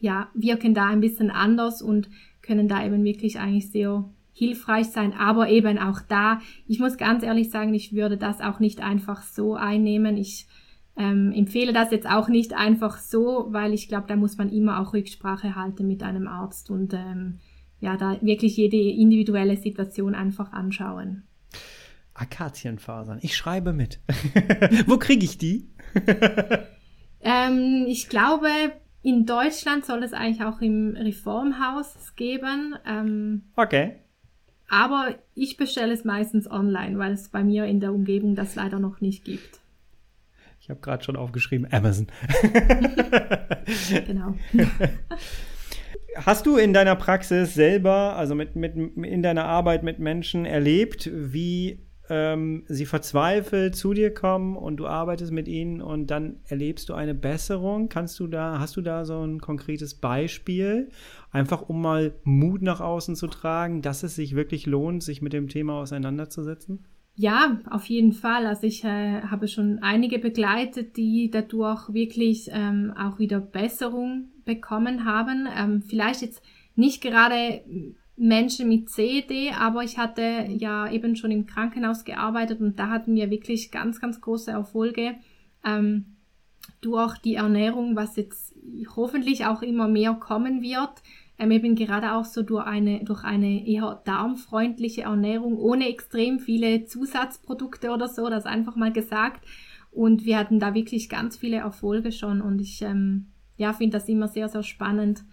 ja, 0.00 0.28
wirken 0.34 0.74
da 0.74 0.88
ein 0.88 1.00
bisschen 1.00 1.30
anders 1.30 1.80
und 1.80 2.10
können 2.44 2.68
da 2.68 2.84
eben 2.84 3.02
wirklich 3.04 3.38
eigentlich 3.38 3.70
sehr 3.70 4.08
hilfreich 4.32 4.86
sein, 4.88 5.12
aber 5.12 5.48
eben 5.48 5.78
auch 5.78 6.00
da, 6.00 6.40
ich 6.66 6.80
muss 6.80 6.96
ganz 6.96 7.22
ehrlich 7.22 7.50
sagen, 7.50 7.72
ich 7.72 7.92
würde 7.92 8.16
das 8.16 8.40
auch 8.40 8.58
nicht 8.60 8.80
einfach 8.80 9.22
so 9.22 9.54
einnehmen. 9.54 10.16
Ich 10.16 10.48
ähm, 10.96 11.32
empfehle 11.32 11.72
das 11.72 11.90
jetzt 11.90 12.08
auch 12.08 12.28
nicht 12.28 12.52
einfach 12.52 12.98
so, 12.98 13.46
weil 13.50 13.72
ich 13.72 13.88
glaube, 13.88 14.06
da 14.08 14.16
muss 14.16 14.36
man 14.36 14.50
immer 14.50 14.80
auch 14.80 14.92
Rücksprache 14.92 15.54
halten 15.54 15.86
mit 15.86 16.02
einem 16.02 16.26
Arzt 16.26 16.70
und 16.70 16.94
ähm, 16.94 17.38
ja, 17.80 17.96
da 17.96 18.18
wirklich 18.22 18.56
jede 18.56 18.76
individuelle 18.76 19.56
Situation 19.56 20.14
einfach 20.14 20.52
anschauen. 20.52 21.24
Akazienfasern. 22.14 23.18
Ich 23.22 23.36
schreibe 23.36 23.72
mit. 23.72 24.00
Wo 24.86 24.98
kriege 24.98 25.24
ich 25.24 25.36
die? 25.36 25.68
ähm, 27.20 27.86
ich 27.88 28.08
glaube, 28.08 28.48
in 29.04 29.26
Deutschland 29.26 29.84
soll 29.84 30.02
es 30.02 30.14
eigentlich 30.14 30.42
auch 30.42 30.62
im 30.62 30.96
Reformhaus 30.96 32.16
geben. 32.16 32.74
Ähm, 32.86 33.42
okay. 33.54 33.96
Aber 34.68 35.14
ich 35.34 35.58
bestelle 35.58 35.92
es 35.92 36.04
meistens 36.04 36.50
online, 36.50 36.98
weil 36.98 37.12
es 37.12 37.28
bei 37.28 37.44
mir 37.44 37.66
in 37.66 37.80
der 37.80 37.92
Umgebung 37.92 38.34
das 38.34 38.54
leider 38.54 38.78
noch 38.78 39.02
nicht 39.02 39.24
gibt. 39.24 39.60
Ich 40.58 40.70
habe 40.70 40.80
gerade 40.80 41.04
schon 41.04 41.16
aufgeschrieben, 41.16 41.70
Amazon. 41.70 42.06
genau. 44.06 44.34
Hast 46.16 46.46
du 46.46 46.56
in 46.56 46.72
deiner 46.72 46.96
Praxis 46.96 47.52
selber, 47.52 48.16
also 48.16 48.34
mit, 48.34 48.56
mit, 48.56 48.74
in 48.74 49.22
deiner 49.22 49.44
Arbeit 49.44 49.82
mit 49.82 49.98
Menschen 49.98 50.46
erlebt, 50.46 51.10
wie 51.12 51.83
ähm, 52.10 52.64
sie 52.68 52.86
verzweifelt 52.86 53.76
zu 53.76 53.94
dir 53.94 54.12
kommen 54.12 54.56
und 54.56 54.76
du 54.76 54.86
arbeitest 54.86 55.32
mit 55.32 55.48
ihnen 55.48 55.80
und 55.80 56.08
dann 56.08 56.36
erlebst 56.48 56.88
du 56.88 56.94
eine 56.94 57.14
Besserung. 57.14 57.88
Kannst 57.88 58.20
du 58.20 58.26
da, 58.26 58.58
hast 58.58 58.76
du 58.76 58.82
da 58.82 59.04
so 59.04 59.22
ein 59.22 59.40
konkretes 59.40 59.94
Beispiel? 59.94 60.90
Einfach 61.32 61.68
um 61.68 61.80
mal 61.80 62.14
Mut 62.24 62.62
nach 62.62 62.80
außen 62.80 63.16
zu 63.16 63.26
tragen, 63.26 63.80
dass 63.80 64.02
es 64.02 64.16
sich 64.16 64.34
wirklich 64.34 64.66
lohnt, 64.66 65.02
sich 65.02 65.22
mit 65.22 65.32
dem 65.32 65.48
Thema 65.48 65.74
auseinanderzusetzen? 65.80 66.84
Ja, 67.16 67.60
auf 67.70 67.86
jeden 67.86 68.12
Fall. 68.12 68.46
Also 68.46 68.66
ich 68.66 68.84
äh, 68.84 69.22
habe 69.22 69.46
schon 69.46 69.78
einige 69.82 70.18
begleitet, 70.18 70.96
die 70.96 71.30
dadurch 71.30 71.92
wirklich 71.94 72.48
ähm, 72.52 72.92
auch 72.98 73.18
wieder 73.18 73.40
Besserung 73.40 74.30
bekommen 74.44 75.04
haben. 75.04 75.46
Ähm, 75.56 75.82
vielleicht 75.82 76.22
jetzt 76.22 76.42
nicht 76.74 77.00
gerade 77.02 77.62
Menschen 78.16 78.68
mit 78.68 78.90
CED, 78.90 79.52
aber 79.58 79.82
ich 79.82 79.98
hatte 79.98 80.46
ja 80.48 80.90
eben 80.90 81.16
schon 81.16 81.30
im 81.30 81.46
Krankenhaus 81.46 82.04
gearbeitet 82.04 82.60
und 82.60 82.78
da 82.78 82.88
hatten 82.88 83.14
wir 83.14 83.30
wirklich 83.30 83.70
ganz, 83.72 84.00
ganz 84.00 84.20
große 84.20 84.52
Erfolge 84.52 85.16
ähm, 85.64 86.16
durch 86.80 87.18
die 87.18 87.34
Ernährung, 87.34 87.96
was 87.96 88.16
jetzt 88.16 88.54
hoffentlich 88.96 89.46
auch 89.46 89.62
immer 89.62 89.88
mehr 89.88 90.14
kommen 90.14 90.62
wird. 90.62 91.02
Ähm, 91.36 91.50
eben 91.50 91.74
gerade 91.74 92.12
auch 92.12 92.24
so 92.24 92.42
durch 92.42 92.64
eine, 92.64 93.04
durch 93.04 93.24
eine 93.24 93.66
eher 93.66 94.00
darmfreundliche 94.04 95.02
Ernährung, 95.02 95.58
ohne 95.58 95.88
extrem 95.88 96.38
viele 96.38 96.84
Zusatzprodukte 96.84 97.90
oder 97.90 98.06
so, 98.06 98.30
das 98.30 98.46
einfach 98.46 98.76
mal 98.76 98.92
gesagt. 98.92 99.44
Und 99.90 100.24
wir 100.24 100.38
hatten 100.38 100.60
da 100.60 100.74
wirklich 100.74 101.08
ganz 101.08 101.36
viele 101.36 101.56
Erfolge 101.56 102.12
schon 102.12 102.40
und 102.40 102.60
ich 102.60 102.82
ähm, 102.82 103.26
ja, 103.56 103.72
finde 103.72 103.98
das 103.98 104.08
immer 104.08 104.28
sehr, 104.28 104.48
sehr 104.48 104.62
spannend, 104.62 105.24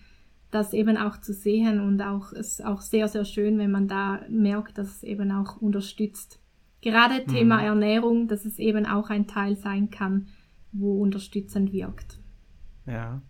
das 0.52 0.74
eben 0.74 0.97
auch 0.97 1.20
zu 1.20 1.34
sehen 1.34 1.80
und 1.80 2.02
auch 2.02 2.34
ist 2.34 2.64
auch 2.64 2.82
sehr, 2.82 3.08
sehr 3.08 3.26
schön, 3.26 3.58
wenn 3.58 3.72
man 3.72 3.88
da 3.88 4.22
merkt, 4.30 4.78
dass 4.78 4.97
es 4.97 5.04
eben 5.04 5.32
auch 5.32 5.58
unterstützt. 5.58 6.39
Gerade 6.82 7.24
mhm. 7.26 7.32
Thema 7.32 7.64
Ernährung, 7.64 8.28
dass 8.28 8.45
es 8.45 8.60
eben 8.60 8.86
auch 8.86 9.10
ein 9.10 9.28
Teil 9.28 9.56
sein 9.56 9.89
kann, 9.89 10.28
wo 10.72 11.02
unterstützend 11.02 11.72
wirkt. 11.72 12.20
Ja. 12.86 13.22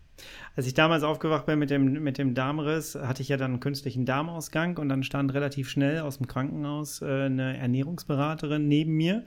Als 0.56 0.68
ich 0.68 0.74
damals 0.74 1.04
aufgewacht 1.04 1.46
bin 1.46 1.58
mit 1.58 1.72
dem, 1.72 2.04
mit 2.04 2.18
dem 2.18 2.36
Darmriss, 2.36 2.96
hatte 2.96 3.22
ich 3.22 3.30
ja 3.30 3.38
dann 3.38 3.52
einen 3.52 3.60
künstlichen 3.60 4.06
Darmausgang 4.06 4.78
und 4.78 4.90
dann 4.90 5.04
stand 5.04 5.34
relativ 5.34 5.70
schnell 5.70 6.02
aus 6.02 6.18
dem 6.18 6.28
Krankenhaus 6.28 7.02
äh, 7.02 7.24
eine 7.26 7.58
Ernährungsberaterin 7.58 8.68
neben 8.68 8.94
mir, 8.94 9.26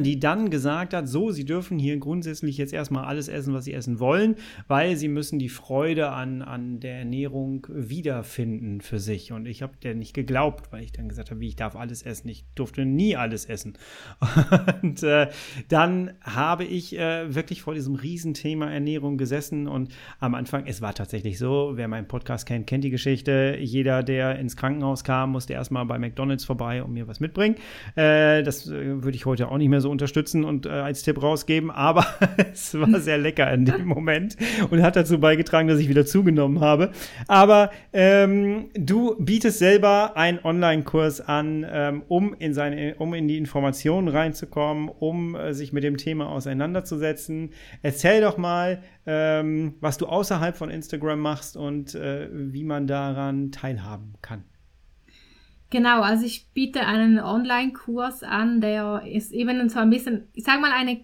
die 0.00 0.18
dann 0.18 0.50
gesagt 0.50 0.92
hat, 0.92 1.08
so, 1.08 1.30
Sie 1.30 1.44
dürfen 1.44 1.78
hier 1.78 1.96
grundsätzlich 1.98 2.58
jetzt 2.58 2.72
erstmal 2.72 3.04
alles 3.04 3.28
essen, 3.28 3.54
was 3.54 3.64
Sie 3.64 3.72
essen 3.72 4.00
wollen, 4.00 4.34
weil 4.66 4.96
Sie 4.96 5.08
müssen 5.08 5.38
die 5.38 5.48
Freude 5.48 6.10
an, 6.10 6.42
an 6.42 6.80
der 6.80 6.98
Ernährung 6.98 7.66
wiederfinden 7.70 8.80
für 8.80 8.98
sich. 8.98 9.30
Und 9.30 9.46
ich 9.46 9.62
habe 9.62 9.74
der 9.82 9.94
nicht 9.94 10.14
geglaubt, 10.14 10.72
weil 10.72 10.82
ich 10.82 10.92
dann 10.92 11.08
gesagt 11.08 11.30
habe, 11.30 11.40
wie 11.40 11.48
ich 11.48 11.56
darf 11.56 11.76
alles 11.76 12.02
essen. 12.02 12.28
Ich 12.28 12.44
durfte 12.56 12.84
nie 12.84 13.16
alles 13.16 13.44
essen. 13.44 13.74
Und 14.82 15.02
äh, 15.02 15.28
dann 15.68 16.12
habe 16.22 16.64
ich 16.64 16.98
äh, 16.98 17.34
wirklich 17.34 17.62
vor 17.62 17.74
diesem 17.74 17.94
Riesenthema 17.94 18.70
Ernährung 18.70 19.16
gesessen 19.16 19.68
und 19.68 19.92
am 20.20 20.34
Anfang, 20.34 20.66
es 20.66 20.82
war 20.82 20.94
tatsächlich 20.94 21.38
so, 21.38 21.72
wer 21.74 21.88
meinen 21.88 22.08
Podcast 22.08 22.46
kennt, 22.46 22.66
kennt 22.66 22.84
die 22.84 22.90
Geschichte. 22.90 23.58
Jeder, 23.60 24.02
der 24.02 24.38
ins 24.38 24.56
Krankenhaus 24.56 25.04
kam, 25.04 25.30
musste 25.30 25.52
erstmal 25.52 25.84
bei 25.86 25.98
McDonalds 25.98 26.44
vorbei 26.44 26.82
und 26.82 26.92
mir 26.92 27.06
was 27.08 27.20
mitbringen. 27.20 27.56
Äh, 27.94 28.42
das 28.42 28.68
äh, 28.68 29.02
würde 29.02 29.16
ich 29.16 29.26
heute 29.26 29.48
auch 29.48 29.58
nicht 29.58 29.67
nicht 29.68 29.70
mehr 29.70 29.80
so 29.82 29.90
unterstützen 29.90 30.44
und 30.44 30.66
äh, 30.66 30.70
als 30.70 31.02
Tipp 31.02 31.22
rausgeben, 31.22 31.70
aber 31.70 32.06
es 32.52 32.78
war 32.78 33.00
sehr 33.00 33.18
lecker 33.18 33.52
in 33.52 33.66
dem 33.66 33.86
Moment 33.86 34.36
und 34.70 34.82
hat 34.82 34.96
dazu 34.96 35.20
beigetragen, 35.20 35.68
dass 35.68 35.78
ich 35.78 35.88
wieder 35.88 36.06
zugenommen 36.06 36.60
habe. 36.60 36.90
Aber 37.26 37.70
ähm, 37.92 38.70
du 38.74 39.14
bietest 39.18 39.58
selber 39.58 40.16
einen 40.16 40.38
Online-Kurs 40.42 41.20
an, 41.20 41.66
ähm, 41.70 42.02
um 42.08 42.34
in 42.38 42.54
seine, 42.54 42.94
um 42.96 43.12
in 43.12 43.28
die 43.28 43.36
Informationen 43.36 44.08
reinzukommen, 44.08 44.88
um 44.88 45.36
äh, 45.36 45.52
sich 45.52 45.72
mit 45.72 45.84
dem 45.84 45.98
Thema 45.98 46.30
auseinanderzusetzen. 46.30 47.50
Erzähl 47.82 48.22
doch 48.22 48.38
mal, 48.38 48.82
ähm, 49.06 49.74
was 49.80 49.98
du 49.98 50.06
außerhalb 50.06 50.56
von 50.56 50.70
Instagram 50.70 51.20
machst 51.20 51.56
und 51.56 51.94
äh, 51.94 52.28
wie 52.32 52.64
man 52.64 52.86
daran 52.86 53.52
teilhaben 53.52 54.14
kann. 54.22 54.44
Genau, 55.70 56.00
also 56.00 56.24
ich 56.24 56.46
biete 56.54 56.86
einen 56.86 57.18
Online-Kurs 57.18 58.22
an, 58.22 58.60
der 58.60 59.02
ist 59.06 59.32
eben 59.32 59.68
so 59.68 59.78
ein 59.78 59.90
bisschen, 59.90 60.24
ich 60.32 60.44
sag 60.44 60.60
mal, 60.60 60.72
eine 60.72 61.00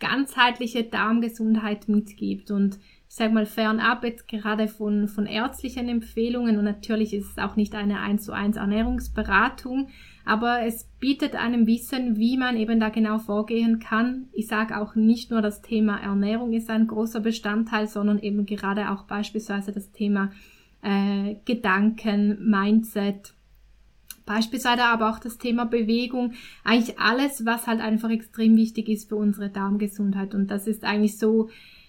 ganzheitliche 0.00 0.84
Darmgesundheit 0.84 1.88
mitgibt 1.88 2.50
und 2.50 2.78
ich 3.08 3.14
sag 3.14 3.32
mal 3.32 3.46
fernab 3.46 4.04
jetzt 4.04 4.28
gerade 4.28 4.68
von, 4.68 5.08
von 5.08 5.24
ärztlichen 5.24 5.88
Empfehlungen 5.88 6.58
und 6.58 6.64
natürlich 6.64 7.14
ist 7.14 7.30
es 7.30 7.38
auch 7.38 7.56
nicht 7.56 7.74
eine 7.74 8.00
1 8.00 8.24
zu 8.24 8.32
1 8.32 8.56
Ernährungsberatung, 8.56 9.88
aber 10.26 10.62
es 10.62 10.84
bietet 11.00 11.34
einem 11.34 11.66
Wissen, 11.66 12.18
wie 12.18 12.36
man 12.36 12.56
eben 12.56 12.80
da 12.80 12.90
genau 12.90 13.18
vorgehen 13.18 13.78
kann. 13.78 14.28
Ich 14.32 14.46
sage 14.46 14.78
auch 14.78 14.94
nicht 14.94 15.30
nur 15.30 15.40
das 15.40 15.62
Thema 15.62 15.96
Ernährung 15.96 16.52
ist 16.52 16.68
ein 16.68 16.86
großer 16.86 17.20
Bestandteil, 17.20 17.86
sondern 17.86 18.18
eben 18.18 18.44
gerade 18.44 18.90
auch 18.90 19.04
beispielsweise 19.04 19.72
das 19.72 19.90
Thema 19.90 20.30
äh, 20.82 21.36
Gedanken, 21.46 22.46
Mindset, 22.46 23.32
Beispielsweise 24.28 24.84
aber 24.84 25.10
auch 25.10 25.18
das 25.18 25.38
Thema 25.38 25.64
Bewegung, 25.64 26.34
eigentlich 26.62 26.98
alles, 26.98 27.46
was 27.46 27.66
halt 27.66 27.80
einfach 27.80 28.10
extrem 28.10 28.56
wichtig 28.56 28.88
ist 28.88 29.08
für 29.08 29.16
unsere 29.16 29.48
Darmgesundheit. 29.48 30.34
Und 30.34 30.50
das 30.50 30.66
ist 30.66 30.84
eigentlich 30.84 31.18
so 31.18 31.48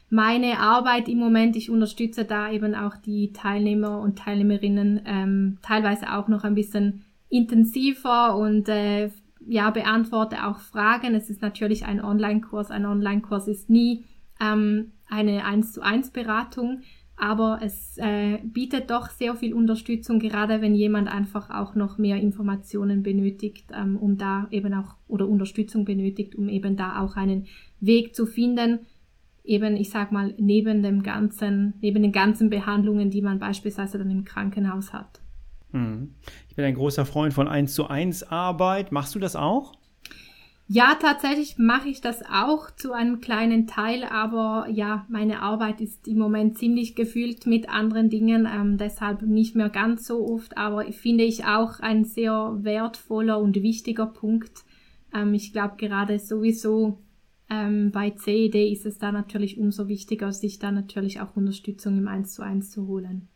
meine 0.09 0.59
Arbeit 0.59 1.07
im 1.09 1.19
Moment. 1.19 1.55
Ich 1.57 1.69
unterstütze 1.69 2.23
da 2.23 2.49
eben 2.49 2.75
auch 2.75 2.95
die 2.95 3.33
Teilnehmer 3.33 3.99
und 3.99 4.17
Teilnehmerinnen 4.17 5.01
ähm, 5.05 5.57
teilweise 5.61 6.13
auch 6.13 6.29
noch 6.29 6.45
ein 6.45 6.55
bisschen 6.55 7.03
intensiver 7.29 8.35
und 8.37 8.69
äh, 8.69 9.11
ja, 9.45 9.69
beantworte 9.69 10.47
auch 10.47 10.59
Fragen. 10.59 11.15
Es 11.15 11.29
ist 11.29 11.41
natürlich 11.41 11.85
ein 11.85 12.03
Online-Kurs. 12.03 12.71
Ein 12.71 12.85
Online-Kurs 12.85 13.47
ist 13.47 13.69
nie 13.69 14.05
ähm, 14.39 14.93
eine 15.09 15.45
1 15.45 15.73
zu 15.73 15.81
1 15.81 16.11
Beratung, 16.11 16.81
aber 17.19 17.59
es 17.61 17.97
äh, 17.97 18.37
bietet 18.43 18.89
doch 18.89 19.09
sehr 19.09 19.35
viel 19.35 19.53
Unterstützung, 19.53 20.19
gerade 20.19 20.61
wenn 20.61 20.73
jemand 20.73 21.09
einfach 21.09 21.49
auch 21.49 21.75
noch 21.75 21.97
mehr 21.97 22.15
Informationen 22.17 23.03
benötigt, 23.03 23.65
ähm, 23.73 23.97
um 23.97 24.17
da 24.17 24.47
eben 24.51 24.73
auch 24.73 24.95
oder 25.07 25.27
Unterstützung 25.27 25.83
benötigt, 25.83 26.35
um 26.35 26.47
eben 26.47 26.77
da 26.77 27.01
auch 27.01 27.17
einen 27.17 27.47
Weg 27.81 28.15
zu 28.15 28.25
finden, 28.25 28.79
eben 29.43 29.75
ich 29.75 29.89
sag 29.89 30.13
mal 30.13 30.33
neben 30.37 30.81
dem 30.81 31.03
ganzen, 31.03 31.73
neben 31.81 32.01
den 32.03 32.13
ganzen 32.13 32.49
Behandlungen, 32.49 33.09
die 33.09 33.21
man 33.21 33.37
beispielsweise 33.37 33.97
dann 33.97 34.11
im 34.11 34.23
Krankenhaus 34.23 34.93
hat. 34.93 35.19
Hm. 35.71 36.15
Ich 36.47 36.55
bin 36.55 36.63
ein 36.63 36.75
großer 36.75 37.05
Freund 37.05 37.33
von 37.33 37.47
1 37.47 37.73
zu 37.73 37.87
1 37.87 38.23
Arbeit. 38.23 38.91
Machst 38.93 39.13
du 39.13 39.19
das 39.19 39.35
auch? 39.35 39.73
Ja, 40.71 40.93
tatsächlich 41.01 41.57
mache 41.57 41.89
ich 41.89 41.99
das 41.99 42.21
auch 42.31 42.69
zu 42.69 42.93
einem 42.93 43.21
kleinen 43.21 43.65
Teil, 43.65 44.03
aber 44.03 44.67
ja, 44.69 45.03
meine 45.09 45.41
Arbeit 45.41 45.81
ist 45.81 46.07
im 46.07 46.19
Moment 46.19 46.59
ziemlich 46.59 46.93
gefüllt 46.93 47.47
mit 47.47 47.69
anderen 47.69 48.11
Dingen, 48.11 48.47
ähm, 48.47 48.77
deshalb 48.77 49.23
nicht 49.23 49.55
mehr 49.55 49.69
ganz 49.69 50.05
so 50.05 50.23
oft, 50.27 50.59
aber 50.59 50.83
finde 50.91 51.23
ich 51.23 51.43
auch 51.43 51.79
ein 51.79 52.05
sehr 52.05 52.59
wertvoller 52.59 53.39
und 53.39 53.55
wichtiger 53.55 54.05
Punkt. 54.05 54.63
Ähm, 55.11 55.33
ich 55.33 55.53
glaube 55.53 55.75
gerade 55.77 56.19
sowieso 56.19 56.99
ähm, 57.49 57.89
bei 57.89 58.11
CED 58.11 58.71
ist 58.71 58.85
es 58.85 58.99
da 58.99 59.11
natürlich 59.11 59.57
umso 59.57 59.87
wichtiger, 59.87 60.31
sich 60.31 60.59
da 60.59 60.71
natürlich 60.71 61.19
auch 61.19 61.35
Unterstützung 61.35 61.97
im 61.97 62.07
1 62.07 62.35
zu 62.35 62.43
1 62.43 62.69
zu 62.69 62.85
holen. 62.85 63.27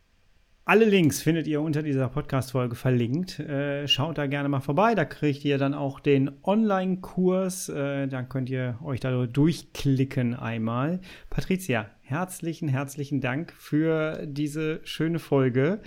Alle 0.65 0.85
Links 0.85 1.21
findet 1.21 1.45
ihr 1.45 1.59
unter 1.59 1.83
dieser 1.83 2.07
Podcast-Folge 2.07 2.75
verlinkt. 2.75 3.37
Äh, 3.37 3.85
schaut 3.89 4.17
da 4.17 4.27
gerne 4.27 4.47
mal 4.47 4.61
vorbei. 4.61 4.95
Da 4.95 5.03
kriegt 5.03 5.43
ihr 5.43 5.57
dann 5.57 5.73
auch 5.73 5.99
den 5.99 6.31
Online-Kurs. 6.41 7.67
Äh, 7.67 8.07
dann 8.07 8.29
könnt 8.29 8.49
ihr 8.49 8.79
euch 8.81 9.01
da 9.01 9.25
durchklicken 9.25 10.33
einmal. 10.33 11.01
Patricia, 11.29 11.87
herzlichen, 11.99 12.69
herzlichen 12.69 13.19
Dank 13.19 13.51
für 13.51 14.25
diese 14.25 14.79
schöne 14.85 15.19
Folge. 15.19 15.81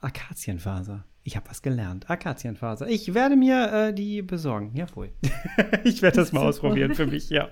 Akazienfaser. 0.00 1.04
Ich 1.24 1.36
habe 1.36 1.50
was 1.50 1.60
gelernt. 1.60 2.08
Akazienfaser. 2.08 2.88
Ich 2.88 3.12
werde 3.12 3.36
mir 3.36 3.70
äh, 3.70 3.92
die 3.92 4.22
besorgen. 4.22 4.74
Jawohl. 4.74 5.10
ich 5.84 6.00
werde 6.00 6.16
das 6.16 6.32
mal 6.32 6.46
ausprobieren 6.46 6.94
für 6.94 7.06
mich, 7.06 7.28
ja. 7.28 7.50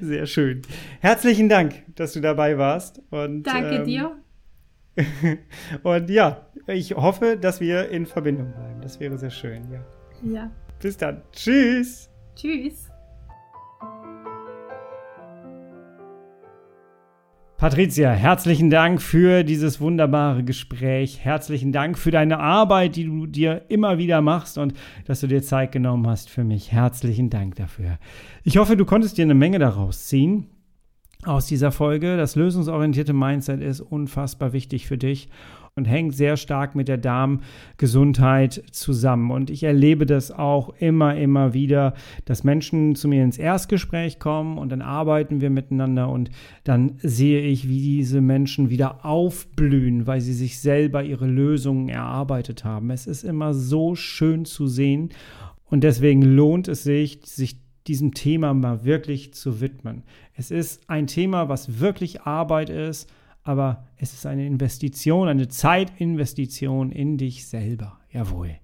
Sehr 0.00 0.26
schön. 0.26 0.62
Herzlichen 0.98 1.48
Dank, 1.48 1.84
dass 1.94 2.14
du 2.14 2.20
dabei 2.20 2.58
warst. 2.58 3.00
Und, 3.10 3.44
Danke 3.44 3.76
ähm, 3.76 3.84
dir. 3.84 4.19
Und 5.82 6.10
ja, 6.10 6.46
ich 6.66 6.94
hoffe, 6.94 7.36
dass 7.40 7.60
wir 7.60 7.88
in 7.90 8.06
Verbindung 8.06 8.52
bleiben. 8.52 8.80
Das 8.82 9.00
wäre 9.00 9.18
sehr 9.18 9.30
schön, 9.30 9.62
ja. 9.70 9.80
Ja. 10.22 10.50
Bis 10.80 10.96
dann. 10.96 11.22
Tschüss. 11.32 12.10
Tschüss. 12.34 12.90
Patricia, 17.60 18.12
herzlichen 18.12 18.70
Dank 18.70 19.02
für 19.02 19.44
dieses 19.44 19.82
wunderbare 19.82 20.42
Gespräch. 20.42 21.20
Herzlichen 21.22 21.72
Dank 21.72 21.98
für 21.98 22.10
deine 22.10 22.38
Arbeit, 22.38 22.96
die 22.96 23.04
du 23.04 23.26
dir 23.26 23.66
immer 23.68 23.98
wieder 23.98 24.22
machst 24.22 24.56
und 24.56 24.72
dass 25.04 25.20
du 25.20 25.26
dir 25.26 25.42
Zeit 25.42 25.70
genommen 25.70 26.06
hast 26.06 26.30
für 26.30 26.42
mich. 26.42 26.72
Herzlichen 26.72 27.28
Dank 27.28 27.56
dafür. 27.56 27.98
Ich 28.44 28.56
hoffe, 28.56 28.78
du 28.78 28.86
konntest 28.86 29.18
dir 29.18 29.26
eine 29.26 29.34
Menge 29.34 29.58
daraus 29.58 30.06
ziehen. 30.06 30.46
Aus 31.24 31.46
dieser 31.46 31.72
Folge. 31.72 32.16
Das 32.16 32.36
lösungsorientierte 32.36 33.12
Mindset 33.12 33.60
ist 33.60 33.80
unfassbar 33.80 34.52
wichtig 34.52 34.86
für 34.86 34.98
dich 34.98 35.28
und 35.76 35.84
hängt 35.84 36.14
sehr 36.14 36.36
stark 36.36 36.74
mit 36.74 36.88
der 36.88 36.98
Darmgesundheit 36.98 38.62
zusammen. 38.72 39.30
Und 39.30 39.50
ich 39.50 39.62
erlebe 39.62 40.04
das 40.04 40.30
auch 40.30 40.70
immer, 40.78 41.16
immer 41.16 41.54
wieder, 41.54 41.94
dass 42.24 42.44
Menschen 42.44 42.96
zu 42.96 43.08
mir 43.08 43.22
ins 43.22 43.38
Erstgespräch 43.38 44.18
kommen 44.18 44.58
und 44.58 44.70
dann 44.70 44.82
arbeiten 44.82 45.40
wir 45.40 45.50
miteinander 45.50 46.08
und 46.08 46.30
dann 46.64 46.96
sehe 46.98 47.40
ich, 47.42 47.68
wie 47.68 47.80
diese 47.80 48.20
Menschen 48.20 48.68
wieder 48.70 49.04
aufblühen, 49.04 50.06
weil 50.06 50.20
sie 50.20 50.34
sich 50.34 50.60
selber 50.60 51.02
ihre 51.02 51.26
Lösungen 51.26 51.88
erarbeitet 51.88 52.64
haben. 52.64 52.90
Es 52.90 53.06
ist 53.06 53.24
immer 53.24 53.54
so 53.54 53.94
schön 53.94 54.44
zu 54.44 54.66
sehen 54.66 55.10
und 55.66 55.84
deswegen 55.84 56.22
lohnt 56.22 56.68
es 56.68 56.82
sich, 56.82 57.20
sich 57.24 57.60
diesem 57.86 58.12
Thema 58.12 58.52
mal 58.54 58.84
wirklich 58.84 59.34
zu 59.34 59.60
widmen. 59.60 60.02
Es 60.40 60.50
ist 60.50 60.80
ein 60.88 61.06
Thema, 61.06 61.50
was 61.50 61.80
wirklich 61.80 62.22
Arbeit 62.22 62.70
ist, 62.70 63.12
aber 63.42 63.84
es 63.98 64.14
ist 64.14 64.24
eine 64.24 64.46
Investition, 64.46 65.28
eine 65.28 65.48
Zeitinvestition 65.48 66.92
in 66.92 67.18
dich 67.18 67.46
selber. 67.46 67.98
Jawohl. 68.10 68.56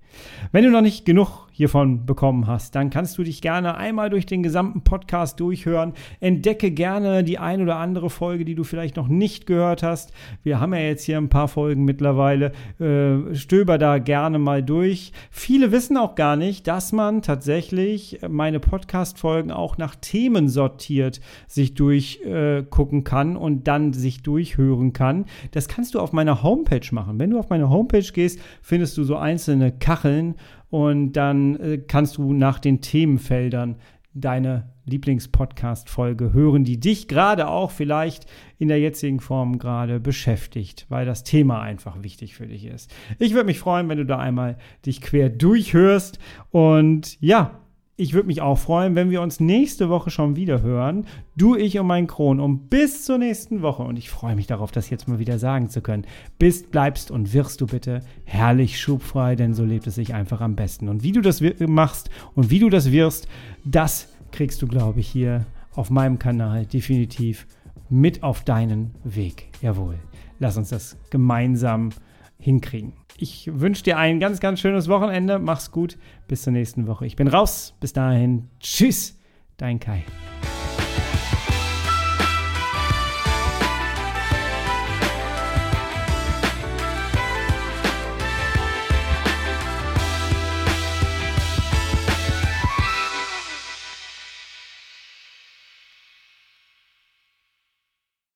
Wenn 0.53 0.65
du 0.65 0.71
noch 0.71 0.81
nicht 0.81 1.05
genug 1.05 1.46
hiervon 1.57 2.05
bekommen 2.05 2.47
hast, 2.47 2.75
dann 2.75 2.91
kannst 2.91 3.17
du 3.17 3.23
dich 3.23 3.41
gerne 3.41 3.79
einmal 3.79 4.11
durch 4.11 4.27
den 4.27 4.43
gesamten 4.43 4.83
Podcast 4.83 5.41
durchhören. 5.41 5.95
Entdecke 6.21 6.71
gerne 6.71 7.25
die 7.25 7.39
ein 7.39 7.63
oder 7.63 7.77
andere 7.77 8.11
Folge, 8.11 8.45
die 8.45 8.55
du 8.55 8.63
vielleicht 8.63 8.97
noch 8.97 9.09
nicht 9.09 9.47
gehört 9.47 9.83
hast. 9.83 10.13
Wir 10.43 10.61
haben 10.61 10.75
ja 10.75 10.81
jetzt 10.81 11.05
hier 11.05 11.17
ein 11.17 11.31
paar 11.31 11.49
Folgen 11.49 11.87
mittlerweile. 11.87 12.53
Äh, 12.79 13.35
stöber 13.35 13.79
da 13.79 13.97
gerne 13.97 14.39
mal 14.39 14.63
durch. 14.63 15.13
Viele 15.31 15.73
wissen 15.73 15.97
auch 15.97 16.15
gar 16.15 16.37
nicht, 16.37 16.67
dass 16.67 16.93
man 16.93 17.23
tatsächlich 17.23 18.19
meine 18.29 18.61
Podcast-Folgen 18.61 19.51
auch 19.51 19.79
nach 19.79 19.95
Themen 19.95 20.51
sortiert 20.51 21.23
sich 21.47 21.73
durchgucken 21.73 23.01
äh, 23.01 23.03
kann 23.03 23.35
und 23.39 23.67
dann 23.67 23.95
sich 23.95 24.23
durchhören 24.23 24.93
kann. 24.93 25.25
Das 25.53 25.69
kannst 25.69 25.95
du 25.95 26.01
auf 26.01 26.13
meiner 26.13 26.43
Homepage 26.43 26.87
machen. 26.91 27.19
Wenn 27.19 27.31
du 27.31 27.39
auf 27.39 27.49
meine 27.49 27.71
Homepage 27.71 28.13
gehst, 28.13 28.41
findest 28.61 28.99
du 28.99 29.05
so 29.05 29.17
einzelne 29.17 29.73
Kacheln 29.73 30.35
und 30.71 31.13
dann 31.13 31.57
äh, 31.57 31.79
kannst 31.79 32.17
du 32.17 32.33
nach 32.33 32.59
den 32.59 32.81
Themenfeldern 32.81 33.77
deine 34.15 34.71
Lieblingspodcast-Folge 34.87 36.33
hören, 36.33 36.65
die 36.65 36.81
dich 36.81 37.07
gerade 37.09 37.49
auch 37.49 37.71
vielleicht 37.71 38.27
in 38.59 38.69
der 38.69 38.81
jetzigen 38.81 39.21
Form 39.21 39.59
gerade 39.59 40.01
beschäftigt, 40.01 40.87
weil 40.89 41.05
das 41.05 41.25
Thema 41.25 41.61
einfach 41.61 42.03
wichtig 42.03 42.35
für 42.35 42.47
dich 42.47 42.65
ist. 42.65 42.95
Ich 43.19 43.35
würde 43.35 43.47
mich 43.47 43.59
freuen, 43.59 43.89
wenn 43.89 43.99
du 43.99 44.07
da 44.07 44.19
einmal 44.19 44.57
dich 44.87 45.01
quer 45.01 45.29
durchhörst 45.29 46.19
und 46.51 47.21
ja, 47.21 47.61
ich 47.99 48.13
würde 48.13 48.27
mich 48.27 48.43
auch 48.43 48.59
freuen, 48.59 48.95
wenn 48.95 49.11
wir 49.11 49.23
uns 49.23 49.41
nächste 49.41 49.89
Woche 49.89 50.11
schon 50.11 50.37
wieder 50.37 50.61
hören. 50.61 51.07
Du, 51.35 51.57
ich 51.57 51.79
und 51.79 51.87
mein 51.87 52.07
Kron. 52.07 52.41
Und 52.41 52.69
bis 52.69 53.05
zur 53.05 53.17
nächsten 53.17 53.63
Woche. 53.63 53.85
Und 53.85 53.97
ich 53.97 54.11
freue 54.11 54.37
mich 54.37 54.47
darauf, 54.47 54.71
das 54.71 54.91
jetzt 54.91 55.09
mal 55.09 55.19
wieder 55.19 55.39
sagen 55.39 55.71
zu 55.71 55.81
können. 55.81 56.07
Bist, 56.39 56.71
bleibst 56.71 57.11
und 57.11 57.33
wirst 57.33 57.63
du 57.63 57.67
bitte 57.67 58.03
herrlich 58.25 58.79
schubfrei, 58.79 59.35
denn 59.35 59.55
so 59.55 59.65
lebt 59.65 59.87
es 59.87 59.95
sich 59.95 60.13
einfach 60.13 60.43
am 60.43 60.57
besten. 60.57 60.91
Und 60.91 61.03
wie 61.03 61.13
du 61.13 61.23
das 61.23 61.43
machst 61.61 62.11
und 62.35 62.51
wie 62.51 62.59
du 62.59 62.69
das 62.69 62.93
wirst, 62.93 63.29
das 63.65 64.09
kriegst 64.31 64.61
du, 64.61 64.67
glaube 64.67 65.01
ich, 65.01 65.09
hier 65.09 65.47
auf 65.75 65.89
meinem 65.89 66.19
Kanal 66.19 66.67
definitiv 66.67 67.47
mit 67.89 68.23
auf 68.23 68.45
deinen 68.45 68.95
Weg. 69.05 69.49
Jawohl. 69.63 69.99
Lass 70.39 70.59
uns 70.59 70.69
das 70.69 70.99
gemeinsam 71.09 71.91
hinkriegen. 72.39 72.93
Ich 73.19 73.51
wünsche 73.53 73.83
dir 73.83 73.99
ein 73.99 74.21
ganz, 74.21 74.41
ganz 74.41 74.61
schönes 74.61 74.89
Wochenende. 74.89 75.39
Mach's 75.39 75.71
gut. 75.71 75.97
Bis 76.29 76.43
zur 76.43 76.53
nächsten 76.53 76.87
Woche. 76.87 77.07
Ich 77.07 77.17
bin 77.17 77.29
raus. 77.29 77.75
Bis 77.81 77.93
dahin. 77.93 78.49
Tschüss. 78.61 79.19
Dein 79.57 79.81
Kai. 79.81 80.05